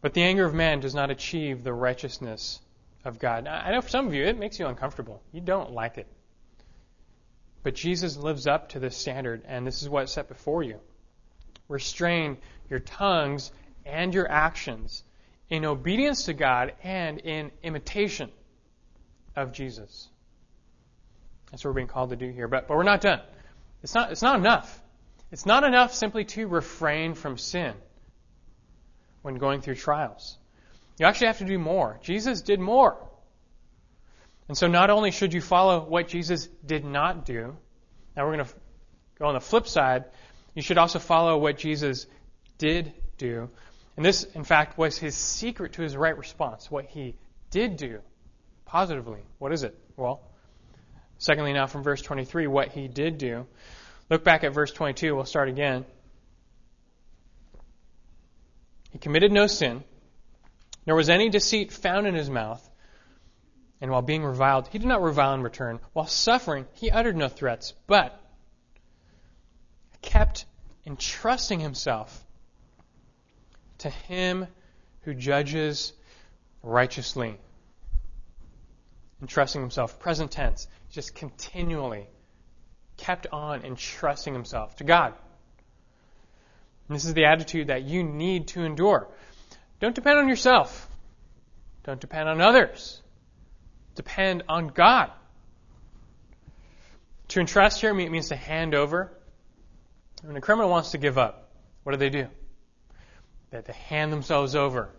but 0.00 0.14
the 0.14 0.22
anger 0.22 0.44
of 0.44 0.54
man 0.54 0.80
does 0.80 0.94
not 0.94 1.10
achieve 1.10 1.62
the 1.62 1.72
righteousness 1.72 2.60
of 3.04 3.18
God. 3.18 3.46
I 3.46 3.70
know 3.72 3.80
for 3.80 3.88
some 3.88 4.06
of 4.06 4.14
you 4.14 4.24
it 4.24 4.38
makes 4.38 4.58
you 4.58 4.66
uncomfortable. 4.66 5.22
You 5.32 5.40
don't 5.40 5.72
like 5.72 5.98
it. 5.98 6.06
But 7.62 7.74
Jesus 7.74 8.16
lives 8.16 8.46
up 8.46 8.70
to 8.70 8.78
this 8.78 8.96
standard, 8.96 9.42
and 9.46 9.66
this 9.66 9.82
is 9.82 9.88
what's 9.88 10.12
set 10.12 10.28
before 10.28 10.62
you. 10.62 10.80
Restrain 11.68 12.38
your 12.70 12.80
tongues 12.80 13.52
and 13.84 14.14
your 14.14 14.30
actions 14.30 15.04
in 15.50 15.64
obedience 15.64 16.24
to 16.24 16.32
God 16.32 16.72
and 16.82 17.18
in 17.18 17.50
imitation 17.62 18.30
of 19.36 19.52
Jesus. 19.52 20.08
That's 21.50 21.64
what 21.64 21.70
we're 21.70 21.76
being 21.76 21.88
called 21.88 22.10
to 22.10 22.16
do 22.16 22.30
here. 22.30 22.48
But, 22.48 22.68
but 22.68 22.76
we're 22.76 22.82
not 22.82 23.00
done. 23.00 23.20
It's 23.82 23.94
not, 23.94 24.12
it's 24.12 24.22
not 24.22 24.38
enough. 24.38 24.80
It's 25.32 25.46
not 25.46 25.64
enough 25.64 25.94
simply 25.94 26.24
to 26.26 26.46
refrain 26.46 27.14
from 27.14 27.36
sin 27.36 27.74
when 29.22 29.36
going 29.36 29.60
through 29.60 29.76
trials. 29.76 30.38
You 30.98 31.06
actually 31.06 31.28
have 31.28 31.38
to 31.38 31.44
do 31.44 31.58
more. 31.58 31.98
Jesus 32.02 32.42
did 32.42 32.60
more. 32.60 32.96
And 34.48 34.56
so 34.56 34.66
not 34.66 34.90
only 34.90 35.10
should 35.12 35.32
you 35.32 35.40
follow 35.40 35.84
what 35.84 36.08
Jesus 36.08 36.48
did 36.66 36.84
not 36.84 37.24
do, 37.24 37.56
now 38.16 38.26
we're 38.26 38.34
going 38.34 38.44
to 38.44 38.54
go 39.18 39.26
on 39.26 39.34
the 39.34 39.40
flip 39.40 39.68
side, 39.68 40.04
you 40.54 40.62
should 40.62 40.78
also 40.78 40.98
follow 40.98 41.38
what 41.38 41.56
Jesus 41.56 42.06
did 42.58 42.92
do. 43.16 43.48
And 43.96 44.04
this, 44.04 44.24
in 44.24 44.44
fact, 44.44 44.76
was 44.76 44.98
his 44.98 45.14
secret 45.14 45.74
to 45.74 45.82
his 45.82 45.96
right 45.96 46.16
response, 46.16 46.70
what 46.70 46.86
he 46.86 47.14
did 47.50 47.76
do 47.76 48.00
positively. 48.70 49.20
What 49.38 49.52
is 49.52 49.64
it? 49.64 49.76
Well, 49.96 50.20
secondly, 51.18 51.52
now 51.52 51.66
from 51.66 51.82
verse 51.82 52.00
23, 52.02 52.46
what 52.46 52.68
he 52.68 52.86
did 52.86 53.18
do. 53.18 53.46
Look 54.08 54.22
back 54.22 54.44
at 54.44 54.54
verse 54.54 54.72
22. 54.72 55.14
We'll 55.14 55.24
start 55.24 55.48
again. 55.48 55.84
He 58.90 58.98
committed 58.98 59.32
no 59.32 59.46
sin, 59.46 59.84
nor 60.86 60.96
was 60.96 61.08
any 61.08 61.28
deceit 61.28 61.72
found 61.72 62.06
in 62.06 62.14
his 62.14 62.30
mouth. 62.30 62.68
And 63.80 63.90
while 63.90 64.02
being 64.02 64.24
reviled, 64.24 64.68
he 64.68 64.78
did 64.78 64.88
not 64.88 65.02
revile 65.02 65.34
in 65.34 65.42
return. 65.42 65.80
While 65.92 66.06
suffering, 66.06 66.66
he 66.74 66.90
uttered 66.90 67.16
no 67.16 67.28
threats, 67.28 67.72
but 67.86 68.20
kept 70.02 70.44
entrusting 70.86 71.60
himself 71.60 72.24
to 73.78 73.90
him 73.90 74.46
who 75.02 75.14
judges 75.14 75.92
righteously. 76.62 77.38
Entrusting 79.20 79.60
himself, 79.60 79.98
present 79.98 80.30
tense, 80.30 80.68
just 80.90 81.14
continually 81.14 82.06
kept 82.96 83.26
on 83.32 83.64
entrusting 83.64 84.34
himself 84.34 84.76
to 84.76 84.84
God. 84.84 85.14
This 86.90 87.04
is 87.04 87.14
the 87.14 87.26
attitude 87.26 87.68
that 87.68 87.84
you 87.84 88.02
need 88.02 88.48
to 88.48 88.64
endure. 88.64 89.08
Don't 89.78 89.94
depend 89.94 90.18
on 90.18 90.28
yourself. 90.28 90.88
Don't 91.84 92.00
depend 92.00 92.28
on 92.28 92.40
others. 92.40 93.00
Depend 93.94 94.42
on 94.48 94.68
God. 94.68 95.12
To 97.28 97.40
entrust 97.40 97.80
here 97.80 97.94
means 97.94 98.30
to 98.30 98.36
hand 98.36 98.74
over. 98.74 99.12
When 100.22 100.36
a 100.36 100.40
criminal 100.40 100.68
wants 100.68 100.90
to 100.90 100.98
give 100.98 101.16
up, 101.16 101.52
what 101.84 101.92
do 101.92 101.98
they 101.98 102.10
do? 102.10 102.26
They, 103.50 103.60
they 103.60 103.72
hand 103.72 104.12
themselves 104.12 104.56
over 104.56 104.90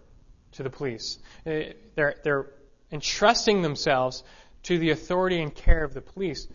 to 0.53 0.63
the 0.63 0.69
police. 0.69 1.19
Uh, 1.45 1.73
they're, 1.95 2.15
they're 2.23 2.47
entrusting 2.91 3.61
themselves 3.61 4.23
to 4.63 4.79
the 4.79 4.91
authority 4.91 5.41
and 5.41 5.53
care 5.53 5.83
of 5.83 5.93
the 5.93 6.01
police. 6.01 6.47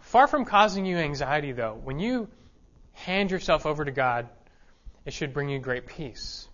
Far 0.00 0.26
from 0.26 0.44
causing 0.44 0.84
you 0.86 0.96
anxiety, 0.96 1.52
though, 1.52 1.80
when 1.84 2.00
you 2.00 2.28
hand 2.92 3.30
yourself 3.30 3.64
over 3.64 3.84
to 3.84 3.92
God, 3.92 4.28
it 5.06 5.12
should 5.12 5.32
bring 5.32 5.48
you 5.48 5.58
great 5.60 5.86
peace. 5.86 6.46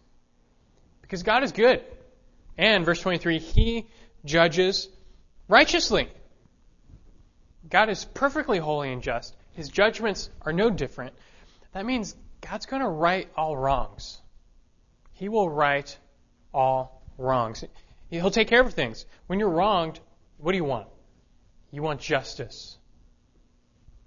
Because 1.01 1.23
God 1.23 1.43
is 1.43 1.53
good. 1.53 1.83
And, 2.57 2.85
verse 2.85 3.01
23, 3.01 3.39
He 3.39 3.87
judges 4.25 4.89
righteously. 5.49 6.09
God 7.69 7.89
is 7.89 8.05
perfectly 8.05 8.59
holy 8.59 8.93
and 8.93 9.03
just. 9.03 9.35
His 9.53 9.69
judgments 9.69 10.29
are 10.43 10.53
no 10.53 10.69
different. 10.69 11.15
That 11.73 11.87
means 11.87 12.15
God's 12.43 12.67
going 12.67 12.83
to 12.83 12.89
right 12.89 13.29
all 13.37 13.57
wrongs. 13.57 14.19
He 15.13 15.31
will 15.31 15.49
right 15.49 15.97
all 16.53 17.03
wrongs. 17.17 17.65
He'll 18.11 18.31
take 18.31 18.49
care 18.49 18.61
of 18.61 18.75
things. 18.75 19.07
When 19.27 19.39
you're 19.39 19.49
wronged, 19.49 19.99
what 20.37 20.53
do 20.53 20.59
you 20.59 20.65
want? 20.65 20.89
You 21.71 21.83
want 21.83 22.01
justice. 22.01 22.77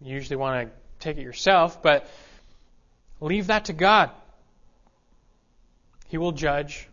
You 0.02 0.14
usually 0.14 0.36
want 0.36 0.68
to 0.68 0.76
take 1.00 1.18
it 1.18 1.24
yourself, 1.24 1.82
but 1.82 2.08
leave 3.20 3.48
that 3.48 3.66
to 3.66 3.74
God. 3.74 4.12
He 6.08 6.18
will 6.18 6.32
judge 6.32 6.88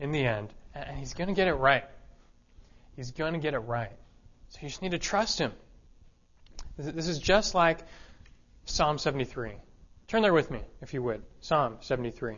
in 0.00 0.12
the 0.12 0.24
end, 0.24 0.52
and 0.74 0.98
He's 0.98 1.14
going 1.14 1.28
to 1.28 1.34
get 1.34 1.48
it 1.48 1.54
right. 1.54 1.84
He's 2.96 3.10
going 3.12 3.34
to 3.34 3.38
get 3.38 3.54
it 3.54 3.60
right. 3.60 3.92
So 4.48 4.58
you 4.62 4.68
just 4.68 4.82
need 4.82 4.92
to 4.92 4.98
trust 4.98 5.38
Him. 5.38 5.52
This 6.76 7.08
is 7.08 7.18
just 7.18 7.54
like 7.54 7.78
Psalm 8.64 8.98
73. 8.98 9.52
Turn 10.08 10.22
there 10.22 10.32
with 10.32 10.50
me, 10.50 10.60
if 10.80 10.94
you 10.94 11.02
would. 11.02 11.22
Psalm 11.40 11.78
73. 11.80 12.36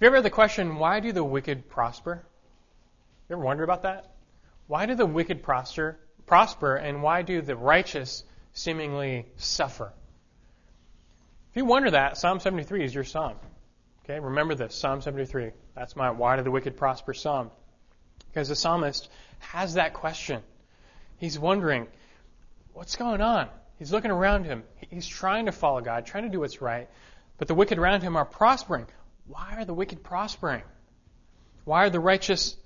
You 0.00 0.06
ever 0.06 0.16
had 0.16 0.24
the 0.24 0.30
question, 0.30 0.76
why 0.76 1.00
do 1.00 1.12
the 1.12 1.24
wicked 1.24 1.68
prosper? 1.68 2.22
You 3.28 3.36
ever 3.36 3.44
wonder 3.44 3.62
about 3.62 3.82
that? 3.82 4.12
Why 4.66 4.86
do 4.86 4.94
the 4.94 5.06
wicked 5.06 5.42
prosper, 5.42 5.98
prosper 6.26 6.76
and 6.76 7.02
why 7.02 7.22
do 7.22 7.42
the 7.42 7.56
righteous 7.56 8.24
seemingly 8.52 9.26
suffer? 9.36 9.92
If 11.50 11.56
you 11.56 11.64
wonder 11.64 11.90
that, 11.90 12.16
Psalm 12.16 12.40
73 12.40 12.84
is 12.84 12.94
your 12.94 13.04
psalm. 13.04 13.36
Okay, 14.04 14.20
remember 14.20 14.54
this, 14.54 14.74
Psalm 14.74 15.02
73. 15.02 15.50
That's 15.74 15.96
my 15.96 16.10
why 16.10 16.36
do 16.36 16.42
the 16.42 16.50
wicked 16.50 16.76
prosper 16.76 17.12
psalm. 17.12 17.50
Because 18.28 18.48
the 18.48 18.56
psalmist 18.56 19.08
has 19.40 19.74
that 19.74 19.94
question. 19.94 20.42
He's 21.18 21.38
wondering, 21.38 21.88
what's 22.72 22.96
going 22.96 23.20
on? 23.20 23.48
He's 23.78 23.92
looking 23.92 24.10
around 24.10 24.44
him. 24.44 24.62
He's 24.88 25.06
trying 25.06 25.46
to 25.46 25.52
follow 25.52 25.80
God, 25.80 26.06
trying 26.06 26.24
to 26.24 26.30
do 26.30 26.40
what's 26.40 26.62
right. 26.62 26.88
But 27.38 27.48
the 27.48 27.54
wicked 27.54 27.78
around 27.78 28.02
him 28.02 28.16
are 28.16 28.24
prospering. 28.24 28.86
Why 29.30 29.54
are 29.58 29.64
the 29.64 29.72
wicked 29.72 30.02
prospering? 30.02 30.64
Why 31.64 31.84
are 31.84 31.90
the 31.90 32.00
righteous 32.00 32.56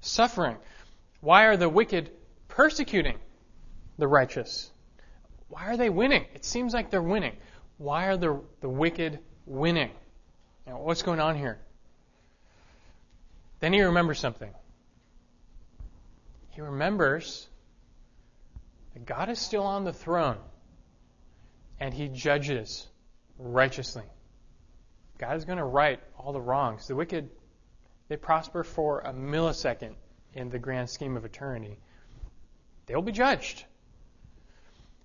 suffering? 0.00 0.56
Why 1.20 1.44
are 1.44 1.58
the 1.58 1.68
wicked 1.68 2.10
persecuting 2.48 3.18
the 3.98 4.08
righteous? 4.08 4.70
Why 5.48 5.66
are 5.66 5.76
they 5.76 5.90
winning? 5.90 6.24
It 6.34 6.46
seems 6.46 6.72
like 6.72 6.88
they're 6.90 7.02
winning. 7.02 7.36
Why 7.76 8.06
are 8.06 8.16
the, 8.16 8.40
the 8.62 8.70
wicked 8.70 9.18
winning? 9.44 9.90
Now, 10.66 10.78
what's 10.80 11.02
going 11.02 11.20
on 11.20 11.36
here? 11.36 11.58
Then 13.60 13.74
he 13.74 13.82
remembers 13.82 14.18
something. 14.18 14.50
He 16.52 16.62
remembers 16.62 17.46
that 18.94 19.04
God 19.04 19.28
is 19.28 19.38
still 19.38 19.64
on 19.64 19.84
the 19.84 19.92
throne 19.92 20.38
and 21.78 21.92
he 21.92 22.08
judges 22.08 22.86
righteously. 23.38 24.04
God 25.18 25.36
is 25.36 25.44
going 25.44 25.58
to 25.58 25.64
right 25.64 26.00
all 26.18 26.32
the 26.32 26.40
wrongs. 26.40 26.88
The 26.88 26.94
wicked, 26.94 27.30
they 28.08 28.16
prosper 28.16 28.64
for 28.64 29.00
a 29.00 29.12
millisecond 29.12 29.94
in 30.32 30.50
the 30.50 30.58
grand 30.58 30.90
scheme 30.90 31.16
of 31.16 31.24
eternity. 31.24 31.78
They'll 32.86 33.02
be 33.02 33.12
judged. 33.12 33.64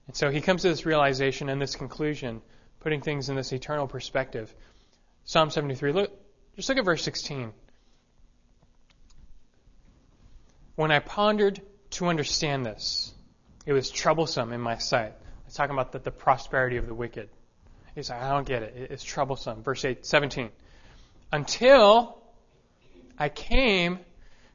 And 0.07 0.15
so 0.15 0.31
he 0.31 0.41
comes 0.41 0.63
to 0.63 0.69
this 0.69 0.85
realization 0.85 1.49
and 1.49 1.61
this 1.61 1.75
conclusion, 1.75 2.41
putting 2.79 3.01
things 3.01 3.29
in 3.29 3.35
this 3.35 3.53
eternal 3.53 3.87
perspective. 3.87 4.53
Psalm 5.23 5.51
73, 5.51 5.91
look, 5.91 6.11
just 6.55 6.67
look 6.67 6.79
at 6.79 6.85
verse 6.85 7.03
16. 7.03 7.53
When 10.75 10.91
I 10.91 10.99
pondered 10.99 11.61
to 11.91 12.07
understand 12.07 12.65
this, 12.65 13.13
it 13.65 13.73
was 13.73 13.91
troublesome 13.91 14.51
in 14.51 14.61
my 14.61 14.77
sight. 14.77 15.13
It's 15.45 15.55
talking 15.55 15.73
about 15.73 15.91
the, 15.91 15.99
the 15.99 16.11
prosperity 16.11 16.77
of 16.77 16.87
the 16.87 16.93
wicked. 16.93 17.29
He's 17.95 18.09
like, 18.09 18.21
I 18.21 18.29
don't 18.29 18.47
get 18.47 18.63
it. 18.63 18.87
It's 18.91 19.03
troublesome. 19.03 19.63
Verse 19.63 19.83
8, 19.83 20.05
17. 20.05 20.49
Until 21.31 22.17
I 23.17 23.29
came 23.29 23.99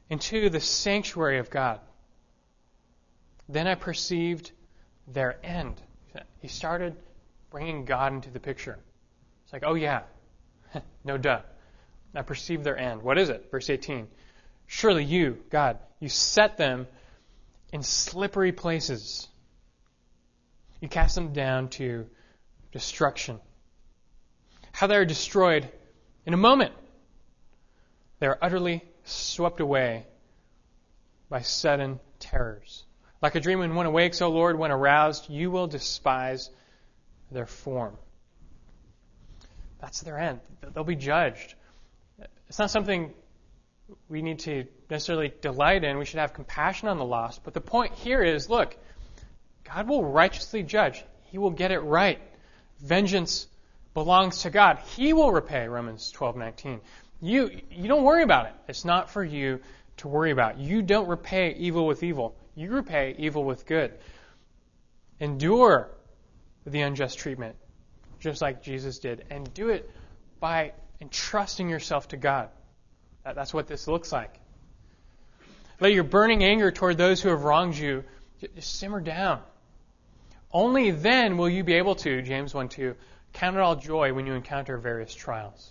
into 0.09 0.49
the 0.49 0.59
sanctuary 0.59 1.39
of 1.39 1.49
God. 1.49 1.79
Then 3.47 3.67
I 3.67 3.75
perceived 3.75 4.51
their 5.07 5.37
end. 5.43 5.79
He 6.41 6.47
started 6.47 6.95
bringing 7.51 7.85
God 7.85 8.13
into 8.13 8.31
the 8.31 8.39
picture. 8.39 8.77
It's 9.43 9.53
like, 9.53 9.63
oh 9.65 9.75
yeah, 9.75 10.01
no 11.03 11.17
duh. 11.17 11.41
I 12.15 12.21
perceive 12.21 12.63
their 12.63 12.77
end. 12.77 13.01
What 13.01 13.17
is 13.17 13.29
it? 13.29 13.51
Verse 13.51 13.69
18. 13.69 14.07
Surely 14.67 15.03
you, 15.03 15.43
God, 15.49 15.77
you 15.99 16.09
set 16.09 16.57
them 16.57 16.87
in 17.71 17.83
slippery 17.83 18.51
places. 18.51 19.27
You 20.79 20.87
cast 20.87 21.15
them 21.15 21.33
down 21.33 21.69
to 21.69 22.07
destruction. 22.75 23.39
How 24.73 24.87
they 24.87 24.97
are 24.97 25.05
destroyed 25.05 25.71
in 26.25 26.33
a 26.33 26.37
moment. 26.37 26.73
They 28.19 28.27
are 28.27 28.37
utterly 28.41 28.83
swept 29.05 29.61
away 29.61 30.05
by 31.29 31.39
sudden 31.39 32.01
terrors. 32.19 32.83
Like 33.21 33.35
a 33.35 33.39
dream 33.39 33.59
when 33.59 33.75
one 33.75 33.85
awakes, 33.85 34.21
O 34.21 34.29
Lord, 34.29 34.59
when 34.59 34.71
aroused, 34.71 35.29
you 35.29 35.51
will 35.51 35.67
despise 35.67 36.49
their 37.31 37.45
form. 37.45 37.95
That's 39.79 40.01
their 40.01 40.19
end. 40.19 40.41
They'll 40.73 40.83
be 40.83 40.97
judged. 40.97 41.55
It's 42.49 42.59
not 42.59 42.71
something 42.71 43.13
we 44.09 44.21
need 44.21 44.39
to 44.39 44.65
necessarily 44.89 45.31
delight 45.39 45.85
in. 45.85 45.97
We 45.97 46.03
should 46.03 46.19
have 46.19 46.33
compassion 46.33 46.89
on 46.89 46.97
the 46.97 47.05
lost. 47.05 47.45
But 47.45 47.53
the 47.53 47.61
point 47.61 47.93
here 47.93 48.21
is 48.21 48.49
look, 48.49 48.75
God 49.63 49.87
will 49.87 50.03
righteously 50.03 50.61
judge. 50.61 51.05
He 51.31 51.37
will 51.37 51.51
get 51.51 51.71
it 51.71 51.79
right. 51.79 52.19
Vengeance 52.79 53.47
belongs 53.93 54.41
to 54.43 54.49
God. 54.49 54.79
He 54.95 55.13
will 55.13 55.31
repay, 55.31 55.67
Romans 55.67 56.11
12:19. 56.11 56.81
You 57.21 57.61
you 57.71 57.87
don't 57.87 58.03
worry 58.03 58.23
about 58.23 58.47
it. 58.47 58.53
It's 58.67 58.85
not 58.85 59.09
for 59.09 59.23
you 59.23 59.61
to 59.97 60.07
worry 60.07 60.31
about. 60.31 60.59
You 60.59 60.81
don't 60.81 61.07
repay 61.07 61.53
evil 61.53 61.87
with 61.87 62.03
evil. 62.03 62.35
You 62.55 62.71
repay 62.71 63.15
evil 63.17 63.43
with 63.43 63.65
good. 63.65 63.93
Endure 65.19 65.89
the 66.65 66.81
unjust 66.81 67.19
treatment, 67.19 67.55
just 68.19 68.41
like 68.41 68.61
Jesus 68.61 68.99
did, 68.99 69.25
and 69.29 69.51
do 69.53 69.69
it 69.69 69.89
by 70.39 70.73
entrusting 70.99 71.69
yourself 71.69 72.09
to 72.09 72.17
God. 72.17 72.49
That, 73.23 73.35
that's 73.35 73.53
what 73.53 73.67
this 73.67 73.87
looks 73.87 74.11
like. 74.11 74.39
Let 75.79 75.93
your 75.93 76.03
burning 76.03 76.43
anger 76.43 76.71
toward 76.71 76.97
those 76.97 77.21
who 77.21 77.29
have 77.29 77.43
wronged 77.43 77.75
you 77.75 78.03
just 78.55 78.79
simmer 78.79 79.01
down. 79.01 79.41
Only 80.55 80.91
then 80.91 81.35
will 81.35 81.49
you 81.49 81.65
be 81.65 81.73
able 81.73 81.95
to, 81.95 82.21
James 82.21 82.53
1 82.53 82.69
2, 82.69 82.95
count 83.33 83.57
it 83.57 83.59
all 83.59 83.75
joy 83.75 84.13
when 84.13 84.25
you 84.25 84.35
encounter 84.35 84.77
various 84.77 85.13
trials. 85.13 85.69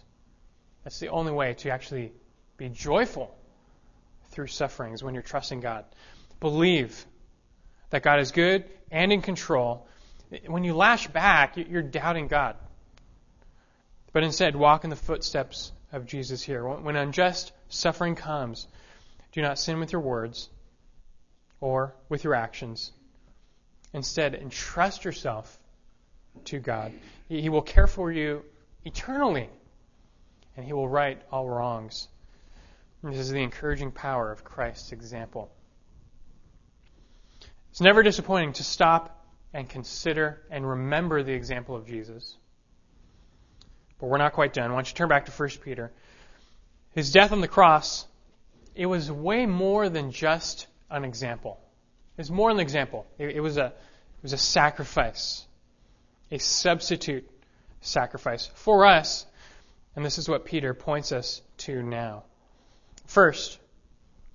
That's 0.83 0.99
the 0.99 1.09
only 1.09 1.33
way 1.33 1.55
to 1.55 1.71
actually 1.71 2.13
be 2.59 2.69
joyful 2.69 3.35
through 4.29 4.49
sufferings 4.49 5.03
when 5.03 5.15
you're 5.15 5.23
trusting 5.23 5.61
God. 5.61 5.87
Believe 6.39 7.07
that 7.89 8.03
God 8.03 8.21
is 8.21 8.31
good 8.31 8.67
and 8.91 9.11
in 9.11 9.23
control. 9.23 9.89
When 10.49 10.65
you 10.65 10.75
lash 10.77 11.07
back, 11.07 11.57
you're 11.57 11.81
doubting 11.81 12.29
God. 12.29 12.57
But 14.13 14.23
instead, 14.23 14.55
walk 14.55 14.85
in 14.85 14.91
the 14.91 14.97
footsteps 14.97 15.73
of 15.93 16.05
Jesus 16.05 16.43
here. 16.43 16.63
When 16.63 16.95
unjust 16.95 17.53
suffering 17.71 18.17
comes, 18.17 18.69
do 19.33 19.41
not 19.41 19.59
sin 19.59 19.81
with 19.81 19.93
your 19.93 20.03
words 20.03 20.51
or 21.59 21.95
with 22.11 22.23
your 22.23 22.35
actions. 22.35 22.93
Instead, 23.95 24.35
entrust 24.35 25.05
yourself 25.05 25.59
to 26.45 26.59
God. 26.59 26.93
He 27.29 27.49
will 27.49 27.63
care 27.63 27.87
for 27.87 28.13
you 28.13 28.45
eternally, 28.85 29.49
and 30.57 30.67
He 30.67 30.73
will 30.73 30.89
right 30.89 31.23
all 31.31 31.49
wrongs. 31.49 32.09
This 33.03 33.19
is 33.19 33.31
the 33.31 33.43
encouraging 33.43 33.93
power 33.93 34.33
of 34.33 34.45
Christ's 34.45 34.93
example. 34.93 35.51
It's 37.71 37.81
never 37.81 38.03
disappointing 38.03 38.55
to 38.55 38.65
stop 38.65 39.25
and 39.53 39.69
consider 39.69 40.43
and 40.51 40.69
remember 40.69 41.23
the 41.23 41.33
example 41.33 41.77
of 41.77 41.87
Jesus. 41.87 42.37
But 44.01 44.09
we're 44.09 44.19
not 44.19 44.33
quite 44.33 44.53
done. 44.53 44.71
Why 44.71 44.79
don't 44.79 44.89
you 44.89 44.95
turn 44.95 45.09
back 45.09 45.27
to 45.27 45.33
1 45.33 45.49
Peter? 45.63 45.93
His 46.93 47.13
death 47.13 47.31
on 47.31 47.41
the 47.41 47.49
cross, 47.49 48.07
it 48.75 48.87
was 48.87 49.11
way 49.11 49.47
more 49.47 49.89
than 49.89 50.11
just 50.11 50.67
an 50.91 51.05
example. 51.05 51.61
It 52.17 52.21
was 52.21 52.31
more 52.31 52.51
than 52.51 52.59
an 52.59 52.63
example. 52.63 53.07
It, 53.19 53.37
it 53.37 53.41
was 53.41 53.57
a 53.57 53.67
it 53.67 54.23
was 54.23 54.33
a 54.33 54.39
sacrifice, 54.39 55.45
a 56.31 56.39
substitute 56.39 57.29
sacrifice 57.81 58.47
for 58.47 58.87
us. 58.87 59.27
And 59.97 60.05
this 60.05 60.19
is 60.19 60.29
what 60.29 60.45
Peter 60.45 60.75
points 60.75 61.13
us 61.13 61.43
to 61.59 61.83
now. 61.83 62.25
First, 63.07 63.59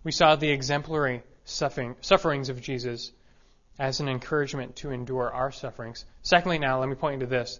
we 0.04 0.12
saw 0.12 0.36
the 0.36 0.52
exemplary 0.52 1.24
suffering, 1.44 1.96
sufferings 2.02 2.50
of 2.50 2.62
Jesus 2.62 3.12
as 3.78 4.00
an 4.00 4.10
encouragement 4.10 4.76
to 4.78 4.92
endure 4.92 5.34
our 5.34 5.52
sufferings. 5.52 6.06
Secondly, 6.22 6.60
now, 6.60 6.80
let 6.80 6.90
me 6.90 6.96
point 6.96 7.16
you 7.16 7.20
to 7.22 7.26
this 7.26 7.60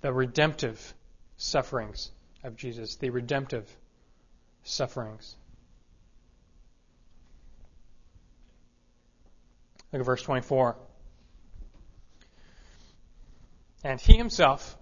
the 0.00 0.12
redemptive 0.12 0.94
sufferings 1.36 2.10
of 2.42 2.56
Jesus. 2.56 2.96
The 2.96 3.10
redemptive 3.10 3.68
sufferings. 4.62 5.36
Look 9.96 10.02
at 10.02 10.06
verse 10.06 10.22
24. 10.24 10.76
And 13.82 13.98
he 13.98 14.18
himself 14.18 14.76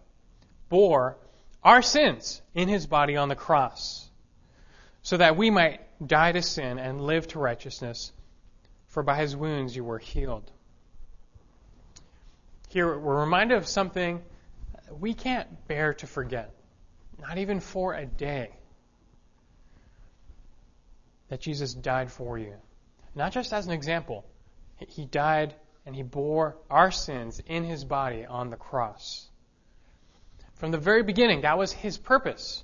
bore 0.69 1.17
our 1.62 1.83
sins 1.83 2.43
in 2.53 2.69
his 2.69 2.89
body 2.89 3.17
on 3.17 3.29
the 3.29 3.37
cross 3.37 4.11
so 5.03 5.17
that 5.19 5.37
we 5.37 5.51
might 5.51 5.83
die 6.05 6.33
to 6.33 6.43
sin 6.43 6.81
and 6.81 7.01
live 7.01 7.29
to 7.29 7.39
righteousness, 7.39 8.11
for 8.89 9.05
by 9.05 9.19
his 9.19 9.37
wounds 9.37 9.77
you 9.77 9.85
were 9.85 10.01
healed. 10.01 10.51
Here 12.71 12.99
we're 12.99 13.21
reminded 13.21 13.57
of 13.57 13.69
something 13.69 14.21
we 14.99 15.15
can't 15.15 15.69
bear 15.69 15.95
to 15.95 16.09
forget, 16.09 16.53
not 17.21 17.39
even 17.39 17.61
for 17.61 17.95
a 17.95 18.05
day, 18.05 18.51
that 21.29 21.41
Jesus 21.41 21.73
died 21.73 22.11
for 22.11 22.37
you. 22.37 22.55
Not 23.15 23.33
just 23.33 23.53
as 23.53 23.69
an 23.69 23.73
example, 23.73 24.25
he 24.89 25.05
died 25.05 25.55
and 25.87 25.95
he 25.95 26.03
bore 26.03 26.57
our 26.70 26.91
sins 26.91 27.41
in 27.47 27.64
his 27.64 27.85
body 27.85 28.24
on 28.24 28.51
the 28.51 28.57
cross. 28.57 29.28
From 30.57 30.70
the 30.70 30.78
very 30.78 31.03
beginning, 31.03 31.43
that 31.43 31.59
was 31.59 31.72
his 31.72 31.99
purpose. 31.99 32.62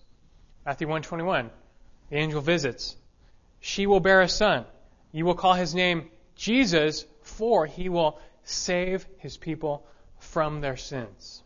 Matthew 0.64 0.86
121. 0.86 1.50
The 2.10 2.16
angel 2.16 2.40
visits. 2.40 2.96
She 3.60 3.86
will 3.86 4.00
bear 4.00 4.22
a 4.22 4.28
son. 4.28 4.64
You 5.12 5.24
will 5.24 5.34
call 5.34 5.54
his 5.54 5.74
name 5.74 6.10
Jesus, 6.34 7.04
for 7.22 7.66
he 7.66 7.88
will 7.88 8.18
save 8.44 9.06
his 9.18 9.36
people 9.36 9.86
from 10.18 10.60
their 10.60 10.76
sins. 10.76 11.42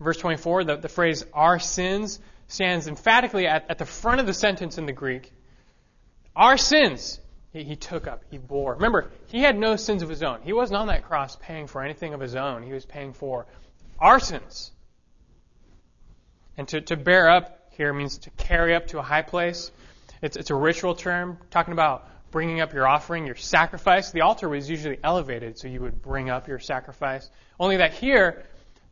Verse 0.00 0.18
24, 0.18 0.64
the, 0.64 0.76
the 0.76 0.88
phrase 0.88 1.24
our 1.32 1.58
sins 1.58 2.20
stands 2.46 2.86
emphatically 2.86 3.46
at, 3.46 3.70
at 3.70 3.78
the 3.78 3.84
front 3.84 4.20
of 4.20 4.26
the 4.26 4.34
sentence 4.34 4.78
in 4.78 4.86
the 4.86 4.92
Greek. 4.92 5.32
Our 6.34 6.56
sins, 6.56 7.20
he, 7.52 7.64
he 7.64 7.76
took 7.76 8.06
up, 8.06 8.24
he 8.30 8.38
bore. 8.38 8.74
Remember, 8.74 9.10
he 9.26 9.40
had 9.40 9.58
no 9.58 9.76
sins 9.76 10.02
of 10.02 10.08
his 10.08 10.22
own. 10.22 10.40
He 10.42 10.52
wasn't 10.52 10.78
on 10.78 10.88
that 10.88 11.04
cross 11.04 11.36
paying 11.36 11.66
for 11.66 11.82
anything 11.82 12.14
of 12.14 12.20
his 12.20 12.34
own. 12.34 12.62
He 12.62 12.72
was 12.72 12.84
paying 12.84 13.12
for 13.12 13.46
our 13.98 14.20
sins. 14.20 14.70
And 16.56 16.68
to, 16.68 16.80
to 16.82 16.96
bear 16.96 17.30
up 17.30 17.70
here 17.70 17.92
means 17.92 18.18
to 18.18 18.30
carry 18.30 18.74
up 18.74 18.88
to 18.88 18.98
a 18.98 19.02
high 19.02 19.22
place. 19.22 19.70
It's, 20.20 20.36
it's 20.36 20.50
a 20.50 20.54
ritual 20.54 20.94
term 20.94 21.38
talking 21.50 21.72
about 21.72 22.08
bringing 22.30 22.60
up 22.60 22.74
your 22.74 22.86
offering, 22.86 23.26
your 23.26 23.36
sacrifice. 23.36 24.10
The 24.10 24.22
altar 24.22 24.48
was 24.48 24.68
usually 24.68 24.98
elevated, 25.02 25.58
so 25.58 25.68
you 25.68 25.80
would 25.80 26.02
bring 26.02 26.28
up 26.28 26.48
your 26.48 26.58
sacrifice. 26.58 27.30
Only 27.58 27.78
that 27.78 27.94
here, 27.94 28.44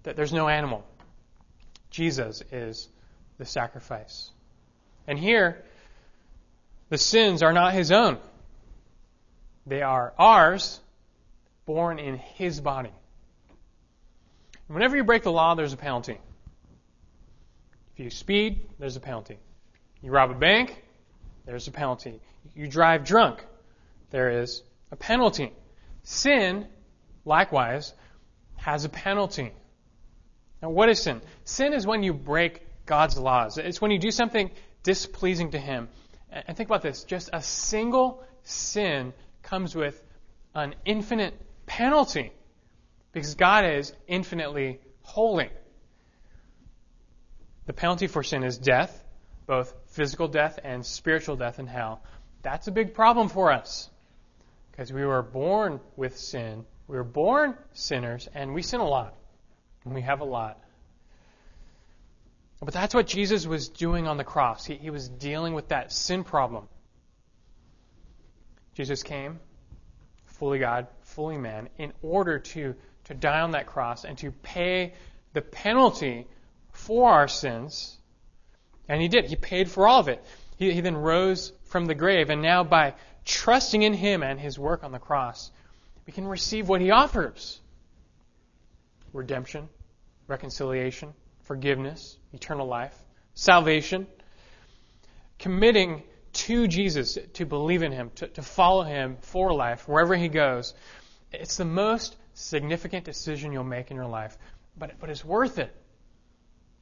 that 0.04 0.16
there's 0.16 0.32
no 0.32 0.48
animal. 0.48 0.84
Jesus 1.90 2.42
is 2.52 2.88
the 3.38 3.44
sacrifice. 3.44 4.30
And 5.06 5.18
here, 5.18 5.62
the 6.88 6.98
sins 6.98 7.42
are 7.42 7.52
not 7.52 7.74
his 7.74 7.92
own. 7.92 8.18
They 9.66 9.82
are 9.82 10.14
ours, 10.18 10.80
borne 11.64 11.98
in 11.98 12.16
his 12.16 12.60
body. 12.60 12.92
Whenever 14.68 14.96
you 14.96 15.04
break 15.04 15.22
the 15.22 15.32
law, 15.32 15.54
there's 15.54 15.72
a 15.72 15.76
penalty. 15.76 16.18
If 17.94 18.04
you 18.04 18.10
speed, 18.10 18.68
there's 18.78 18.96
a 18.96 19.00
penalty. 19.00 19.38
You 20.02 20.10
rob 20.10 20.30
a 20.30 20.34
bank, 20.34 20.82
there's 21.46 21.66
a 21.66 21.72
penalty. 21.72 22.20
You 22.54 22.68
drive 22.68 23.04
drunk, 23.04 23.44
there 24.10 24.40
is 24.40 24.62
a 24.90 24.96
penalty. 24.96 25.52
Sin, 26.02 26.66
likewise, 27.24 27.92
has 28.56 28.84
a 28.84 28.88
penalty. 28.88 29.52
Now, 30.62 30.70
what 30.70 30.88
is 30.88 31.02
sin? 31.02 31.20
Sin 31.44 31.72
is 31.72 31.86
when 31.86 32.02
you 32.02 32.12
break 32.12 32.62
God's 32.86 33.18
laws. 33.18 33.58
It's 33.58 33.80
when 33.80 33.90
you 33.90 33.98
do 33.98 34.10
something 34.10 34.50
displeasing 34.82 35.50
to 35.52 35.58
Him. 35.58 35.88
And 36.30 36.56
think 36.56 36.68
about 36.68 36.82
this 36.82 37.04
just 37.04 37.30
a 37.32 37.42
single 37.42 38.24
sin 38.42 39.12
comes 39.46 39.74
with 39.74 40.00
an 40.54 40.74
infinite 40.84 41.34
penalty 41.66 42.32
because 43.12 43.34
God 43.34 43.64
is 43.64 43.92
infinitely 44.06 44.80
holy. 45.02 45.48
The 47.66 47.72
penalty 47.72 48.06
for 48.06 48.22
sin 48.22 48.44
is 48.44 48.58
death, 48.58 49.02
both 49.46 49.72
physical 49.88 50.28
death 50.28 50.58
and 50.62 50.84
spiritual 50.84 51.36
death 51.36 51.58
in 51.58 51.66
hell. 51.66 52.02
That's 52.42 52.68
a 52.68 52.72
big 52.72 52.94
problem 52.94 53.28
for 53.28 53.50
us 53.50 53.88
because 54.70 54.92
we 54.92 55.04
were 55.04 55.22
born 55.22 55.80
with 55.96 56.18
sin. 56.18 56.64
We 56.88 56.96
were 56.96 57.04
born 57.04 57.56
sinners 57.72 58.28
and 58.34 58.54
we 58.54 58.62
sin 58.62 58.80
a 58.80 58.88
lot. 58.88 59.14
And 59.84 59.94
we 59.94 60.02
have 60.02 60.20
a 60.20 60.24
lot. 60.24 60.60
But 62.60 62.74
that's 62.74 62.94
what 62.94 63.06
Jesus 63.06 63.46
was 63.46 63.68
doing 63.68 64.06
on 64.06 64.16
the 64.16 64.24
cross. 64.24 64.64
He, 64.64 64.74
he 64.74 64.90
was 64.90 65.08
dealing 65.08 65.54
with 65.54 65.68
that 65.68 65.92
sin 65.92 66.24
problem. 66.24 66.68
Jesus 68.76 69.02
came, 69.02 69.40
fully 70.26 70.58
God, 70.58 70.86
fully 71.00 71.38
man, 71.38 71.70
in 71.78 71.94
order 72.02 72.38
to, 72.38 72.74
to 73.04 73.14
die 73.14 73.40
on 73.40 73.52
that 73.52 73.66
cross 73.66 74.04
and 74.04 74.18
to 74.18 74.30
pay 74.30 74.92
the 75.32 75.40
penalty 75.40 76.26
for 76.72 77.10
our 77.10 77.26
sins. 77.26 77.96
And 78.86 79.00
he 79.00 79.08
did. 79.08 79.24
He 79.24 79.34
paid 79.34 79.70
for 79.70 79.88
all 79.88 80.00
of 80.00 80.08
it. 80.08 80.22
He, 80.58 80.72
he 80.72 80.82
then 80.82 80.94
rose 80.94 81.54
from 81.64 81.86
the 81.86 81.94
grave, 81.94 82.28
and 82.28 82.42
now 82.42 82.64
by 82.64 82.92
trusting 83.24 83.82
in 83.82 83.94
him 83.94 84.22
and 84.22 84.38
his 84.38 84.58
work 84.58 84.84
on 84.84 84.92
the 84.92 84.98
cross, 84.98 85.50
we 86.06 86.12
can 86.12 86.26
receive 86.26 86.68
what 86.68 86.82
he 86.82 86.90
offers 86.90 87.58
redemption, 89.14 89.70
reconciliation, 90.28 91.14
forgiveness, 91.44 92.18
eternal 92.34 92.66
life, 92.66 92.94
salvation, 93.34 94.06
committing 95.38 96.02
to 96.36 96.68
Jesus, 96.68 97.18
to 97.34 97.46
believe 97.46 97.82
in 97.82 97.92
him, 97.92 98.10
to, 98.16 98.28
to 98.28 98.42
follow 98.42 98.82
him 98.82 99.16
for 99.20 99.52
life, 99.52 99.88
wherever 99.88 100.14
he 100.14 100.28
goes. 100.28 100.74
It's 101.32 101.56
the 101.56 101.64
most 101.64 102.16
significant 102.34 103.04
decision 103.04 103.52
you'll 103.52 103.64
make 103.64 103.90
in 103.90 103.96
your 103.96 104.06
life, 104.06 104.36
but, 104.76 105.00
but 105.00 105.10
it's 105.10 105.24
worth 105.24 105.58
it 105.58 105.74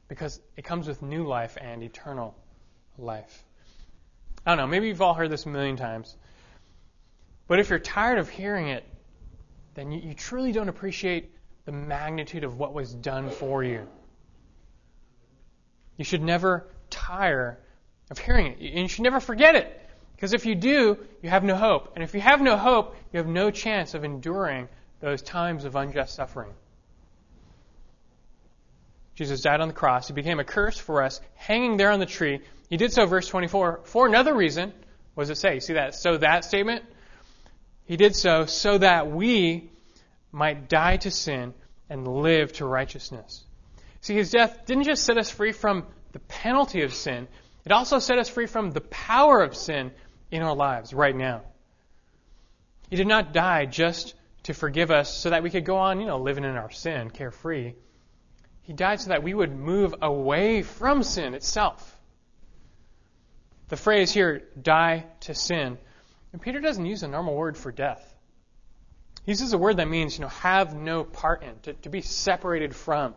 because 0.09 0.41
it 0.57 0.63
comes 0.63 0.89
with 0.89 1.03
new 1.03 1.25
life 1.27 1.57
and 1.61 1.83
eternal 1.83 2.37
life. 2.99 3.45
I 4.45 4.51
don't 4.51 4.59
know, 4.59 4.67
maybe 4.67 4.89
you've 4.89 5.03
all 5.03 5.15
heard 5.15 5.31
this 5.31 5.47
a 5.47 5.49
million 5.49 5.77
times, 5.77 6.15
but 7.47 7.61
if 7.61 7.71
you're 7.71 7.79
tired 7.79 8.19
of 8.19 8.29
hearing 8.29 8.69
it, 8.69 8.85
then 9.75 9.93
you, 9.93 10.01
you 10.01 10.15
truly 10.15 10.53
don't 10.53 10.69
appreciate 10.69 11.31
the 11.65 11.73
magnitude 11.73 12.45
of 12.45 12.59
what 12.59 12.75
was 12.75 12.93
done 12.93 13.31
for 13.31 13.63
you. 13.63 13.87
You 15.97 16.05
should 16.05 16.23
never 16.23 16.69
tire 16.91 17.61
of 18.11 18.19
hearing 18.19 18.47
it. 18.47 18.59
And 18.61 18.81
you 18.81 18.89
should 18.89 19.03
never 19.03 19.21
forget 19.21 19.55
it. 19.55 19.81
Because 20.15 20.33
if 20.33 20.47
you 20.47 20.55
do, 20.55 20.99
you 21.23 21.31
have 21.31 21.45
no 21.45 21.57
hope. 21.57 21.93
And 21.95 22.05
if 22.05 22.15
you 22.15 22.21
have 22.21 22.41
no 22.41 22.57
hope, 22.57 22.97
you 23.13 23.19
have 23.19 23.27
no 23.27 23.51
chance 23.51 23.95
of 23.95 24.05
enduring 24.05 24.69
those 25.01 25.23
times 25.23 25.65
of 25.65 25.77
unjust 25.77 26.15
suffering. 26.15 26.53
Jesus 29.15 29.43
died 29.43 29.61
on 29.61 29.69
the 29.69 29.75
cross. 29.75 30.09
He 30.09 30.15
became 30.15 30.41
a 30.41 30.45
curse 30.45 30.79
for 30.79 31.03
us, 31.03 31.21
hanging 31.35 31.77
there 31.77 31.91
on 31.91 32.01
the 32.01 32.07
tree. 32.07 32.41
He 32.69 32.77
did 32.77 32.93
so, 32.93 33.07
verse 33.07 33.29
24, 33.29 33.81
for 33.85 34.07
another 34.07 34.35
reason. 34.35 34.73
What 35.15 35.25
does 35.25 35.31
it 35.31 35.37
say? 35.37 35.55
You 35.55 35.61
see 35.61 35.75
that? 35.75 35.95
So 35.95 36.17
that 36.19 36.45
statement? 36.45 36.85
He 37.87 37.97
did 37.97 38.17
so 38.17 38.47
so 38.47 38.79
that 38.79 39.11
we 39.11 39.71
might 40.33 40.69
die 40.69 40.97
to 40.99 41.11
sin 41.11 41.55
and 41.89 42.09
live 42.09 42.53
to 42.55 42.65
righteousness. 42.65 43.45
See, 44.01 44.15
his 44.15 44.31
death 44.31 44.67
didn't 44.67 44.85
just 44.85 45.05
set 45.05 45.17
us 45.17 45.31
free 45.31 45.53
from 45.53 45.87
the 46.13 46.19
penalty 46.19 46.83
of 46.83 46.93
sin, 46.93 47.29
it 47.65 47.73
also 47.73 47.99
set 47.99 48.19
us 48.19 48.29
free 48.29 48.47
from 48.47 48.71
the 48.71 48.81
power 48.81 49.43
of 49.43 49.57
sin 49.57 49.93
in 50.31 50.43
our 50.43 50.55
lives 50.55 50.93
right 50.93 51.17
now. 51.17 51.43
He 52.91 52.97
did 52.97 53.07
not 53.07 53.33
die 53.33 53.67
just 53.67 54.15
to 54.45 54.55
forgive 54.55 54.91
us 54.91 55.17
so 55.17 55.31
that 55.31 55.43
we 55.43 55.51
could 55.51 55.65
go 55.65 55.79
on, 55.79 56.01
you 56.01 56.07
know, 56.07 56.19
living 56.19 56.45
in 56.45 56.57
our 56.57 56.71
sin, 56.71 57.11
carefree. 57.11 57.75
He 58.63 58.73
died 58.73 59.01
so 59.01 59.11
that 59.11 59.23
we 59.23 59.35
would 59.35 59.55
move 59.55 59.95
away 60.03 60.63
from 60.63 61.03
sin 61.03 61.35
itself. 61.35 61.91
The 63.69 63.77
phrase 63.77 64.13
here, 64.13 64.43
die 64.61 65.07
to 65.21 65.35
sin, 65.35 65.79
and 66.33 66.43
Peter 66.43 66.61
doesn't 66.61 66.85
use 66.85 67.03
a 67.03 67.09
normal 67.09 67.35
word 67.35 67.57
for 67.57 67.73
death. 67.73 68.15
He 69.25 69.33
uses 69.33 69.55
a 69.55 69.59
word 69.59 69.79
that 69.79 69.89
means, 69.89 70.19
you 70.19 70.23
know, 70.23 70.29
have 70.29 70.75
no 70.75 71.05
part 71.05 71.43
in, 71.43 71.59
to, 71.63 71.73
to 71.73 71.89
be 71.89 72.03
separated 72.03 72.77
from. 72.77 73.15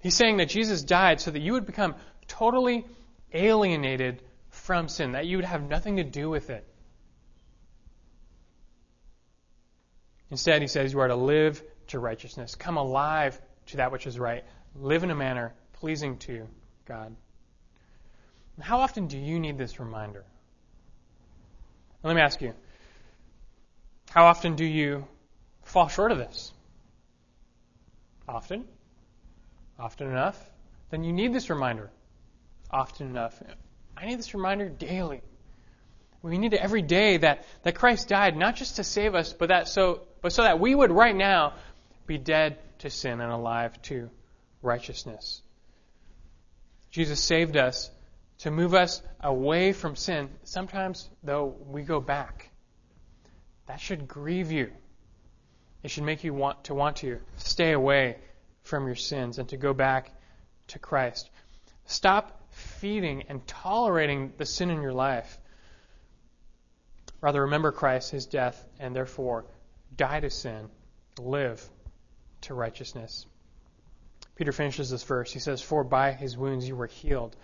He's 0.00 0.14
saying 0.14 0.38
that 0.38 0.48
Jesus 0.48 0.82
died 0.82 1.20
so 1.20 1.30
that 1.30 1.40
you 1.40 1.52
would 1.52 1.66
become 1.66 1.94
totally 2.26 2.86
alienated 3.32 4.22
from 4.50 4.88
sin, 4.88 5.12
that 5.12 5.26
you 5.26 5.36
would 5.38 5.44
have 5.44 5.68
nothing 5.68 5.96
to 5.96 6.04
do 6.04 6.30
with 6.30 6.50
it. 6.50 6.66
Instead, 10.30 10.60
he 10.60 10.68
says 10.68 10.92
you 10.92 11.00
are 11.00 11.08
to 11.08 11.16
live 11.16 11.62
to 11.88 11.98
righteousness, 11.98 12.54
come 12.54 12.76
alive 12.76 13.40
to 13.66 13.76
that 13.78 13.92
which 13.92 14.06
is 14.06 14.18
right, 14.18 14.44
live 14.74 15.04
in 15.04 15.10
a 15.10 15.14
manner 15.14 15.54
pleasing 15.74 16.18
to 16.18 16.46
God. 16.86 17.14
How 18.60 18.80
often 18.80 19.06
do 19.06 19.18
you 19.18 19.38
need 19.38 19.58
this 19.58 19.78
reminder? 19.78 20.24
let 22.02 22.14
me 22.14 22.22
ask 22.22 22.40
you 22.40 22.54
how 24.10 24.26
often 24.26 24.54
do 24.54 24.64
you 24.64 25.06
fall 25.64 25.88
short 25.88 26.12
of 26.12 26.18
this? 26.18 26.52
Often? 28.28 28.64
often 29.78 30.08
enough, 30.08 30.42
then 30.90 31.04
you 31.04 31.12
need 31.12 31.34
this 31.34 31.50
reminder 31.50 31.90
often 32.70 33.08
enough. 33.08 33.42
I 33.96 34.06
need 34.06 34.18
this 34.18 34.34
reminder 34.34 34.68
daily. 34.68 35.22
We 36.22 36.38
need 36.38 36.54
it 36.54 36.60
every 36.60 36.82
day 36.82 37.18
that, 37.18 37.44
that 37.62 37.74
Christ 37.74 38.08
died 38.08 38.36
not 38.36 38.56
just 38.56 38.76
to 38.76 38.84
save 38.84 39.14
us, 39.14 39.32
but 39.32 39.48
that 39.48 39.68
so 39.68 40.02
but 40.22 40.32
so 40.32 40.42
that 40.42 40.58
we 40.58 40.74
would 40.74 40.90
right 40.90 41.14
now 41.14 41.54
be 42.06 42.18
dead 42.18 42.58
to 42.80 42.90
sin 42.90 43.20
and 43.20 43.30
alive 43.30 43.80
to 43.82 44.10
righteousness. 44.60 45.40
Jesus 46.90 47.20
saved 47.20 47.56
us 47.56 47.90
to 48.38 48.50
move 48.50 48.74
us 48.74 49.02
away 49.20 49.72
from 49.72 49.94
sin. 49.94 50.28
Sometimes, 50.42 51.08
though, 51.22 51.54
we 51.68 51.82
go 51.82 52.00
back. 52.00 52.50
That 53.66 53.80
should 53.80 54.08
grieve 54.08 54.50
you. 54.50 54.72
It 55.82 55.90
should 55.90 56.04
make 56.04 56.24
you 56.24 56.34
want 56.34 56.64
to 56.64 56.74
want 56.74 56.96
to 56.96 57.20
stay 57.36 57.72
away 57.72 58.16
from 58.62 58.86
your 58.86 58.96
sins 58.96 59.38
and 59.38 59.48
to 59.50 59.56
go 59.56 59.72
back 59.72 60.10
to 60.68 60.78
Christ. 60.80 61.30
Stop 61.84 62.35
feeding 62.56 63.24
and 63.28 63.46
tolerating 63.46 64.32
the 64.38 64.46
sin 64.46 64.70
in 64.70 64.80
your 64.80 64.92
life. 64.92 65.38
Rather, 67.20 67.42
remember 67.42 67.70
Christ, 67.70 68.10
his 68.10 68.26
death, 68.26 68.66
and 68.80 68.96
therefore 68.96 69.44
die 69.94 70.20
to 70.20 70.30
sin, 70.30 70.68
live 71.18 71.62
to 72.42 72.54
righteousness. 72.54 73.26
Peter 74.36 74.52
finishes 74.52 74.90
this 74.90 75.02
verse. 75.02 75.32
He 75.32 75.38
says, 75.38 75.60
For 75.60 75.84
by 75.84 76.12
his 76.12 76.36
wounds 76.36 76.66
you 76.66 76.76
were 76.76 76.86
healed. 76.86 77.36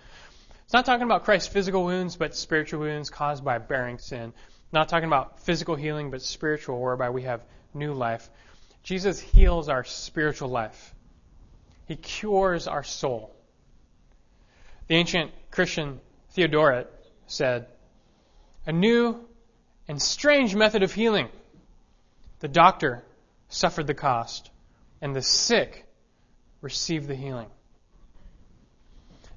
It's 0.64 0.72
not 0.72 0.86
talking 0.86 1.04
about 1.04 1.24
Christ's 1.24 1.52
physical 1.52 1.84
wounds, 1.84 2.16
but 2.16 2.34
spiritual 2.34 2.80
wounds 2.80 3.10
caused 3.10 3.44
by 3.44 3.58
bearing 3.58 3.98
sin. 3.98 4.32
Not 4.72 4.88
talking 4.88 5.06
about 5.06 5.40
physical 5.40 5.74
healing, 5.74 6.10
but 6.10 6.22
spiritual, 6.22 6.80
whereby 6.80 7.10
we 7.10 7.22
have 7.22 7.44
new 7.74 7.92
life. 7.92 8.30
Jesus 8.82 9.20
heals 9.20 9.68
our 9.68 9.84
spiritual 9.84 10.48
life. 10.48 10.94
He 11.86 11.96
cures 11.96 12.66
our 12.66 12.82
soul. 12.82 13.34
The 14.88 14.96
ancient 14.96 15.30
Christian 15.50 16.00
Theodoret 16.30 16.88
said, 17.26 17.66
A 18.66 18.72
new 18.72 19.20
and 19.88 20.00
strange 20.00 20.54
method 20.54 20.82
of 20.82 20.92
healing. 20.92 21.28
The 22.40 22.48
doctor 22.48 23.04
suffered 23.48 23.86
the 23.86 23.94
cost, 23.94 24.50
and 25.00 25.14
the 25.14 25.22
sick 25.22 25.86
received 26.60 27.08
the 27.08 27.14
healing. 27.14 27.48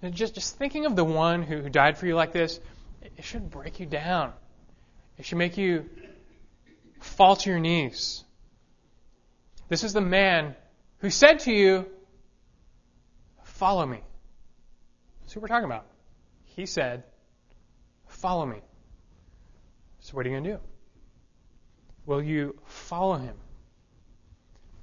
And 0.01 0.13
just, 0.13 0.35
just 0.35 0.57
thinking 0.57 0.85
of 0.85 0.95
the 0.95 1.03
one 1.03 1.41
who, 1.41 1.61
who 1.61 1.69
died 1.69 1.97
for 1.97 2.05
you 2.05 2.15
like 2.15 2.31
this, 2.31 2.59
it 3.01 3.23
should 3.23 3.49
break 3.49 3.79
you 3.79 3.85
down. 3.85 4.33
It 5.17 5.25
should 5.25 5.37
make 5.37 5.57
you 5.57 5.89
fall 6.99 7.35
to 7.37 7.49
your 7.49 7.59
knees. 7.59 8.23
This 9.69 9.83
is 9.83 9.93
the 9.93 10.01
man 10.01 10.55
who 10.99 11.09
said 11.09 11.39
to 11.41 11.51
you, 11.51 11.85
Follow 13.43 13.85
me. 13.85 14.01
Who 15.35 15.41
we're 15.41 15.49
talking 15.49 15.65
about. 15.65 15.85
He 16.55 16.65
said, 16.65 17.03
Follow 18.07 18.45
me. 18.45 18.61
So, 19.99 20.13
what 20.13 20.25
are 20.25 20.29
you 20.29 20.35
going 20.35 20.45
to 20.45 20.49
do? 20.51 20.59
Will 22.05 22.23
you 22.23 22.55
follow 22.65 23.17
him? 23.17 23.35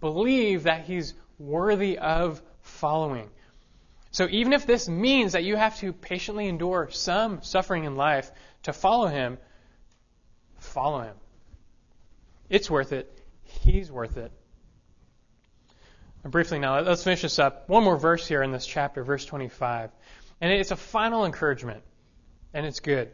Believe 0.00 0.64
that 0.64 0.84
he's 0.84 1.14
worthy 1.38 1.96
of 1.96 2.42
following. 2.60 3.30
So, 4.10 4.28
even 4.30 4.52
if 4.52 4.66
this 4.66 4.90
means 4.90 5.32
that 5.32 5.42
you 5.42 5.56
have 5.56 5.78
to 5.78 5.94
patiently 5.94 6.48
endure 6.48 6.90
some 6.90 7.42
suffering 7.42 7.84
in 7.84 7.96
life 7.96 8.30
to 8.64 8.74
follow 8.74 9.06
him, 9.06 9.38
follow 10.58 11.00
him. 11.00 11.16
It's 12.50 12.70
worth 12.70 12.92
it. 12.92 13.10
He's 13.44 13.90
worth 13.90 14.18
it 14.18 14.32
And 16.24 16.30
briefly 16.30 16.58
now, 16.58 16.80
let's 16.80 17.04
finish 17.04 17.22
this 17.22 17.38
up. 17.38 17.70
One 17.70 17.84
more 17.84 17.96
verse 17.96 18.26
here 18.28 18.42
in 18.42 18.52
this 18.52 18.66
chapter, 18.66 19.02
verse 19.02 19.24
25. 19.24 19.90
And 20.42 20.52
it's 20.52 20.70
a 20.70 20.76
final 20.76 21.24
encouragement, 21.24 21.82
and 22.52 22.66
it's 22.66 22.80
good. 22.80 23.10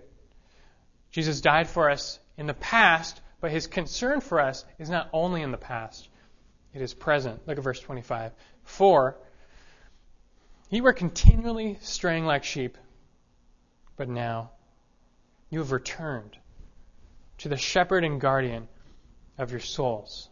Jesus 1.12 1.40
died 1.40 1.68
for 1.68 1.88
us 1.88 2.18
in 2.36 2.46
the 2.46 2.54
past, 2.54 3.20
but 3.40 3.52
his 3.52 3.68
concern 3.68 4.20
for 4.20 4.40
us 4.40 4.64
is 4.80 4.90
not 4.90 5.08
only 5.12 5.42
in 5.42 5.52
the 5.52 5.58
past, 5.58 6.08
it 6.74 6.82
is 6.82 6.92
present. 6.92 7.46
Look 7.46 7.56
at 7.56 7.62
verse 7.62 7.78
25. 7.78 8.32
For 8.64 9.16
you 10.70 10.82
were 10.82 10.92
continually 10.92 11.78
straying 11.82 12.24
like 12.24 12.42
sheep, 12.42 12.76
but 13.96 14.08
now 14.08 14.50
you 15.50 15.60
have 15.60 15.70
returned 15.70 16.36
to 17.38 17.48
the 17.48 17.56
shepherd 17.56 18.02
and 18.02 18.20
guardian 18.20 18.66
of 19.38 19.52
your 19.52 19.60
souls 19.60 20.28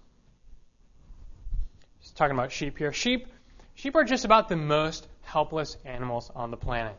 talking 2.17 2.37
about 2.37 2.51
sheep 2.51 2.79
here. 2.79 2.93
Sheep, 2.93 3.27
sheep 3.75 3.95
are 3.95 4.05
just 4.05 4.25
about 4.25 4.49
the 4.49 4.57
most 4.57 5.07
helpless 5.27 5.77
animals 5.85 6.31
on 6.35 6.51
the 6.51 6.57
planet. 6.57 6.97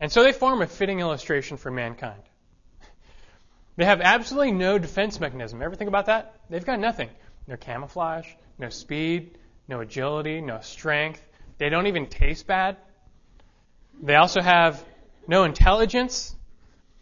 And 0.00 0.10
so 0.10 0.22
they 0.22 0.32
form 0.32 0.62
a 0.62 0.66
fitting 0.66 1.00
illustration 1.00 1.58
for 1.58 1.70
mankind. 1.70 2.22
They 3.76 3.84
have 3.84 4.00
absolutely 4.00 4.52
no 4.52 4.78
defense 4.78 5.20
mechanism. 5.20 5.62
Ever 5.62 5.74
think 5.74 5.88
about 5.88 6.06
that? 6.06 6.40
They've 6.48 6.64
got 6.64 6.80
nothing. 6.80 7.10
No 7.46 7.56
camouflage, 7.56 8.26
no 8.58 8.68
speed, 8.70 9.38
no 9.68 9.80
agility, 9.80 10.40
no 10.40 10.60
strength. 10.60 11.22
They 11.58 11.68
don't 11.68 11.86
even 11.86 12.06
taste 12.06 12.46
bad. 12.46 12.76
They 14.02 14.16
also 14.16 14.40
have 14.40 14.82
no 15.28 15.44
intelligence. 15.44 16.34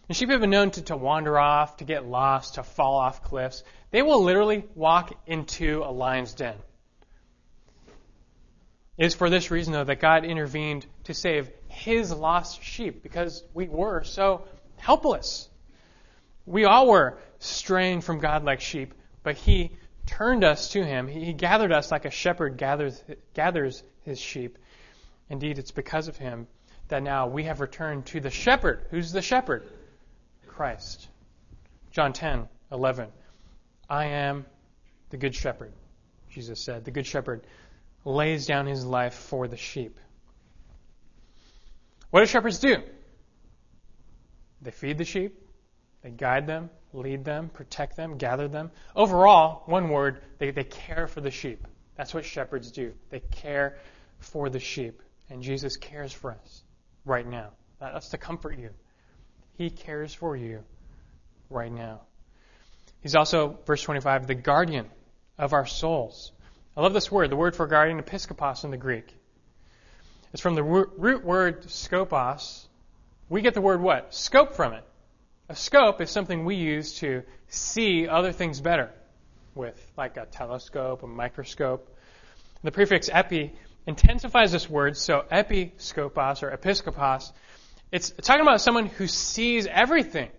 And 0.08 0.16
sheep 0.16 0.30
have 0.30 0.40
been 0.40 0.50
known 0.50 0.70
to, 0.72 0.82
to 0.82 0.96
wander 0.96 1.38
off, 1.38 1.76
to 1.78 1.84
get 1.84 2.06
lost, 2.06 2.54
to 2.54 2.62
fall 2.62 2.96
off 2.96 3.22
cliffs. 3.22 3.62
They 3.90 4.02
will 4.02 4.22
literally 4.22 4.64
walk 4.74 5.12
into 5.26 5.82
a 5.84 5.90
lion's 5.92 6.34
den. 6.34 6.56
It 8.98 9.06
is 9.06 9.14
for 9.14 9.30
this 9.30 9.52
reason, 9.52 9.72
though, 9.72 9.84
that 9.84 10.00
God 10.00 10.24
intervened 10.24 10.84
to 11.04 11.14
save 11.14 11.50
his 11.68 12.12
lost 12.12 12.62
sheep 12.62 13.02
because 13.02 13.44
we 13.54 13.68
were 13.68 14.02
so 14.02 14.42
helpless. 14.76 15.48
We 16.46 16.64
all 16.64 16.88
were 16.88 17.18
straying 17.38 18.00
from 18.00 18.18
God 18.18 18.44
like 18.44 18.60
sheep, 18.60 18.92
but 19.22 19.36
he 19.36 19.70
turned 20.06 20.42
us 20.42 20.70
to 20.70 20.84
him. 20.84 21.06
He 21.06 21.32
gathered 21.32 21.70
us 21.70 21.92
like 21.92 22.06
a 22.06 22.10
shepherd 22.10 22.56
gathers, 22.56 23.02
gathers 23.34 23.84
his 24.02 24.18
sheep. 24.18 24.58
Indeed, 25.30 25.58
it's 25.58 25.70
because 25.70 26.08
of 26.08 26.16
him 26.16 26.48
that 26.88 27.02
now 27.02 27.28
we 27.28 27.44
have 27.44 27.60
returned 27.60 28.06
to 28.06 28.18
the 28.18 28.30
shepherd. 28.30 28.86
Who's 28.90 29.12
the 29.12 29.22
shepherd? 29.22 29.70
Christ. 30.48 31.06
John 31.92 32.12
10, 32.12 32.48
11. 32.72 33.10
I 33.88 34.06
am 34.06 34.44
the 35.10 35.18
good 35.18 35.36
shepherd, 35.36 35.72
Jesus 36.30 36.60
said. 36.60 36.84
The 36.84 36.90
good 36.90 37.06
shepherd 37.06 37.42
lays 38.04 38.46
down 38.46 38.66
his 38.66 38.84
life 38.84 39.14
for 39.14 39.48
the 39.48 39.56
sheep. 39.56 39.98
What 42.10 42.20
do 42.20 42.26
shepherds 42.26 42.58
do? 42.58 42.76
They 44.62 44.70
feed 44.70 44.98
the 44.98 45.04
sheep, 45.04 45.40
they 46.02 46.10
guide 46.10 46.46
them, 46.46 46.70
lead 46.92 47.24
them, 47.24 47.48
protect 47.48 47.96
them, 47.96 48.18
gather 48.18 48.48
them. 48.48 48.70
Overall, 48.96 49.62
one 49.66 49.88
word, 49.88 50.22
they, 50.38 50.50
they 50.50 50.64
care 50.64 51.06
for 51.06 51.20
the 51.20 51.30
sheep. 51.30 51.66
That's 51.96 52.14
what 52.14 52.24
shepherds 52.24 52.70
do. 52.70 52.92
They 53.10 53.20
care 53.20 53.76
for 54.18 54.48
the 54.48 54.60
sheep. 54.60 55.02
And 55.30 55.42
Jesus 55.42 55.76
cares 55.76 56.12
for 56.12 56.32
us 56.32 56.62
right 57.04 57.26
now. 57.26 57.50
That's 57.80 58.08
to 58.10 58.18
comfort 58.18 58.58
you. 58.58 58.70
He 59.56 59.70
cares 59.70 60.14
for 60.14 60.36
you 60.36 60.62
right 61.50 61.72
now. 61.72 62.02
He's 63.00 63.14
also, 63.14 63.58
verse 63.66 63.82
25, 63.82 64.26
the 64.26 64.34
guardian 64.34 64.86
of 65.36 65.52
our 65.52 65.66
souls. 65.66 66.32
I 66.78 66.82
love 66.82 66.92
this 66.92 67.10
word, 67.10 67.28
the 67.28 67.36
word 67.36 67.56
for 67.56 67.66
guardian, 67.66 68.00
episkopos 68.00 68.62
in 68.62 68.70
the 68.70 68.76
Greek. 68.76 69.12
It's 70.32 70.40
from 70.40 70.54
the 70.54 70.62
root 70.62 71.24
word 71.24 71.64
skopos. 71.64 72.66
We 73.28 73.42
get 73.42 73.54
the 73.54 73.60
word 73.60 73.80
what? 73.80 74.14
Scope 74.14 74.54
from 74.54 74.74
it. 74.74 74.84
A 75.48 75.56
scope 75.56 76.00
is 76.00 76.08
something 76.08 76.44
we 76.44 76.54
use 76.54 77.00
to 77.00 77.24
see 77.48 78.06
other 78.06 78.30
things 78.30 78.60
better 78.60 78.92
with, 79.56 79.76
like 79.96 80.16
a 80.18 80.26
telescope, 80.26 81.02
a 81.02 81.08
microscope. 81.08 81.92
The 82.62 82.70
prefix 82.70 83.10
epi 83.12 83.52
intensifies 83.84 84.52
this 84.52 84.70
word, 84.70 84.96
so 84.96 85.24
episkopos 85.32 86.44
or 86.44 86.56
episkopos, 86.56 87.32
it's 87.90 88.10
talking 88.22 88.42
about 88.42 88.60
someone 88.60 88.86
who 88.86 89.08
sees 89.08 89.66
everything. 89.66 90.30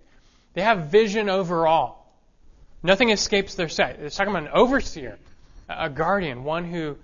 They 0.54 0.62
have 0.62 0.86
vision 0.86 1.28
over 1.28 1.68
all. 1.68 2.18
Nothing 2.82 3.10
escapes 3.10 3.56
their 3.56 3.68
sight. 3.68 3.98
It's 4.00 4.16
talking 4.16 4.32
about 4.32 4.44
an 4.44 4.54
overseer, 4.54 5.20
a 5.70 5.90
guardian, 5.90 6.44
one 6.44 6.66
who 6.66 6.98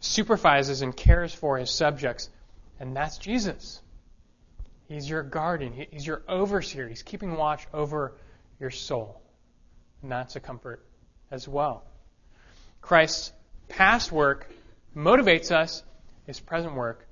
supervises 0.00 0.82
and 0.82 0.96
cares 0.96 1.32
for 1.32 1.58
his 1.58 1.70
subjects, 1.70 2.28
and 2.78 2.94
that's 2.94 3.18
Jesus. 3.18 3.80
He's 4.88 5.08
your 5.08 5.22
guardian, 5.22 5.72
he's 5.90 6.06
your 6.06 6.22
overseer, 6.28 6.88
he's 6.88 7.02
keeping 7.02 7.36
watch 7.36 7.66
over 7.72 8.14
your 8.60 8.70
soul. 8.70 9.20
And 10.02 10.12
that's 10.12 10.36
a 10.36 10.40
comfort 10.40 10.84
as 11.30 11.48
well. 11.48 11.84
Christ's 12.80 13.32
past 13.68 14.12
work 14.12 14.48
motivates 14.96 15.50
us, 15.50 15.82
his 16.26 16.40
present 16.40 16.74
work 16.74 17.06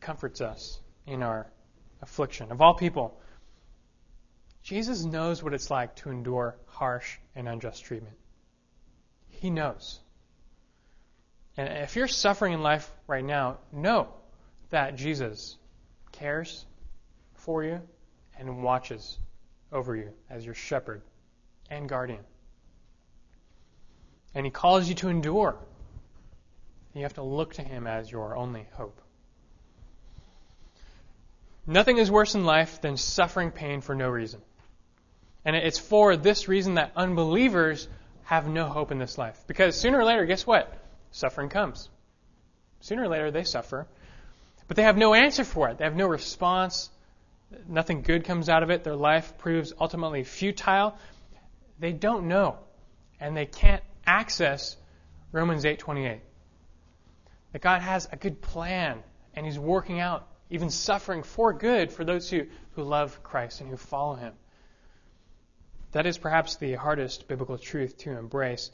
comforts 0.00 0.40
us 0.40 0.78
in 1.06 1.22
our 1.22 1.50
affliction. 2.02 2.52
Of 2.52 2.60
all 2.60 2.74
people, 2.74 3.18
Jesus 4.62 5.04
knows 5.04 5.42
what 5.42 5.54
it's 5.54 5.70
like 5.70 5.96
to 5.96 6.10
endure 6.10 6.56
harsh 6.66 7.16
and 7.34 7.48
unjust 7.48 7.84
treatment. 7.84 8.16
He 9.28 9.50
knows. 9.50 10.00
And 11.56 11.68
if 11.68 11.96
you're 11.96 12.08
suffering 12.08 12.52
in 12.52 12.62
life 12.62 12.90
right 13.06 13.24
now, 13.24 13.58
know 13.72 14.08
that 14.70 14.96
Jesus 14.96 15.56
cares 16.12 16.64
for 17.34 17.64
you 17.64 17.80
and 18.38 18.62
watches 18.62 19.18
over 19.72 19.96
you 19.96 20.10
as 20.28 20.44
your 20.44 20.54
shepherd 20.54 21.02
and 21.70 21.88
guardian. 21.88 22.24
And 24.34 24.46
he 24.46 24.50
calls 24.50 24.88
you 24.88 24.94
to 24.96 25.08
endure. 25.08 25.56
You 26.94 27.02
have 27.02 27.14
to 27.14 27.22
look 27.22 27.54
to 27.54 27.62
him 27.62 27.86
as 27.86 28.10
your 28.10 28.36
only 28.36 28.66
hope. 28.72 29.00
Nothing 31.66 31.98
is 31.98 32.10
worse 32.10 32.34
in 32.34 32.44
life 32.44 32.80
than 32.80 32.96
suffering 32.96 33.50
pain 33.50 33.80
for 33.80 33.94
no 33.94 34.08
reason. 34.08 34.40
And 35.44 35.54
it's 35.56 35.78
for 35.78 36.16
this 36.16 36.48
reason 36.48 36.74
that 36.74 36.92
unbelievers 36.96 37.88
have 38.24 38.48
no 38.48 38.66
hope 38.66 38.90
in 38.90 38.98
this 38.98 39.16
life. 39.18 39.42
Because 39.46 39.76
sooner 39.76 39.98
or 39.98 40.04
later, 40.04 40.26
guess 40.26 40.46
what? 40.46 40.72
Suffering 41.10 41.48
comes. 41.48 41.88
Sooner 42.80 43.04
or 43.04 43.08
later, 43.08 43.30
they 43.30 43.44
suffer. 43.44 43.86
But 44.68 44.76
they 44.76 44.84
have 44.84 44.96
no 44.96 45.14
answer 45.14 45.44
for 45.44 45.68
it. 45.68 45.78
They 45.78 45.84
have 45.84 45.96
no 45.96 46.06
response. 46.06 46.90
Nothing 47.68 48.02
good 48.02 48.24
comes 48.24 48.48
out 48.48 48.62
of 48.62 48.70
it. 48.70 48.84
Their 48.84 48.96
life 48.96 49.36
proves 49.38 49.72
ultimately 49.78 50.24
futile. 50.24 50.96
They 51.78 51.92
don't 51.92 52.28
know. 52.28 52.58
And 53.18 53.36
they 53.36 53.46
can't 53.46 53.82
access 54.06 54.76
Romans 55.32 55.64
8:28. 55.64 56.20
That 57.52 57.62
God 57.62 57.82
has 57.82 58.08
a 58.12 58.16
good 58.16 58.40
plan 58.40 59.02
and 59.34 59.44
he's 59.44 59.58
working 59.58 60.00
out 60.00 60.26
even 60.50 60.70
suffering 60.70 61.22
for 61.22 61.52
good 61.52 61.92
for 61.92 62.04
those 62.04 62.28
who, 62.28 62.46
who 62.72 62.82
love 62.82 63.22
Christ 63.22 63.60
and 63.60 63.70
who 63.70 63.76
follow 63.76 64.14
him. 64.16 64.34
That 65.92 66.06
is 66.06 66.18
perhaps 66.18 66.56
the 66.56 66.74
hardest 66.74 67.28
biblical 67.28 67.58
truth 67.58 67.98
to 67.98 68.16
embrace. 68.18 68.70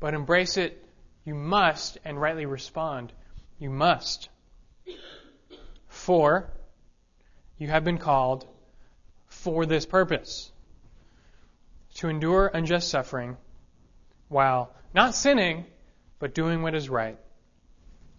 But 0.00 0.14
embrace 0.14 0.56
it, 0.56 0.84
you 1.26 1.34
must, 1.34 1.98
and 2.04 2.18
rightly 2.18 2.46
respond, 2.46 3.12
you 3.58 3.68
must. 3.68 4.28
For 5.88 6.48
you 7.58 7.66
have 7.66 7.84
been 7.84 7.98
called 7.98 8.46
for 9.26 9.66
this 9.66 9.84
purpose 9.84 10.52
to 11.94 12.08
endure 12.08 12.46
unjust 12.46 12.88
suffering 12.88 13.36
while 14.28 14.72
not 14.94 15.16
sinning, 15.16 15.66
but 16.20 16.32
doing 16.32 16.62
what 16.62 16.76
is 16.76 16.88
right, 16.88 17.18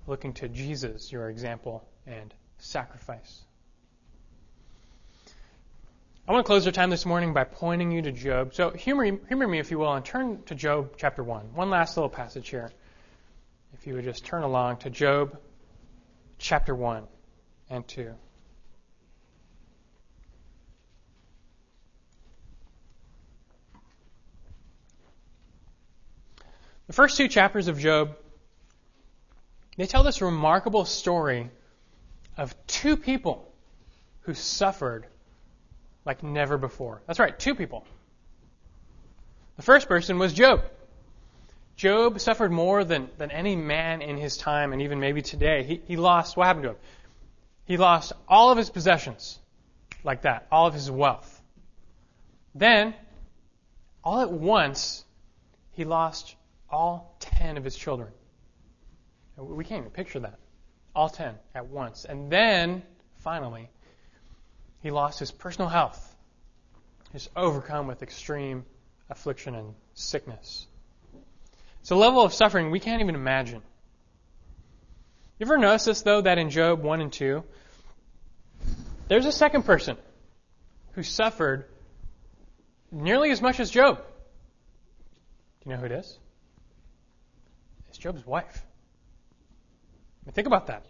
looking 0.05 0.33
to 0.33 0.49
Jesus, 0.49 1.09
your 1.09 1.29
example 1.29 1.87
and 2.05 2.33
sacrifice. 2.57 3.41
I 6.27 6.33
want 6.33 6.45
to 6.45 6.47
close 6.47 6.65
our 6.65 6.73
time 6.73 6.89
this 6.89 7.05
morning 7.05 7.31
by 7.31 7.45
pointing 7.45 7.89
you 7.89 8.01
to 8.01 8.11
Job. 8.11 8.53
So 8.53 8.71
humor, 8.71 9.05
humor 9.29 9.47
me, 9.47 9.59
if 9.59 9.71
you 9.71 9.79
will, 9.79 9.93
and 9.93 10.03
turn 10.03 10.43
to 10.47 10.55
Job 10.55 10.95
chapter 10.97 11.23
1. 11.23 11.53
One 11.53 11.69
last 11.69 11.95
little 11.95 12.09
passage 12.09 12.49
here. 12.49 12.69
If 13.79 13.87
you 13.87 13.93
would 13.93 14.05
just 14.05 14.25
turn 14.25 14.43
along 14.43 14.77
to 14.77 14.89
Job 14.89 15.37
chapter 16.37 16.73
1 16.73 17.03
and 17.69 17.87
2. 17.87 18.13
The 26.87 26.93
first 26.93 27.17
two 27.17 27.27
chapters 27.27 27.67
of 27.67 27.79
Job, 27.79 28.15
they 29.75 29.85
tell 29.85 30.03
this 30.03 30.21
remarkable 30.21 30.85
story 30.85 31.49
of 32.37 32.55
two 32.65 32.95
people 32.95 33.51
who 34.21 34.33
suffered 34.33 35.05
like 36.05 36.23
never 36.23 36.57
before. 36.57 37.01
That's 37.05 37.19
right, 37.19 37.37
two 37.37 37.55
people. 37.55 37.85
The 39.57 39.63
first 39.63 39.87
person 39.87 40.17
was 40.17 40.33
Job. 40.33 40.63
Job 41.77 42.19
suffered 42.19 42.51
more 42.51 42.83
than, 42.83 43.07
than 43.19 43.29
any 43.29 43.55
man 43.55 44.01
in 44.01 44.17
his 44.17 44.35
time, 44.35 44.73
and 44.73 44.81
even 44.81 44.99
maybe 44.99 45.21
today. 45.21 45.63
He, 45.63 45.81
he 45.87 45.95
lost, 45.95 46.35
what 46.35 46.47
happened 46.47 46.63
to 46.63 46.69
him? 46.71 46.77
He 47.65 47.77
lost 47.77 48.13
all 48.27 48.51
of 48.51 48.57
his 48.57 48.71
possessions, 48.71 49.39
like 50.03 50.23
that, 50.23 50.47
all 50.51 50.65
of 50.65 50.73
his 50.73 50.89
wealth. 50.89 51.41
Then, 52.55 52.95
all 54.03 54.21
at 54.21 54.31
once, 54.31 55.05
he 55.71 55.85
lost 55.85 56.35
all 56.67 57.15
ten 57.19 57.57
of 57.57 57.63
his 57.63 57.75
children. 57.75 58.09
We 59.37 59.63
can't 59.63 59.81
even 59.81 59.91
picture 59.91 60.19
that. 60.21 60.39
All 60.95 61.09
ten 61.09 61.35
at 61.53 61.67
once. 61.67 62.05
And 62.05 62.31
then, 62.31 62.81
finally, 63.19 63.69
he 64.81 64.89
lost 64.89 65.19
his 65.19 65.29
personal 65.29 65.69
health. 65.69 66.15
He's 67.13 67.29
overcome 67.35 67.85
with 67.85 68.01
extreme 68.01 68.65
affliction 69.11 69.53
and 69.53 69.75
sickness. 69.93 70.65
It's 71.87 71.91
a 71.93 71.95
level 71.95 72.21
of 72.21 72.33
suffering 72.33 72.69
we 72.69 72.81
can't 72.81 73.01
even 73.01 73.15
imagine. 73.15 73.61
You 75.39 75.45
ever 75.45 75.57
notice 75.57 75.85
this, 75.85 76.01
though, 76.01 76.19
that 76.19 76.37
in 76.37 76.49
Job 76.49 76.83
1 76.83 76.99
and 76.99 77.13
2, 77.13 77.45
there's 79.07 79.25
a 79.25 79.31
second 79.31 79.63
person 79.63 79.95
who 80.95 81.03
suffered 81.03 81.63
nearly 82.91 83.31
as 83.31 83.41
much 83.41 83.61
as 83.61 83.71
Job. 83.71 83.99
Do 83.99 84.03
you 85.63 85.71
know 85.71 85.77
who 85.77 85.85
it 85.85 85.93
is? 85.93 86.19
It's 87.87 87.97
Job's 87.97 88.27
wife. 88.27 88.65
I 88.65 90.25
mean, 90.25 90.33
think 90.33 90.47
about 90.47 90.67
that. 90.67 90.85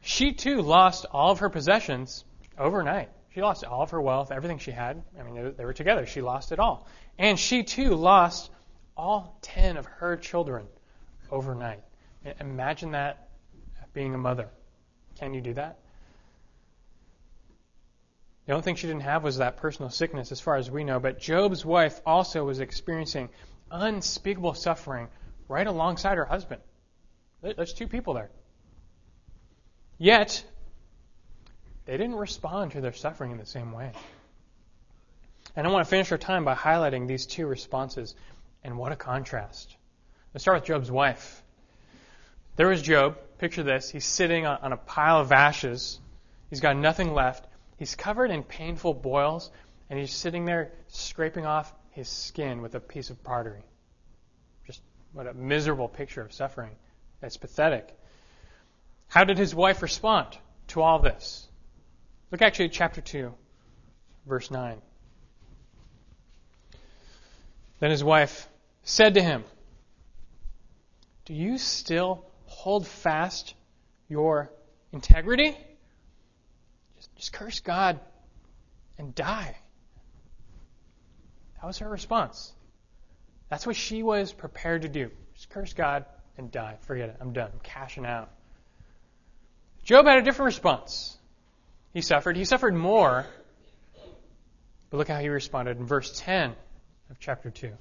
She 0.00 0.32
too 0.32 0.62
lost 0.62 1.04
all 1.12 1.32
of 1.32 1.40
her 1.40 1.50
possessions 1.50 2.24
overnight. 2.56 3.10
She 3.34 3.42
lost 3.42 3.64
all 3.64 3.82
of 3.82 3.90
her 3.90 4.00
wealth, 4.00 4.32
everything 4.32 4.56
she 4.56 4.70
had. 4.70 5.02
I 5.20 5.24
mean, 5.24 5.52
they 5.58 5.64
were 5.66 5.74
together. 5.74 6.06
She 6.06 6.22
lost 6.22 6.52
it 6.52 6.58
all. 6.58 6.88
And 7.18 7.38
she 7.38 7.64
too 7.64 7.96
lost 7.96 8.50
all 8.96 9.38
10 9.42 9.76
of 9.76 9.86
her 9.86 10.16
children 10.16 10.66
overnight. 11.30 11.80
Imagine 12.40 12.92
that 12.92 13.28
being 13.92 14.14
a 14.14 14.18
mother. 14.18 14.48
Can 15.18 15.34
you 15.34 15.40
do 15.40 15.54
that? 15.54 15.78
The 18.46 18.52
only 18.52 18.62
thing 18.62 18.74
she 18.74 18.88
didn't 18.88 19.02
have 19.02 19.22
was 19.22 19.38
that 19.38 19.58
personal 19.58 19.90
sickness, 19.90 20.32
as 20.32 20.40
far 20.40 20.56
as 20.56 20.70
we 20.70 20.82
know. 20.82 20.98
But 20.98 21.20
Job's 21.20 21.64
wife 21.64 22.00
also 22.04 22.44
was 22.44 22.60
experiencing 22.60 23.28
unspeakable 23.70 24.54
suffering 24.54 25.08
right 25.48 25.66
alongside 25.66 26.18
her 26.18 26.24
husband. 26.24 26.60
There's 27.40 27.72
two 27.72 27.86
people 27.86 28.14
there. 28.14 28.30
Yet, 29.98 30.44
they 31.86 31.96
didn't 31.96 32.16
respond 32.16 32.72
to 32.72 32.80
their 32.80 32.92
suffering 32.92 33.30
in 33.30 33.38
the 33.38 33.46
same 33.46 33.72
way. 33.72 33.92
And 35.54 35.66
I 35.66 35.70
want 35.70 35.84
to 35.84 35.90
finish 35.90 36.10
our 36.10 36.18
time 36.18 36.44
by 36.44 36.54
highlighting 36.54 37.06
these 37.06 37.26
two 37.26 37.46
responses. 37.46 38.14
And 38.64 38.78
what 38.78 38.92
a 38.92 38.96
contrast. 38.96 39.76
Let's 40.32 40.44
start 40.44 40.60
with 40.60 40.66
Job's 40.66 40.90
wife. 40.90 41.42
There 42.56 42.68
was 42.68 42.82
Job. 42.82 43.18
Picture 43.38 43.62
this. 43.64 43.90
He's 43.90 44.04
sitting 44.04 44.46
on 44.46 44.72
a 44.72 44.76
pile 44.76 45.18
of 45.18 45.32
ashes. 45.32 45.98
He's 46.48 46.60
got 46.60 46.76
nothing 46.76 47.12
left. 47.12 47.44
He's 47.76 47.96
covered 47.96 48.30
in 48.30 48.44
painful 48.44 48.94
boils, 48.94 49.50
and 49.90 49.98
he's 49.98 50.12
sitting 50.12 50.44
there 50.44 50.70
scraping 50.88 51.44
off 51.44 51.72
his 51.90 52.08
skin 52.08 52.62
with 52.62 52.76
a 52.76 52.80
piece 52.80 53.10
of 53.10 53.22
pottery. 53.24 53.64
Just 54.66 54.80
what 55.12 55.26
a 55.26 55.34
miserable 55.34 55.88
picture 55.88 56.20
of 56.22 56.32
suffering. 56.32 56.70
That's 57.20 57.36
pathetic. 57.36 57.92
How 59.08 59.24
did 59.24 59.38
his 59.38 59.54
wife 59.54 59.82
respond 59.82 60.28
to 60.68 60.82
all 60.82 61.00
this? 61.00 61.48
Look 62.30 62.42
actually 62.42 62.66
at 62.66 62.72
chapter 62.72 63.00
2, 63.00 63.34
verse 64.26 64.50
9. 64.50 64.80
Then 67.80 67.90
his 67.90 68.04
wife 68.04 68.48
said 68.82 69.14
to 69.14 69.22
him, 69.22 69.44
Do 71.24 71.34
you 71.34 71.58
still 71.58 72.24
hold 72.46 72.86
fast 72.86 73.54
your 74.08 74.50
integrity? 74.92 75.56
Just 77.16 77.32
curse 77.32 77.60
God 77.60 78.00
and 78.98 79.14
die. 79.14 79.56
That 81.60 81.66
was 81.66 81.78
her 81.78 81.88
response. 81.88 82.52
That's 83.48 83.66
what 83.66 83.76
she 83.76 84.02
was 84.02 84.32
prepared 84.32 84.82
to 84.82 84.88
do. 84.88 85.10
Just 85.34 85.50
curse 85.50 85.72
God 85.72 86.04
and 86.36 86.50
die. 86.50 86.76
Forget 86.82 87.10
it. 87.10 87.16
I'm 87.20 87.32
done. 87.32 87.50
I'm 87.52 87.60
cashing 87.60 88.06
out. 88.06 88.30
Job 89.84 90.06
had 90.06 90.18
a 90.18 90.22
different 90.22 90.46
response. 90.46 91.16
He 91.92 92.00
suffered. 92.00 92.36
He 92.36 92.44
suffered 92.44 92.74
more. 92.74 93.26
But 94.90 94.96
look 94.96 95.08
how 95.08 95.18
he 95.18 95.28
responded 95.28 95.78
in 95.78 95.86
verse 95.86 96.20
10 96.20 96.54
of 97.10 97.18
chapter 97.20 97.50
2. 97.50 97.72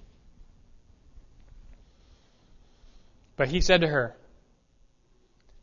But 3.42 3.50
he 3.50 3.60
said 3.60 3.82
to 3.82 3.88
her, 3.88 4.16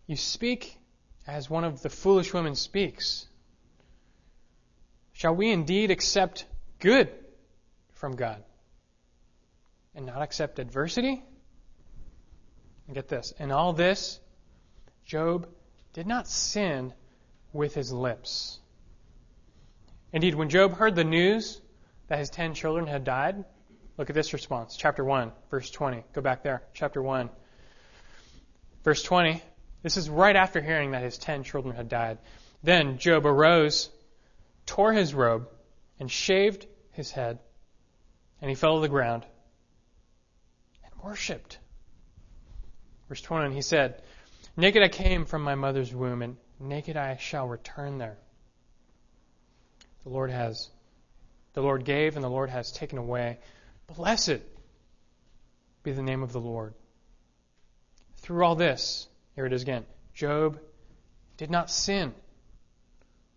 You 0.08 0.16
speak 0.16 0.80
as 1.28 1.48
one 1.48 1.62
of 1.62 1.80
the 1.80 1.88
foolish 1.88 2.34
women 2.34 2.56
speaks. 2.56 3.28
Shall 5.12 5.36
we 5.36 5.52
indeed 5.52 5.92
accept 5.92 6.46
good 6.80 7.08
from 7.92 8.16
God 8.16 8.42
and 9.94 10.06
not 10.06 10.22
accept 10.22 10.58
adversity? 10.58 11.22
And 12.88 12.96
get 12.96 13.06
this 13.06 13.32
in 13.38 13.52
all 13.52 13.72
this, 13.72 14.18
Job 15.04 15.48
did 15.92 16.08
not 16.08 16.26
sin 16.26 16.92
with 17.52 17.76
his 17.76 17.92
lips. 17.92 18.58
Indeed, 20.12 20.34
when 20.34 20.48
Job 20.48 20.72
heard 20.72 20.96
the 20.96 21.04
news 21.04 21.60
that 22.08 22.18
his 22.18 22.28
ten 22.28 22.54
children 22.54 22.88
had 22.88 23.04
died, 23.04 23.44
look 23.96 24.10
at 24.10 24.16
this 24.16 24.32
response. 24.32 24.76
Chapter 24.76 25.04
1, 25.04 25.30
verse 25.48 25.70
20. 25.70 26.02
Go 26.12 26.20
back 26.20 26.42
there. 26.42 26.64
Chapter 26.74 27.00
1. 27.00 27.30
Verse 28.88 29.02
20. 29.02 29.42
This 29.82 29.98
is 29.98 30.08
right 30.08 30.34
after 30.34 30.62
hearing 30.62 30.92
that 30.92 31.02
his 31.02 31.18
ten 31.18 31.44
children 31.44 31.76
had 31.76 31.90
died. 31.90 32.16
Then 32.62 32.96
Job 32.96 33.26
arose 33.26 33.90
tore 34.64 34.94
his 34.94 35.12
robe, 35.12 35.46
and 36.00 36.10
shaved 36.10 36.66
his 36.92 37.10
head, 37.10 37.38
and 38.40 38.48
he 38.48 38.54
fell 38.54 38.76
to 38.76 38.80
the 38.80 38.88
ground 38.88 39.26
and 40.84 41.02
worshipped. 41.02 41.58
Verse 43.10 43.20
21, 43.20 43.52
he 43.52 43.60
said, 43.60 44.00
Naked 44.56 44.82
I 44.82 44.88
came 44.88 45.26
from 45.26 45.42
my 45.42 45.54
mother's 45.54 45.94
womb, 45.94 46.22
and 46.22 46.38
naked 46.58 46.96
I 46.96 47.18
shall 47.18 47.46
return 47.46 47.98
there. 47.98 48.16
The 50.04 50.08
Lord 50.08 50.30
has, 50.30 50.70
the 51.52 51.60
Lord 51.60 51.84
gave, 51.84 52.16
and 52.16 52.24
the 52.24 52.30
Lord 52.30 52.48
has 52.48 52.72
taken 52.72 52.96
away. 52.96 53.38
Blessed 53.94 54.40
be 55.82 55.92
the 55.92 56.00
name 56.00 56.22
of 56.22 56.32
the 56.32 56.40
Lord. 56.40 56.72
Through 58.28 58.44
all 58.44 58.56
this, 58.56 59.08
here 59.36 59.46
it 59.46 59.54
is 59.54 59.62
again, 59.62 59.86
Job 60.12 60.60
did 61.38 61.50
not 61.50 61.70
sin, 61.70 62.12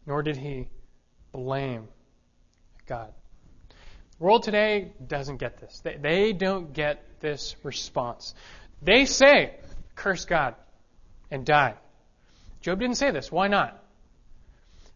nor 0.06 0.22
did 0.22 0.36
he 0.36 0.68
blame 1.32 1.88
God. 2.88 3.14
The 3.70 4.24
world 4.26 4.44
today 4.44 4.92
doesn't 5.08 5.38
get 5.38 5.62
this. 5.62 5.80
They, 5.80 5.96
they 5.96 6.34
don't 6.34 6.74
get 6.74 7.22
this 7.22 7.56
response. 7.64 8.36
They 8.82 9.06
say, 9.06 9.56
curse 9.96 10.26
God 10.26 10.56
and 11.32 11.46
die. 11.46 11.76
Job 12.60 12.82
didn't 12.82 12.98
say 12.98 13.12
this. 13.12 13.32
Why 13.32 13.48
not? 13.48 13.82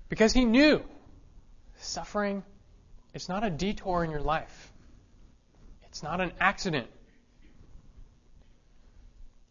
Because 0.09 0.33
he 0.33 0.43
knew 0.43 0.83
suffering 1.79 2.43
is 3.13 3.29
not 3.29 3.45
a 3.45 3.49
detour 3.49 4.03
in 4.03 4.11
your 4.11 4.19
life. 4.19 4.73
It's 5.87 6.03
not 6.03 6.19
an 6.19 6.33
accident. 6.37 6.87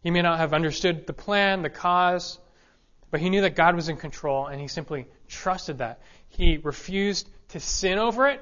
He 0.04 0.10
may 0.10 0.22
not 0.22 0.38
have 0.38 0.52
understood 0.52 1.06
the 1.06 1.14
plan, 1.14 1.62
the 1.62 1.70
cause, 1.70 2.38
but 3.10 3.20
he 3.20 3.30
knew 3.30 3.40
that 3.40 3.56
God 3.56 3.74
was 3.74 3.88
in 3.88 3.96
control 3.96 4.46
and 4.46 4.60
he 4.60 4.68
simply 4.68 5.06
trusted 5.28 5.78
that. 5.78 6.00
He 6.28 6.58
refused 6.58 7.28
to 7.48 7.60
sin 7.60 7.98
over 7.98 8.28
it, 8.28 8.40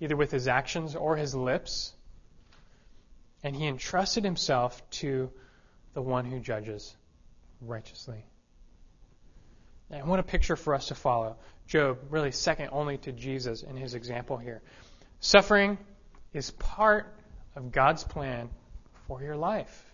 either 0.00 0.16
with 0.16 0.30
his 0.30 0.48
actions 0.48 0.94
or 0.94 1.16
his 1.16 1.34
lips. 1.34 1.94
And 3.42 3.56
he 3.56 3.66
entrusted 3.66 4.22
himself 4.22 4.88
to 4.90 5.30
the 5.94 6.02
one 6.02 6.26
who 6.26 6.38
judges 6.40 6.94
righteously. 7.62 8.24
And 9.90 10.06
what 10.06 10.20
a 10.20 10.22
picture 10.22 10.56
for 10.56 10.74
us 10.74 10.88
to 10.88 10.94
follow. 10.94 11.36
Job, 11.66 11.98
really 12.10 12.32
second 12.32 12.68
only 12.70 12.98
to 12.98 13.12
Jesus 13.12 13.62
in 13.62 13.76
his 13.76 13.94
example 13.94 14.36
here. 14.36 14.60
Suffering 15.20 15.78
is 16.34 16.50
part 16.50 17.14
of 17.56 17.72
God's 17.72 18.04
plan 18.04 18.50
for 19.06 19.22
your 19.22 19.36
life, 19.36 19.91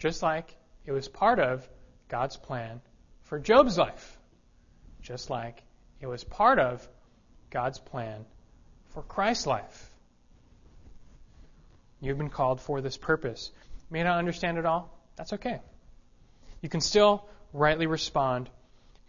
just 0.00 0.22
like 0.22 0.56
it 0.86 0.92
was 0.92 1.06
part 1.06 1.38
of 1.38 1.68
God's 2.08 2.36
plan 2.36 2.80
for 3.24 3.38
Job's 3.38 3.78
life, 3.78 4.18
just 5.02 5.30
like 5.30 5.62
it 6.00 6.06
was 6.06 6.24
part 6.24 6.58
of 6.58 6.86
God's 7.50 7.78
plan 7.78 8.24
for 8.88 9.02
Christ's 9.02 9.46
life. 9.46 9.90
You've 12.00 12.18
been 12.18 12.30
called 12.30 12.60
for 12.62 12.80
this 12.80 12.96
purpose. 12.96 13.52
You 13.54 13.92
may 13.92 14.02
not 14.02 14.18
understand 14.18 14.56
it 14.56 14.64
all. 14.64 14.98
That's 15.16 15.34
okay. 15.34 15.60
You 16.62 16.70
can 16.70 16.80
still 16.80 17.28
rightly 17.52 17.86
respond, 17.86 18.48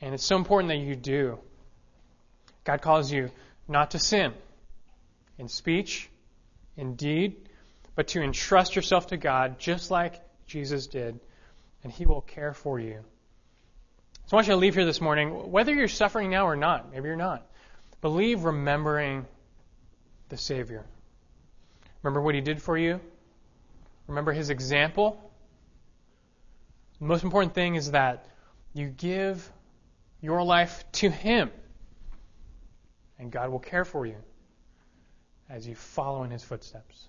and 0.01 0.13
it's 0.13 0.25
so 0.25 0.35
important 0.35 0.69
that 0.69 0.85
you 0.85 0.95
do. 0.97 1.39
God 2.65 2.81
calls 2.81 3.11
you 3.11 3.31
not 3.67 3.91
to 3.91 3.99
sin 3.99 4.33
in 5.37 5.47
speech, 5.47 6.09
in 6.75 6.95
deed, 6.95 7.37
but 7.95 8.09
to 8.09 8.21
entrust 8.21 8.75
yourself 8.75 9.07
to 9.07 9.17
God 9.17 9.57
just 9.57 9.89
like 9.89 10.21
Jesus 10.51 10.87
did, 10.87 11.19
and 11.83 11.91
He 11.91 12.05
will 12.05 12.21
care 12.21 12.53
for 12.53 12.79
you. 12.79 12.99
So 14.25 14.35
I 14.35 14.35
want 14.35 14.47
you 14.47 14.53
to 14.53 14.59
leave 14.59 14.75
here 14.75 14.85
this 14.85 15.01
morning, 15.01 15.51
whether 15.51 15.73
you're 15.73 15.87
suffering 15.87 16.29
now 16.29 16.45
or 16.45 16.55
not, 16.55 16.91
maybe 16.91 17.07
you're 17.07 17.15
not. 17.15 17.47
Believe 18.01 18.43
remembering 18.43 19.25
the 20.29 20.37
Savior. 20.37 20.83
Remember 22.03 22.21
what 22.21 22.35
He 22.35 22.41
did 22.41 22.61
for 22.61 22.77
you? 22.77 22.99
Remember 24.07 24.33
His 24.33 24.49
example? 24.49 25.31
The 26.99 27.05
most 27.05 27.23
important 27.23 27.53
thing 27.53 27.75
is 27.75 27.91
that 27.91 28.27
you 28.73 28.87
give 28.87 29.49
your 30.21 30.43
life 30.43 30.83
to 30.93 31.09
Him, 31.09 31.49
and 33.17 33.31
God 33.31 33.49
will 33.49 33.59
care 33.59 33.85
for 33.85 34.05
you 34.05 34.17
as 35.49 35.67
you 35.67 35.75
follow 35.75 36.23
in 36.23 36.31
His 36.31 36.43
footsteps. 36.43 37.07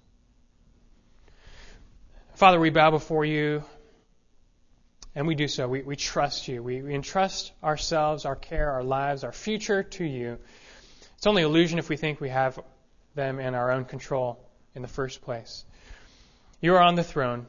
Father, 2.43 2.59
we 2.59 2.71
bow 2.71 2.91
before 2.91 3.25
you 3.25 3.63
And 5.15 5.29
we 5.29 5.37
do 5.37 5.47
so. 5.47 5.69
We, 5.69 5.83
we 5.83 5.95
trust 5.95 6.49
you. 6.49 6.61
We, 6.61 6.83
we 6.83 6.93
entrust 6.93 7.53
ourselves, 7.63 8.25
our 8.25 8.35
care, 8.35 8.69
our 8.73 8.83
lives, 8.83 9.23
our 9.23 9.31
future 9.31 9.85
to 9.85 10.05
you. 10.05 10.39
It's 11.17 11.29
only 11.29 11.43
illusion 11.43 11.79
if 11.79 11.89
we 11.89 11.97
think 11.97 12.21
we 12.21 12.31
have 12.31 12.59
them 13.15 13.39
in 13.39 13.55
our 13.55 13.71
own 13.71 13.85
control 13.85 14.45
in 14.75 14.83
the 14.83 14.89
first 14.89 15.23
place. 15.23 15.65
You 16.61 16.75
are 16.75 16.83
on 16.83 16.97
the 16.97 17.05
throne, 17.05 17.47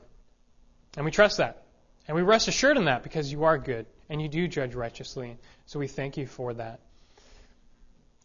and 0.95 1.05
we 1.05 1.09
trust 1.09 1.37
that. 1.37 1.63
And 2.07 2.15
we 2.15 2.21
rest 2.21 2.47
assured 2.47 2.77
in 2.77 2.85
that 2.85 3.01
because 3.01 3.31
you 3.31 3.45
are 3.45 3.57
good 3.57 3.87
and 4.09 4.21
you 4.21 4.29
do 4.29 4.47
judge 4.47 4.75
righteously. 4.75 5.37
So 5.65 5.79
we 5.79 5.87
thank 5.87 6.17
you 6.17 6.27
for 6.27 6.53
that. 6.53 6.81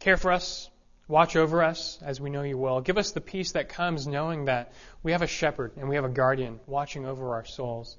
Care 0.00 0.18
for 0.18 0.32
us, 0.32 0.68
watch 1.08 1.36
over 1.36 1.62
us 1.62 1.98
as 2.02 2.20
we 2.20 2.30
know 2.30 2.42
you 2.42 2.58
will. 2.58 2.80
Give 2.82 2.98
us 2.98 3.12
the 3.12 3.20
peace 3.20 3.52
that 3.52 3.70
comes 3.70 4.06
knowing 4.06 4.44
that 4.44 4.72
we 5.02 5.12
have 5.12 5.22
a 5.22 5.26
shepherd 5.26 5.72
and 5.78 5.88
we 5.88 5.96
have 5.96 6.04
a 6.04 6.10
guardian 6.10 6.60
watching 6.66 7.06
over 7.06 7.34
our 7.34 7.46
souls. 7.46 7.96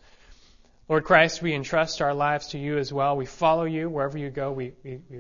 Lord 0.88 1.04
Christ, 1.04 1.42
we 1.42 1.54
entrust 1.54 2.02
our 2.02 2.14
lives 2.14 2.48
to 2.50 2.60
you 2.60 2.78
as 2.78 2.94
well. 2.94 3.18
We 3.18 3.26
follow 3.26 3.66
you 3.66 3.90
wherever 3.90 4.18
you 4.18 4.30
go. 4.30 4.52
We, 4.52 4.74
we, 4.84 5.02
we, 5.10 5.20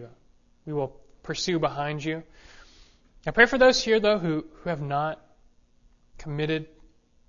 we 0.65 0.73
will 0.73 0.99
pursue 1.23 1.59
behind 1.59 2.03
you. 2.03 2.23
I 3.25 3.31
pray 3.31 3.45
for 3.45 3.57
those 3.57 3.83
here, 3.83 3.99
though, 3.99 4.17
who, 4.17 4.45
who 4.61 4.69
have 4.69 4.81
not 4.81 5.23
committed 6.17 6.67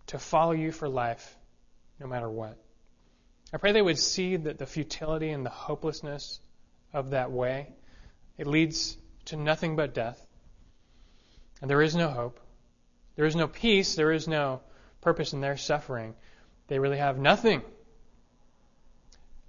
to 0.09 0.19
follow 0.19 0.53
you 0.53 0.73
for 0.73 0.89
life, 0.89 1.37
no 1.99 2.07
matter 2.07 2.29
what. 2.29 2.57
I 3.53 3.57
pray 3.57 3.73
they 3.73 3.83
would 3.83 3.99
see 3.99 4.37
that 4.37 4.59
the 4.59 4.67
futility 4.67 5.31
and 5.31 5.45
the 5.45 5.51
hopelessness 5.51 6.41
of 6.93 7.11
that 7.11 7.31
way. 7.33 7.69
It 8.39 8.47
leads 8.47 8.97
to 9.27 9.37
nothing 9.37 9.77
but 9.77 9.95
death. 9.95 10.25
And 11.61 11.71
there 11.71 11.83
is 11.83 11.95
no 11.95 12.09
hope. 12.09 12.41
There 13.17 13.27
is 13.27 13.37
no 13.37 13.47
peace. 13.47 13.95
There 13.95 14.13
is 14.13 14.27
no 14.27 14.61
purpose 15.01 15.33
in 15.33 15.41
their 15.41 15.57
suffering. 15.57 16.15
They 16.69 16.79
really 16.79 16.99
have 16.99 17.19
nothing. 17.19 17.63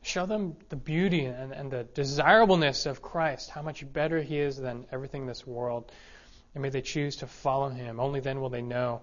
Show 0.03 0.25
them 0.25 0.55
the 0.69 0.75
beauty 0.75 1.25
and, 1.25 1.51
and 1.51 1.71
the 1.71 1.83
desirableness 1.83 2.85
of 2.85 3.01
Christ, 3.01 3.49
how 3.51 3.61
much 3.61 3.85
better 3.93 4.21
He 4.21 4.39
is 4.39 4.57
than 4.57 4.85
everything 4.91 5.21
in 5.21 5.27
this 5.27 5.45
world. 5.45 5.91
And 6.53 6.63
may 6.63 6.69
they 6.69 6.81
choose 6.81 7.17
to 7.17 7.27
follow 7.27 7.69
Him. 7.69 7.99
Only 7.99 8.19
then 8.19 8.41
will 8.41 8.49
they 8.49 8.63
know 8.63 9.01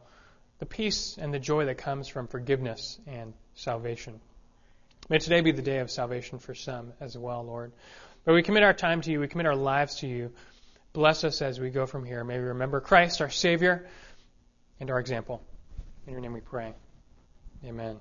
the 0.58 0.66
peace 0.66 1.16
and 1.18 1.32
the 1.32 1.38
joy 1.38 1.66
that 1.66 1.78
comes 1.78 2.08
from 2.08 2.26
forgiveness 2.26 2.98
and 3.06 3.32
salvation. 3.54 4.20
May 5.08 5.18
today 5.18 5.40
be 5.40 5.52
the 5.52 5.62
day 5.62 5.78
of 5.78 5.90
salvation 5.90 6.38
for 6.38 6.54
some 6.54 6.92
as 7.00 7.16
well, 7.16 7.44
Lord. 7.44 7.72
But 8.24 8.34
we 8.34 8.42
commit 8.42 8.64
our 8.64 8.74
time 8.74 9.00
to 9.02 9.10
you, 9.10 9.20
we 9.20 9.28
commit 9.28 9.46
our 9.46 9.56
lives 9.56 9.96
to 10.00 10.06
you. 10.08 10.32
Bless 10.92 11.24
us 11.24 11.42
as 11.42 11.60
we 11.60 11.70
go 11.70 11.86
from 11.86 12.04
here. 12.04 12.24
May 12.24 12.38
we 12.38 12.46
remember 12.46 12.80
Christ, 12.80 13.20
our 13.20 13.30
Savior, 13.30 13.86
and 14.80 14.90
our 14.90 14.98
example. 14.98 15.42
In 16.06 16.12
your 16.12 16.20
name 16.20 16.32
we 16.32 16.40
pray. 16.40 16.74
Amen. 17.64 17.98